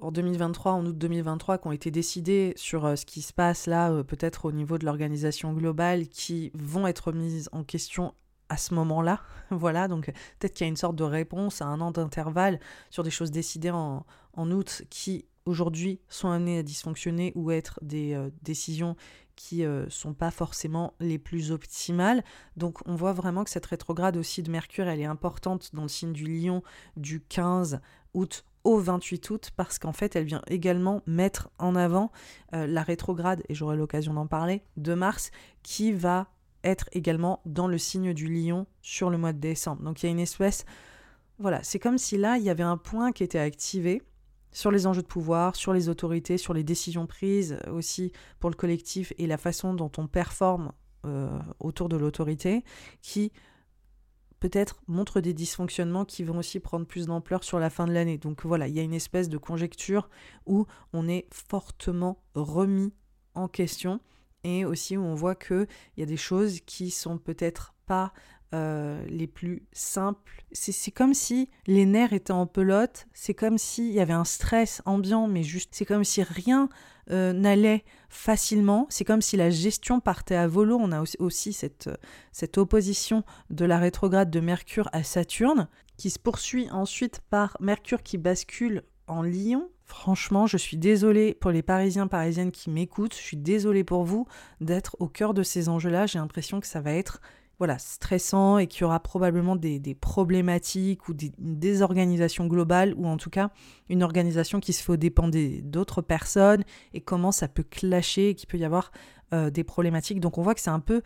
[0.00, 3.66] en 2023, en août 2023, qui ont été décidés sur euh, ce qui se passe
[3.66, 8.14] là, euh, peut-être au niveau de l'organisation globale, qui vont être mises en question
[8.48, 9.20] à ce moment-là.
[9.50, 10.06] voilà, donc
[10.38, 12.60] peut-être qu'il y a une sorte de réponse à un an d'intervalle
[12.90, 14.04] sur des choses décidées en,
[14.36, 18.96] août qui aujourd'hui sont amenées à dysfonctionner ou être des euh, décisions
[19.36, 22.22] qui ne sont pas forcément les plus optimales.
[22.56, 25.88] Donc on voit vraiment que cette rétrograde aussi de Mercure, elle est importante dans le
[25.88, 26.62] signe du lion
[26.96, 27.80] du 15
[28.14, 32.10] août au 28 août parce qu'en fait elle vient également mettre en avant
[32.54, 35.30] euh, la rétrograde, et j'aurai l'occasion d'en parler, de Mars
[35.62, 36.28] qui va
[36.64, 39.82] être également dans le signe du lion sur le mois de décembre.
[39.82, 40.64] Donc il y a une espèce...
[41.38, 44.02] Voilà, c'est comme si là il y avait un point qui était activé
[44.50, 48.56] sur les enjeux de pouvoir, sur les autorités, sur les décisions prises aussi pour le
[48.56, 50.72] collectif et la façon dont on performe
[51.04, 52.64] euh, autour de l'autorité
[53.02, 53.32] qui
[54.44, 58.18] peut-être montre des dysfonctionnements qui vont aussi prendre plus d'ampleur sur la fin de l'année.
[58.18, 60.10] Donc voilà, il y a une espèce de conjecture
[60.44, 62.92] où on est fortement remis
[63.34, 64.00] en question
[64.44, 65.66] et aussi où on voit qu'il
[65.96, 68.12] y a des choses qui sont peut-être pas
[68.54, 70.44] euh, les plus simples.
[70.52, 74.82] C'est comme si les nerfs étaient en pelote, c'est comme s'il y avait un stress
[74.84, 76.68] ambiant, mais juste, c'est comme si rien
[77.10, 80.78] euh, n'allait facilement, c'est comme si la gestion partait à volo.
[80.80, 81.90] On a aussi, cette,
[82.32, 88.02] cette opposition de la rétrograde de Mercure à Saturne, qui se poursuit ensuite par Mercure
[88.02, 89.68] qui bascule en Lion.
[89.84, 93.14] Franchement, je suis désolée pour les Parisiens, Parisiennes qui m'écoutent.
[93.14, 94.26] Je suis désolée pour vous
[94.60, 96.06] d'être au cœur de ces enjeux-là.
[96.06, 97.20] J'ai l'impression que ça va être
[97.58, 103.06] voilà, stressant et qu'il y aura probablement des, problématiques ou des, une désorganisation globale ou
[103.06, 103.50] en tout cas
[103.88, 108.34] une organisation qui se fait au dépend d'autres personnes et comment ça peut clasher et
[108.34, 108.90] qu'il peut y avoir
[109.32, 110.20] euh, des problématiques.
[110.20, 111.02] Donc on voit que c'est un peu,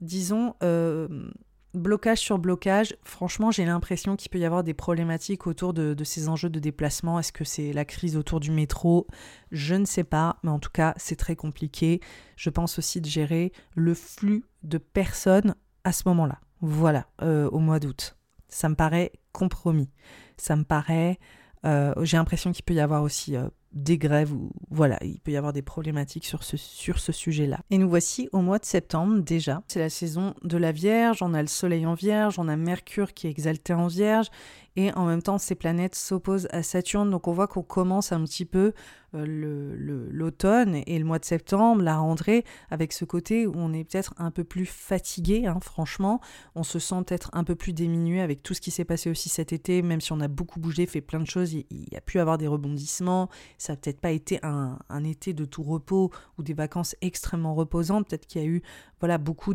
[0.00, 1.30] disons, euh,
[1.74, 2.96] blocage sur blocage.
[3.04, 7.18] Franchement, j'ai l'impression qu'il peut y avoir des problématiques autour de ces enjeux de déplacement.
[7.18, 9.06] Est-ce que c'est la crise autour du métro?
[9.50, 12.00] Je ne sais pas, mais en tout cas, c'est très compliqué.
[12.36, 16.40] Je pense aussi de gérer le flux de personnes à ce moment-là.
[16.60, 18.16] Voilà, euh, au mois d'août.
[18.48, 19.90] Ça me paraît compromis.
[20.36, 21.18] Ça me paraît.
[21.64, 25.30] Euh, j'ai l'impression qu'il peut y avoir aussi euh, des grèves ou voilà, il peut
[25.30, 27.60] y avoir des problématiques sur ce, sur ce sujet-là.
[27.70, 29.62] Et nous voici au mois de septembre déjà.
[29.68, 33.14] C'est la saison de la Vierge, on a le Soleil en Vierge, on a Mercure
[33.14, 34.28] qui est exalté en Vierge,
[34.76, 38.22] et en même temps ces planètes s'opposent à Saturne, donc on voit qu'on commence un
[38.24, 38.72] petit peu
[39.14, 39.76] euh,
[40.10, 44.14] l'automne et le mois de septembre, la rentrée, avec ce côté où on est peut-être
[44.16, 46.20] un peu plus fatigué, hein, franchement,
[46.54, 49.28] on se sent peut-être un peu plus diminué avec tout ce qui s'est passé aussi
[49.28, 52.00] cet été, même si on a beaucoup bougé, fait plein de choses, il, y a
[52.00, 53.28] pu avoir des rebondissements,
[53.58, 58.08] ça n'a peut-être pas été un, été de tout repos ou des vacances extrêmement reposantes,
[58.08, 58.62] peut-être qu'il y a eu
[59.00, 59.52] voilà beaucoup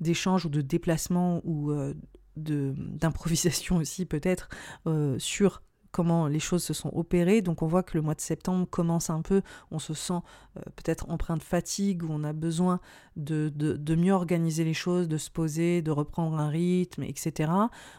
[0.00, 1.94] d'échanges ou de déplacements ou euh,
[2.36, 4.48] d'improvisation aussi peut-être
[4.86, 7.42] euh, sur comment les choses se sont opérées.
[7.42, 10.20] Donc on voit que le mois de septembre commence un peu, on se sent
[10.56, 12.80] euh, peut-être empreint de fatigue, où on a besoin
[13.16, 17.52] de, de, mieux organiser les choses, de se poser, de reprendre un rythme, etc.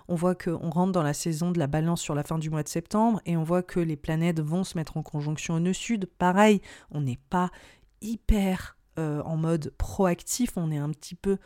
[0.08, 2.64] On voit qu'on rentre dans la saison de la balance sur la fin du mois
[2.64, 5.74] de septembre et on voit que les planètes vont se mettre en conjonction au nœud
[5.74, 6.08] sud.
[6.18, 7.52] Pareil, on n'est pas
[8.02, 11.38] hyper euh, en mode proactif, on est un petit peu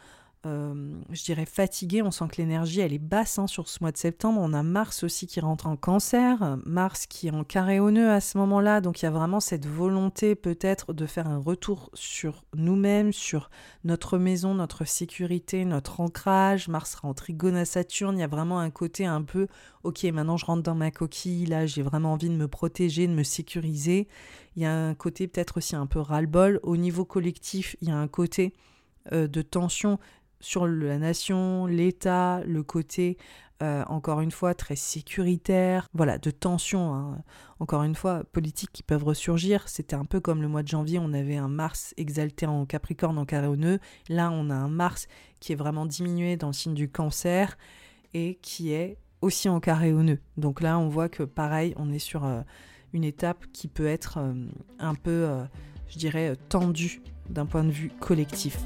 [0.47, 0.73] euh,
[1.11, 2.01] je dirais, fatigué.
[2.01, 4.39] On sent que l'énergie, elle est basse hein, sur ce mois de septembre.
[4.41, 8.09] On a Mars aussi qui rentre en cancer, Mars qui est en carré au nœud
[8.09, 8.79] à ce moment-là.
[8.81, 13.49] Donc il y a vraiment cette volonté peut-être de faire un retour sur nous-mêmes, sur
[13.83, 16.69] notre maison, notre sécurité, notre ancrage.
[16.69, 18.17] Mars sera en trigone à Saturne.
[18.17, 19.47] Il y a vraiment un côté un peu,
[19.83, 23.13] ok, maintenant je rentre dans ma coquille, là j'ai vraiment envie de me protéger, de
[23.13, 24.07] me sécuriser.
[24.55, 26.59] Il y a un côté peut-être aussi un peu ras-le-bol.
[26.63, 28.53] Au niveau collectif, il y a un côté
[29.13, 29.99] euh, de tension
[30.47, 33.17] sur la nation, l'État, le côté,
[33.61, 37.21] euh, encore une fois, très sécuritaire, voilà, de tensions, hein.
[37.59, 39.67] encore une fois, politiques qui peuvent ressurgir.
[39.67, 43.17] C'était un peu comme le mois de janvier, on avait un Mars exalté en Capricorne,
[43.17, 43.79] en carré au nœud.
[44.07, 45.09] Là, on a un Mars
[45.41, 47.57] qui est vraiment diminué dans le signe du cancer
[48.13, 50.19] et qui est aussi en carré au nœud.
[50.37, 52.39] Donc là, on voit que pareil, on est sur euh,
[52.93, 54.33] une étape qui peut être euh,
[54.79, 55.27] un peu,
[55.89, 58.57] je dirais, tendue d'un point de vue collectif.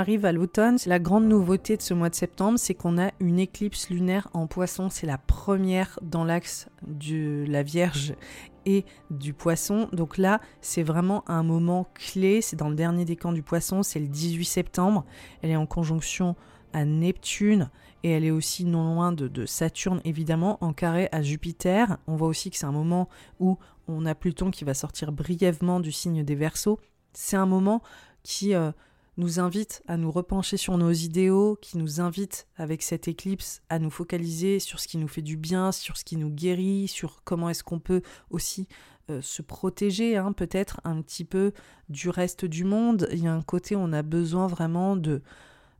[0.00, 0.78] Arrive à l'automne.
[0.86, 4.46] La grande nouveauté de ce mois de septembre, c'est qu'on a une éclipse lunaire en
[4.46, 4.88] poisson.
[4.90, 8.14] C'est la première dans l'axe de la Vierge
[8.66, 9.88] et du poisson.
[9.92, 12.40] Donc là, c'est vraiment un moment clé.
[12.40, 13.82] C'est dans le dernier décan du poisson.
[13.82, 15.04] C'est le 18 septembre.
[15.42, 16.34] Elle est en conjonction
[16.72, 17.70] à Neptune
[18.02, 21.98] et elle est aussi non loin de, Saturne évidemment en carré à Jupiter.
[22.06, 23.08] On voit aussi que c'est un moment
[23.38, 23.58] où
[23.88, 26.80] on a Pluton qui va sortir brièvement du signe des Verseaux.
[27.12, 27.82] C'est un moment
[28.22, 28.70] qui euh,
[29.16, 33.78] nous invite à nous repencher sur nos idéaux, qui nous invite avec cette éclipse à
[33.78, 37.22] nous focaliser sur ce qui nous fait du bien, sur ce qui nous guérit, sur
[37.24, 38.68] comment est-ce qu'on peut aussi
[39.10, 41.52] euh, se protéger hein, peut-être un petit peu
[41.88, 43.08] du reste du monde.
[43.12, 45.22] Il y a un côté où on a besoin vraiment de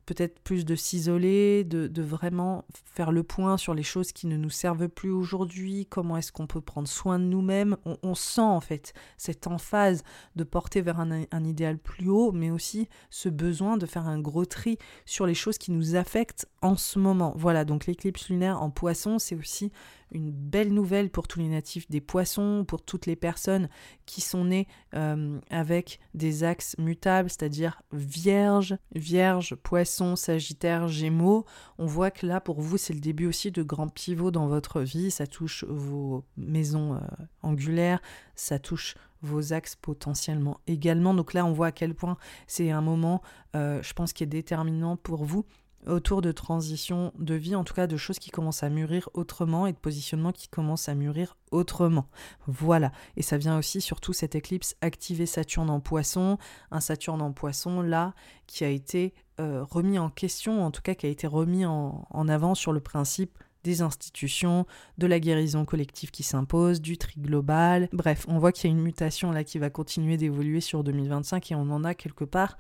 [0.06, 4.50] peut-être plus de s'isoler, de, vraiment faire le point sur les choses qui ne nous
[4.50, 7.76] servent plus aujourd'hui, comment est-ce qu'on peut prendre soin de nous-mêmes.
[7.84, 10.02] On, sent en fait cette emphase
[10.36, 14.18] de porter vers un, un, idéal plus haut, mais aussi ce besoin de faire un
[14.18, 17.34] gros tri sur les choses qui nous affectent en ce moment.
[17.36, 19.70] Voilà, donc l'éclipse lunaire en poisson, c'est aussi
[20.12, 23.68] une belle nouvelle pour tous les natifs des poissons, pour toutes les personnes
[24.06, 31.44] qui sont nées euh, avec des axes mutables, c'est-à-dire vierge, vierge, poisson, sagittaire, gémeaux.
[31.78, 34.80] On voit que là, pour vous, c'est le début aussi de grands pivots dans votre
[34.80, 35.10] vie.
[35.10, 37.00] Ça touche vos maisons euh,
[37.42, 38.00] angulaires,
[38.34, 41.14] ça touche vos axes potentiellement également.
[41.14, 42.16] Donc là, on voit à quel point
[42.46, 43.22] c'est un moment,
[43.54, 45.44] euh, je pense, qui est déterminant pour vous
[45.86, 49.66] autour de transition de vie, en tout cas de choses qui commencent à mûrir autrement
[49.66, 52.06] et de positionnements qui commencent à mûrir autrement.
[52.46, 52.92] Voilà.
[53.16, 56.38] Et ça vient aussi surtout cette éclipse activer Saturne en poisson,
[56.70, 58.14] un Saturne en poisson là
[58.46, 62.06] qui a été euh, remis en question, en tout cas qui a été remis en,
[62.10, 64.66] en avant sur le principe des institutions,
[64.98, 67.88] de la guérison collective qui s'impose, du tri global.
[67.92, 71.52] Bref, on voit qu'il y a une mutation là qui va continuer d'évoluer sur 2025
[71.52, 72.56] et on en a quelque part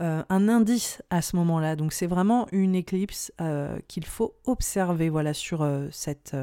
[0.00, 1.76] euh, un indice à ce moment-là.
[1.76, 6.36] Donc c'est vraiment une éclipse euh, qu'il faut observer voilà, sur euh, cette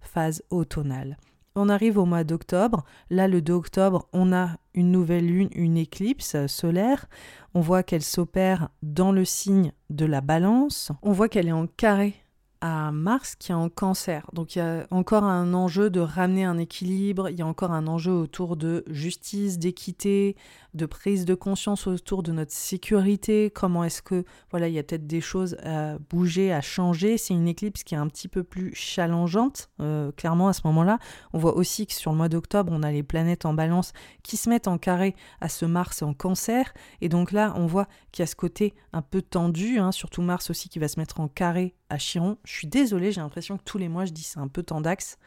[0.00, 1.16] phase automnale.
[1.56, 2.84] On arrive au mois d'octobre.
[3.10, 7.06] Là, le 2 octobre, on a une nouvelle lune, une éclipse solaire.
[7.54, 10.92] On voit qu'elle s'opère dans le signe de la balance.
[11.02, 12.14] On voit qu'elle est en carré
[12.60, 14.26] à Mars qui est en cancer.
[14.32, 17.72] Donc il y a encore un enjeu de ramener un équilibre, il y a encore
[17.72, 20.36] un enjeu autour de justice, d'équité,
[20.74, 24.82] de prise de conscience autour de notre sécurité, comment est-ce que voilà, il y a
[24.82, 27.18] peut-être des choses à bouger, à changer.
[27.18, 30.98] C'est une éclipse qui est un petit peu plus challengeante, euh, clairement à ce moment-là.
[31.32, 33.92] On voit aussi que sur le mois d'octobre, on a les planètes en balance
[34.22, 36.72] qui se mettent en carré à ce Mars en cancer.
[37.00, 40.22] Et donc là, on voit qu'il y a ce côté un peu tendu, hein, surtout
[40.22, 42.38] Mars aussi qui va se mettre en carré à Chiron.
[42.44, 45.18] Je suis désolée, j'ai l'impression que tous les mois je dis c'est un peu tendax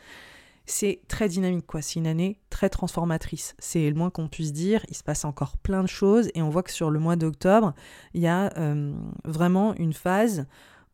[0.65, 1.81] c'est très dynamique, quoi.
[1.81, 3.55] C'est une année très transformatrice.
[3.59, 4.85] C'est le moins qu'on puisse dire.
[4.89, 7.73] Il se passe encore plein de choses et on voit que sur le mois d'octobre,
[8.13, 8.93] il y a euh,
[9.25, 10.45] vraiment une phase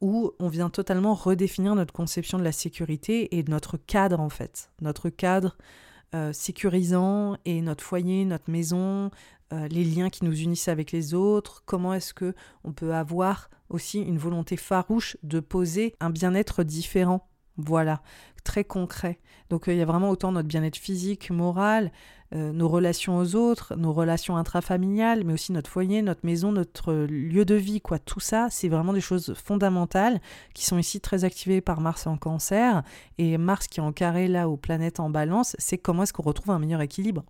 [0.02, 4.30] où on vient totalement redéfinir notre conception de la sécurité et de notre cadre, en
[4.30, 4.72] fait.
[4.82, 5.58] Notre cadre
[6.16, 9.12] euh, sécurisant et notre foyer, notre maison,
[9.54, 11.64] euh, les liens qui nous unissent avec les autres.
[11.66, 17.30] Comment est-ce que on peut avoir aussi une volonté farouche de poser un bien-être différent
[17.58, 18.02] Voilà,
[18.44, 19.20] très concret.
[19.50, 21.92] Donc il y a vraiment autant notre bien-être physique, moral,
[22.32, 27.44] nos relations aux autres, nos relations intrafamiliales, mais aussi notre foyer, notre maison, notre lieu
[27.44, 27.98] de vie, quoi.
[27.98, 30.22] Tout ça, c'est vraiment des choses fondamentales
[30.54, 32.84] qui sont ici très activées par Mars en cancer.
[33.18, 36.22] Et Mars qui est en carré là aux planètes en balance, c'est comment est-ce qu'on
[36.22, 37.24] retrouve un meilleur équilibre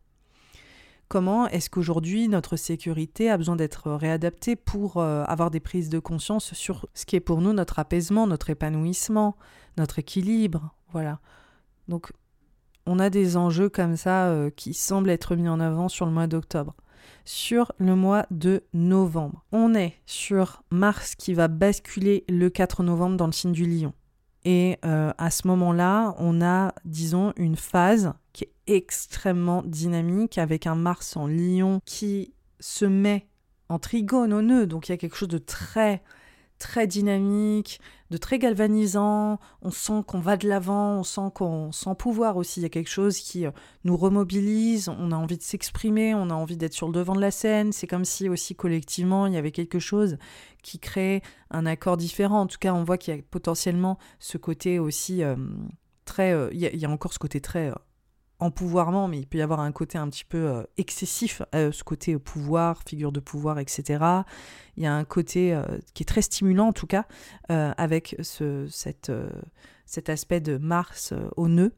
[1.10, 5.98] Comment est-ce qu'aujourd'hui notre sécurité a besoin d'être réadaptée pour euh, avoir des prises de
[5.98, 9.36] conscience sur ce qui est pour nous notre apaisement, notre épanouissement,
[9.76, 11.19] notre équilibre Voilà.
[11.88, 12.14] Donc
[12.86, 16.11] on a des enjeux comme ça euh, qui semblent être mis en avant sur le
[16.11, 16.76] mois d'octobre.
[17.26, 23.18] Sur le mois de novembre, on est sur Mars qui va basculer le 4 novembre
[23.18, 23.94] dans le signe du lion.
[24.45, 30.68] Et euh, à ce moment-là, on a, disons, une phase qui est extrêmement dynamique avec
[30.68, 33.28] un Mars en lion qui se met
[33.68, 34.66] en trigone au nœud.
[34.66, 36.02] Donc il y a quelque chose de très
[36.60, 37.80] très dynamique,
[38.11, 39.40] de très galvanisant.
[39.61, 42.60] On sent qu'on va de l'avant, on sent qu'on sent pouvoir aussi.
[42.60, 43.52] Il y a quelque chose qui euh,
[43.86, 47.22] nous remobilise, on a envie de s'exprimer, on a envie d'être sur le devant de
[47.22, 47.72] la scène.
[47.72, 50.18] C'est comme si aussi collectivement, il y avait quelque chose
[50.61, 52.41] qui crée un accord différent.
[52.41, 55.36] En tout cas, on voit qu'il y a potentiellement ce côté aussi euh,
[56.06, 56.34] très...
[56.34, 57.72] Euh, il, y a, encore ce côté très
[58.40, 61.84] empouvoirment, mais il peut y avoir un côté un petit peu euh, excessif, euh, ce
[61.84, 64.03] côté euh, pouvoir, figure de pouvoir, etc.
[64.78, 65.60] Il y a un côté
[65.94, 67.06] qui est très stimulant en tout cas,
[67.49, 71.74] avec ce, cet aspect de Mars au nœud,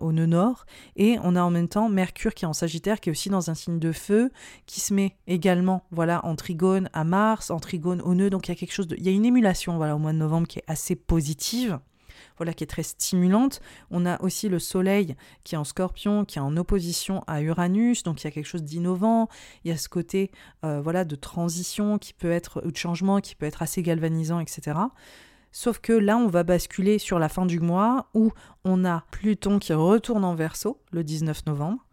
[0.00, 0.64] au nœud nord,
[0.94, 3.50] et on a en même temps Mercure qui est en Sagittaire, qui est aussi dans
[3.50, 4.30] un signe de feu,
[4.66, 8.52] qui se met également, voilà, en trigone à Mars, en trigone au nœud, donc il
[8.52, 10.46] y a quelque chose de, il y a une émulation, voilà, au mois de novembre
[10.46, 11.80] qui est assez positive
[12.36, 13.60] voilà, qui est très stimulante.
[13.90, 18.02] On a aussi le Soleil qui est en Scorpion, qui est en opposition à Uranus,
[18.02, 19.28] donc il y a quelque chose d'innovant.
[19.64, 20.30] Il y a ce côté,
[20.64, 24.40] euh, voilà, de transition qui peut être ou de changement qui peut être assez galvanisant,
[24.40, 24.78] etc.
[25.52, 28.32] Sauf que là, on va basculer sur la fin du mois où
[28.64, 31.86] on a Pluton qui retourne en Verseau le 19 novembre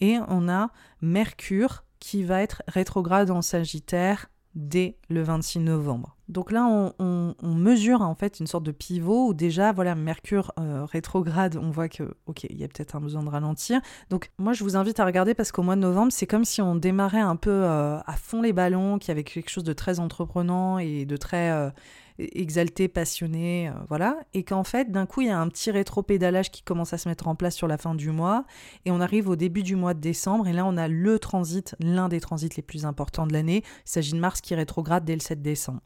[0.00, 4.28] et on a Mercure qui va être rétrograde en Sagittaire
[4.58, 6.16] dès le 26 novembre.
[6.28, 6.66] Donc là,
[6.98, 11.70] on, mesure en fait une sorte de pivot où déjà, voilà, Mercure euh, rétrograde, on
[11.70, 13.80] voit que, ok, il y a peut-être un besoin de ralentir.
[14.10, 16.60] Donc moi, je vous invite à regarder parce qu'au mois de novembre, c'est comme si
[16.60, 19.72] on démarrait un peu euh, à fond les ballons, qu'il y avait quelque chose de
[19.72, 21.70] très entreprenant et de très euh,
[22.18, 24.18] exalté, passionné, voilà.
[24.34, 27.08] Et qu'en fait, d'un coup, il y a un petit rétro-pédalage qui commence à se
[27.08, 28.44] mettre en place sur la fin du mois.
[28.84, 30.48] Et on arrive au début du mois de décembre.
[30.48, 33.62] Et là, on a le transit, l'un des transits les plus importants de l'année.
[33.64, 35.80] Il s'agit de Mars qui rétrograde dès le 7 décembre.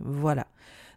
[0.00, 0.46] Voilà.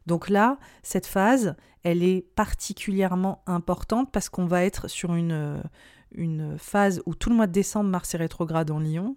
[0.06, 5.64] Donc là, cette phase, elle est particulièrement importante parce qu'on va être sur une,
[6.12, 9.16] une phase où tout le mois de décembre, Mars est rétrograde en Lion.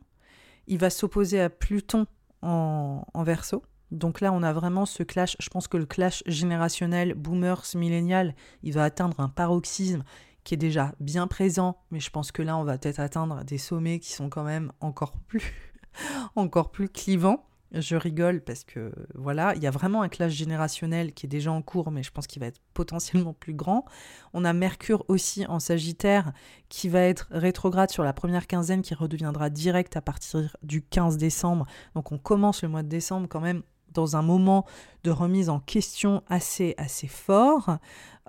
[0.67, 2.07] Il va s'opposer à Pluton
[2.43, 3.63] en, en Verseau.
[3.91, 5.37] Donc là, on a vraiment ce clash.
[5.41, 10.03] Je pense que le clash générationnel, boomers, millénial, il va atteindre un paroxysme
[10.45, 13.59] qui est déjà bien présent, mais je pense que là, on va peut-être atteindre des
[13.59, 15.73] sommets qui sont quand même encore plus,
[16.37, 17.45] encore plus clivants.
[17.73, 21.53] Je rigole parce que voilà, il y a vraiment un clash générationnel qui est déjà
[21.53, 23.85] en cours, mais je pense qu'il va être potentiellement plus grand.
[24.33, 26.33] On a Mercure aussi en Sagittaire
[26.71, 31.19] qui va être rétrograde sur la première quinzaine, qui redeviendra direct à partir du 15
[31.19, 31.67] décembre.
[31.95, 33.63] Donc on commence le mois de décembre quand même
[33.99, 34.65] dans un moment
[35.03, 37.79] de remise en question assez assez fort.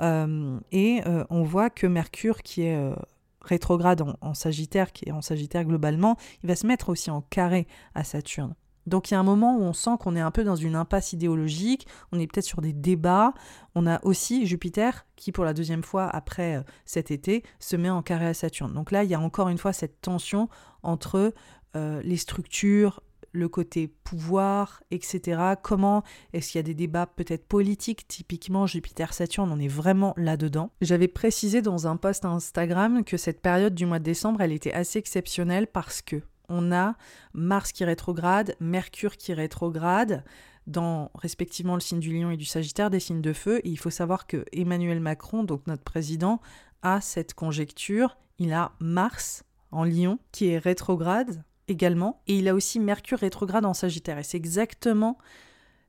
[0.01, 2.95] Euh, et euh, on voit que Mercure qui est euh,
[3.41, 7.67] rétrograde en Sagittaire, qui est en Sagittaire globalement, il va se mettre aussi en carré
[7.93, 8.55] à Saturne.
[8.87, 10.75] Donc il y a un moment où on sent qu'on est un peu dans une
[10.75, 13.35] impasse idéologique, on est peut-être sur des débats.
[13.75, 18.01] On a aussi Jupiter qui, pour la deuxième fois après cet été, se met en
[18.01, 18.73] carré à Saturne.
[18.73, 20.49] Donc là, il y a encore une fois cette tension
[20.81, 21.33] entre
[21.75, 25.53] les structures, le côté pouvoir, etc.
[25.61, 26.03] Comment
[26.33, 28.07] est-ce qu'il y a des débats peut-être politiques?
[28.07, 30.71] Typiquement, Jupiter-Saturne, on est vraiment là-dedans.
[30.81, 34.73] J'avais précisé dans un post Instagram que cette période du mois de décembre, elle était
[34.73, 36.95] assez exceptionnelle parce que on a
[37.33, 40.23] Mars qui rétrograde, Mercure qui rétrograde,
[40.67, 43.59] dans respectivement le signe du lion et du sagittaire, des signes de feu.
[43.63, 46.41] Et il faut savoir que Emmanuel Macron, donc notre président,
[46.81, 48.17] a cette conjecture.
[48.37, 52.21] Il a Mars en lion qui est rétrograde également.
[52.27, 54.17] Et il a aussi Mercure rétrograde en sagittaire.
[54.17, 55.17] Et c'est exactement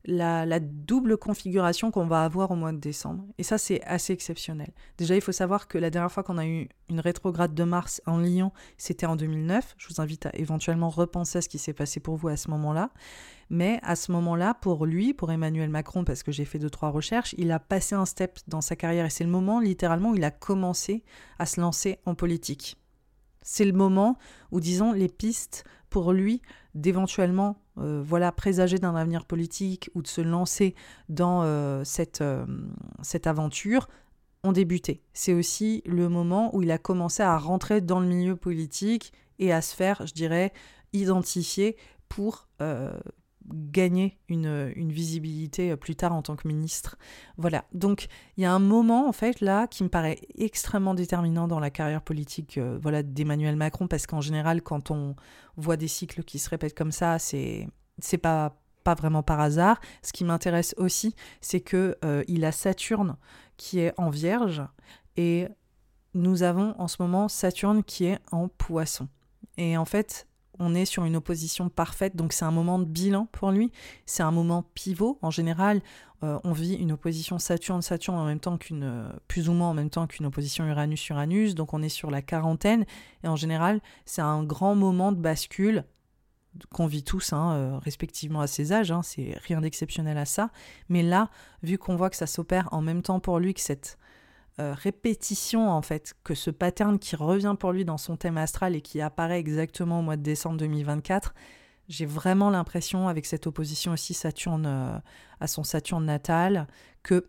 [0.04, 3.24] la, double configuration qu'on va avoir au mois de décembre.
[3.38, 4.70] Et ça, c'est assez exceptionnel.
[4.98, 8.00] Déjà, il faut savoir que la dernière fois qu'on a eu une rétrograde de Mars
[8.06, 9.74] en Lyon, c'était en 2009.
[9.78, 12.50] Je vous invite à éventuellement repenser à ce qui s'est passé pour vous à ce
[12.50, 12.90] moment-là.
[13.50, 16.90] Mais à ce moment-là, pour lui, pour Emmanuel Macron, parce que j'ai fait deux, trois
[16.90, 20.16] recherches, il a passé un step dans sa carrière et c'est le moment, littéralement, où
[20.16, 21.02] il a commencé
[21.38, 22.79] à se lancer en politique.
[23.42, 24.16] C'est le moment
[24.50, 26.40] où, disons, les pistes pour lui
[26.74, 30.74] d'éventuellement euh, voilà présager d'un avenir politique ou de se lancer
[31.08, 32.44] dans euh, cette, euh,
[33.02, 33.88] cette aventure
[34.44, 35.02] ont débuté.
[35.12, 39.52] C'est aussi le moment où il a commencé à rentrer dans le milieu politique et
[39.52, 40.52] à se faire, je dirais,
[40.92, 41.76] identifier
[42.08, 42.48] pour
[43.52, 46.96] gagner une, visibilité plus tard en tant que ministre.
[47.36, 51.48] Voilà, donc il y a un moment en fait là qui me paraît extrêmement déterminant
[51.48, 55.14] dans la carrière politique euh, voilà, d'Emmanuel Macron parce qu'en général quand on
[55.56, 57.68] voit des cycles qui se répètent comme ça, c'est
[57.98, 59.80] c'est pas pas vraiment par hasard.
[60.02, 63.16] Ce qui m'intéresse aussi, c'est que euh, il a Saturne
[63.56, 64.62] qui est en Vierge
[65.16, 65.48] et
[66.14, 69.08] nous avons en ce moment Saturne qui est en Poisson.
[69.56, 70.26] Et en fait,
[70.60, 73.72] on est sur une opposition parfaite, donc c'est un moment de bilan pour lui,
[74.06, 75.18] c'est un moment pivot.
[75.22, 75.80] En général,
[76.22, 79.74] euh, on vit une opposition Saturne-Saturne en même temps qu'une, euh, plus ou moins en
[79.74, 82.84] même temps qu'une opposition Uranus-Uranus, donc on est sur la quarantaine,
[83.24, 85.84] et en général, c'est un grand moment de bascule
[86.70, 90.50] qu'on vit tous, hein, euh, respectivement à ces âges, hein, c'est rien d'exceptionnel à ça.
[90.88, 91.30] Mais là,
[91.62, 93.98] vu qu'on voit que ça s'opère en même temps pour lui, que cette
[94.58, 98.74] euh, répétition, en fait, que ce pattern qui revient pour lui dans son thème astral
[98.74, 101.34] et qui apparaît exactement au mois de décembre 2024,
[101.88, 104.98] j'ai vraiment l'impression, avec cette opposition aussi Saturne euh,
[105.40, 106.66] à son Saturne natal,
[107.06, 107.22] qu'il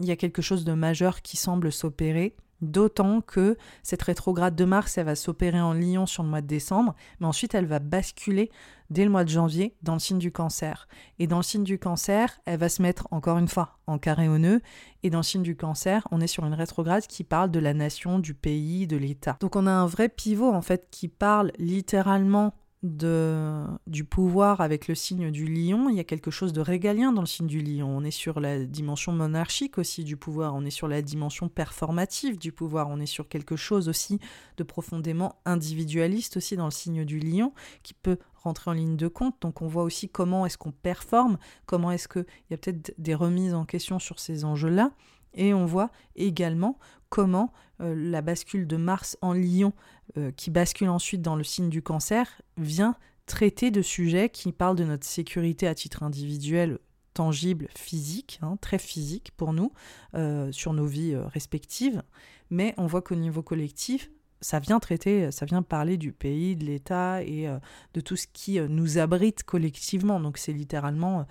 [0.00, 4.96] y a quelque chose de majeur qui semble s'opérer D'autant que cette rétrograde de Mars,
[4.96, 8.50] elle va s'opérer en Lion sur le mois de décembre, mais ensuite elle va basculer
[8.88, 10.88] dès le mois de janvier dans le signe du cancer.
[11.18, 14.28] Et dans le signe du cancer, elle va se mettre encore une fois en carré
[14.28, 14.60] au nœud.
[15.02, 17.74] Et dans le signe du cancer, on est sur une rétrograde qui parle de la
[17.74, 19.36] nation, du pays, de l'État.
[19.40, 22.54] Donc on a un vrai pivot en fait qui parle littéralement
[22.86, 27.12] de, du pouvoir avec le signe du lion, il y a quelque chose de régalien
[27.12, 27.88] dans le signe du lion.
[27.88, 32.38] On est sur la dimension monarchique aussi du pouvoir, on est sur la dimension performative
[32.38, 34.20] du pouvoir, on est sur quelque chose aussi
[34.56, 37.52] de profondément individualiste aussi dans le signe du lion
[37.82, 39.36] qui peut rentrer en ligne de compte.
[39.40, 43.14] Donc on voit aussi comment est-ce qu'on performe, comment est-ce qu'il y a peut-être des
[43.14, 44.92] remises en question sur ces enjeux-là.
[45.34, 46.78] Et on voit également
[47.16, 49.72] comment euh, la bascule de Mars en Lion,
[50.18, 52.94] euh, qui bascule ensuite dans le signe du cancer, vient
[53.24, 56.78] traiter de sujets qui parlent de notre sécurité à titre individuel
[57.14, 59.72] tangible, physique, hein, très physique pour nous,
[60.14, 62.02] euh, sur nos vies respectives.
[62.50, 64.10] Mais on voit qu'au niveau collectif,
[64.42, 67.48] ça vient traiter, ça vient parler du pays, de l'État et
[67.94, 70.20] de tout ce qui nous abrite collectivement.
[70.20, 71.26] Donc c'est littéralement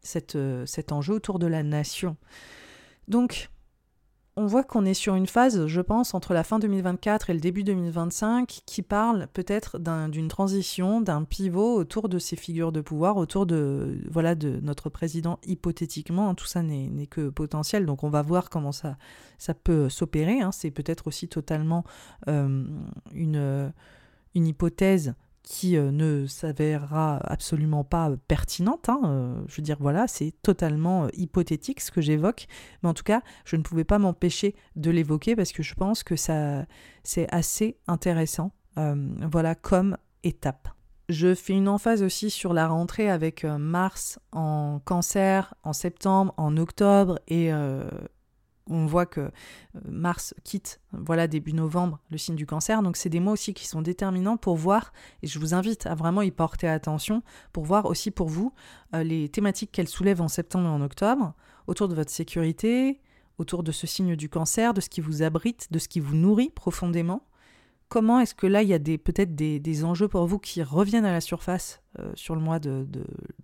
[0.00, 0.34] cet
[0.92, 2.16] enjeu autour de la nation.
[3.06, 3.50] Donc
[4.38, 7.40] on voit qu'on est sur une phase, je pense, entre la fin 2024 et le
[7.40, 9.78] début 2025 qui parle peut-être
[10.10, 14.90] d'une transition, d'un pivot autour de ces figures de pouvoir, autour de, voilà, de notre
[14.90, 16.34] président hypothétiquement.
[16.34, 18.98] Tout ça n'est que potentiel, donc on va voir comment ça,
[19.38, 20.42] ça peut s'opérer.
[20.42, 20.52] Hein.
[20.52, 21.84] C'est peut-être aussi totalement
[22.28, 22.66] euh,
[23.14, 23.72] une
[24.34, 25.14] hypothèse
[25.46, 28.88] qui euh, ne s'avérera absolument pas euh, pertinente.
[28.88, 32.48] Hein, euh, je veux dire, voilà, c'est totalement hypothétique ce que j'évoque,
[32.82, 36.02] mais en tout cas, je ne pouvais pas m'empêcher de l'évoquer parce que je pense
[36.02, 36.66] que ça,
[37.04, 40.68] c'est assez intéressant, voilà, comme étape.
[41.08, 46.56] Je fais une emphase aussi sur la rentrée avec Mars en cancer en septembre, en
[46.56, 47.52] octobre et
[48.68, 49.30] on voit que euh,
[49.88, 52.82] Mars quitte, voilà, début novembre, le signe du cancer.
[52.82, 55.94] Donc, c'est des mois aussi qui sont déterminants pour voir, et je vous invite à
[55.94, 57.22] vraiment y porter attention,
[57.52, 58.52] pour voir aussi pour vous
[58.94, 61.34] euh, les thématiques qu'elle soulève en septembre et en octobre,
[61.66, 63.00] autour de votre sécurité,
[63.38, 66.14] autour de ce signe du cancer, de ce qui vous abrite, de ce qui vous
[66.14, 67.22] nourrit profondément.
[67.88, 71.12] Comment est-ce que là, il y a peut-être des, enjeux pour vous qui reviennent à
[71.12, 72.84] la surface euh, sur le mois de,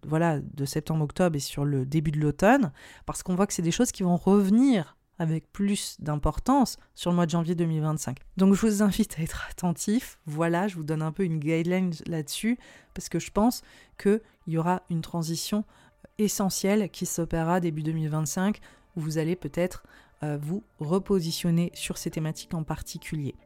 [0.04, 2.72] voilà, de septembre-octobre et sur le début de l'automne?
[3.06, 7.14] Parce qu'on voit que c'est des choses qui vont revenir avec plus d'importance sur le
[7.14, 8.18] mois de janvier 2025.
[8.36, 10.18] Donc je vous invite à être attentif.
[10.26, 12.58] Voilà, je vous donne un peu une guideline là-dessus
[12.92, 13.62] parce que je pense
[13.98, 15.64] qu'il y aura une transition
[16.18, 18.58] essentielle qui s'opérera début 2025
[18.96, 19.84] où vous allez peut-être
[20.24, 23.36] euh, vous repositionner sur ces thématiques en particulier.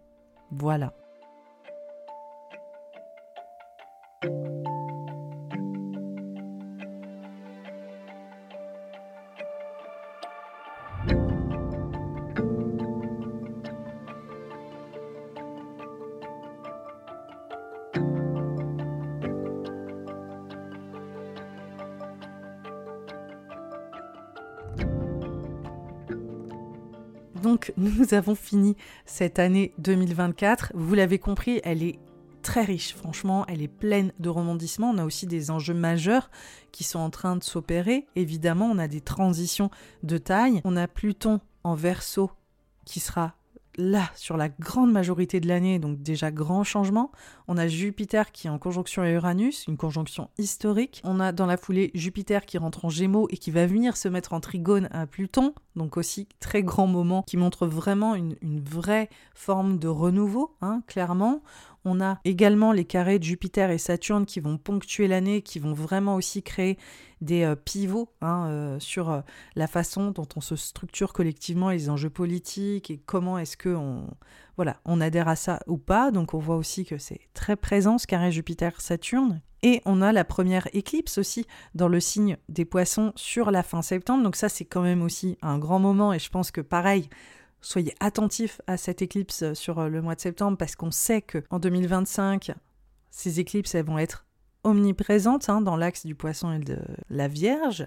[0.50, 0.94] Voilà.
[28.06, 30.72] Nous avons fini cette année 2024.
[30.74, 31.98] Vous l'avez compris, elle est
[32.42, 34.90] très riche, franchement, elle est pleine de rebondissements.
[34.90, 36.30] On a aussi des enjeux majeurs
[36.70, 38.06] qui sont en train de s'opérer.
[38.14, 39.70] Évidemment, on a des transitions
[40.04, 40.60] de taille.
[40.64, 42.30] On a Pluton en verso
[42.84, 43.34] qui sera
[43.76, 47.10] là, sur la grande majorité de l'année, donc déjà grand changement.
[47.48, 51.02] On a Jupiter qui est en conjonction à Uranus, une conjonction historique.
[51.04, 54.08] On a dans la foulée Jupiter qui rentre en Gémeaux et qui va venir se
[54.08, 59.08] mettre en trigone à Pluton, donc aussi très grand moment qui montre vraiment une, vraie
[59.34, 61.42] forme de renouveau, hein, clairement.
[61.88, 65.72] On a également les carrés de Jupiter et Saturne qui vont ponctuer l'année, qui vont
[65.72, 66.78] vraiment aussi créer
[67.20, 69.20] des euh, pivots hein, euh, sur euh,
[69.54, 74.10] la façon dont on se structure collectivement les enjeux politiques et comment est-ce que on,
[74.56, 76.10] voilà, on adhère à ça ou pas.
[76.10, 79.40] Donc on voit aussi que c'est très présent ce carré Jupiter-Saturne.
[79.62, 81.46] Et on a la première éclipse aussi
[81.76, 84.24] dans le signe des poissons sur la fin septembre.
[84.24, 87.08] Donc ça c'est quand même aussi un grand moment et je pense que pareil,
[87.60, 91.22] soyez attentifs à cette éclipse euh, sur euh, le mois de septembre parce qu'on sait
[91.22, 92.52] que en 2025,
[93.10, 94.26] ces éclipses vont être
[94.64, 96.78] omniprésentes hein, dans l'axe du poisson et de
[97.08, 97.86] la Vierge.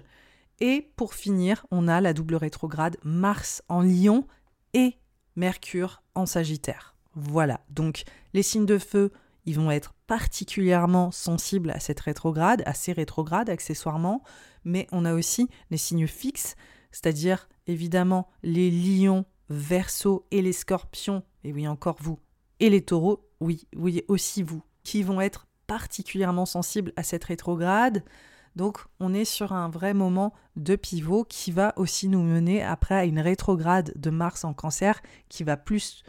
[0.60, 4.26] Et pour finir, on a la double rétrograde Mars en Lion
[4.74, 4.96] et
[5.36, 6.94] Mercure en Sagittaire.
[7.14, 9.12] Voilà, donc les signes de feu,
[9.46, 14.22] ils vont être particulièrement sensibles à cette rétrograde, à ces rétrogrades accessoirement,
[14.64, 16.56] mais on a aussi les signes fixes,
[16.92, 22.18] c'est-à-dire évidemment les lions, Verseau et les scorpions, et oui encore vous,
[22.60, 28.04] et les taureaux, oui, oui aussi vous, qui vont être particulièrement sensibles à cette rétrograde.
[28.56, 32.94] Donc on est sur un vrai moment de pivot qui va aussi nous mener après
[32.94, 36.04] à une rétrograde de Mars en cancer qui va plus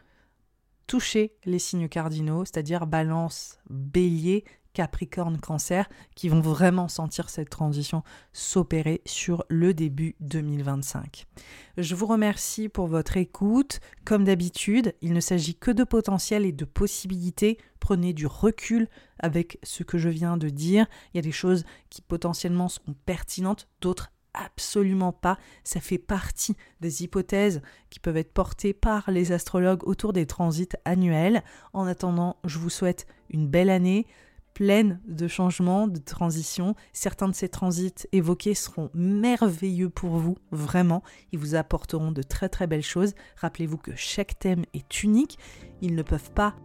[0.87, 4.43] toucher les signes cardinaux, c'est-à-dire balance, bélier,
[4.73, 8.03] Capricorne, Cancer, qui vont vraiment sentir cette transition
[8.33, 11.25] s'opérer sur le début 2025.
[11.77, 13.79] Je vous remercie pour votre écoute.
[14.05, 17.57] Comme d'habitude, il ne s'agit que de potentiel et de possibilités.
[17.79, 18.87] Prenez du recul
[19.19, 20.85] avec ce que je viens de dire.
[21.13, 25.37] Il y a des choses qui potentiellement sont pertinentes, d'autres absolument pas.
[25.63, 30.69] Ça fait partie des hypothèses qui peuvent être portées par les astrologues autour des transits
[30.85, 31.43] annuels.
[31.73, 34.07] En attendant, je vous souhaite une belle année
[34.53, 36.75] pleine de changements, de transitions.
[36.93, 41.03] Certains de ces transits évoqués seront merveilleux pour vous, vraiment.
[41.31, 43.13] Ils vous apporteront de très très belles choses.
[43.37, 45.37] Rappelez-vous que chaque thème est unique.
[45.81, 46.55] Ils ne peuvent pas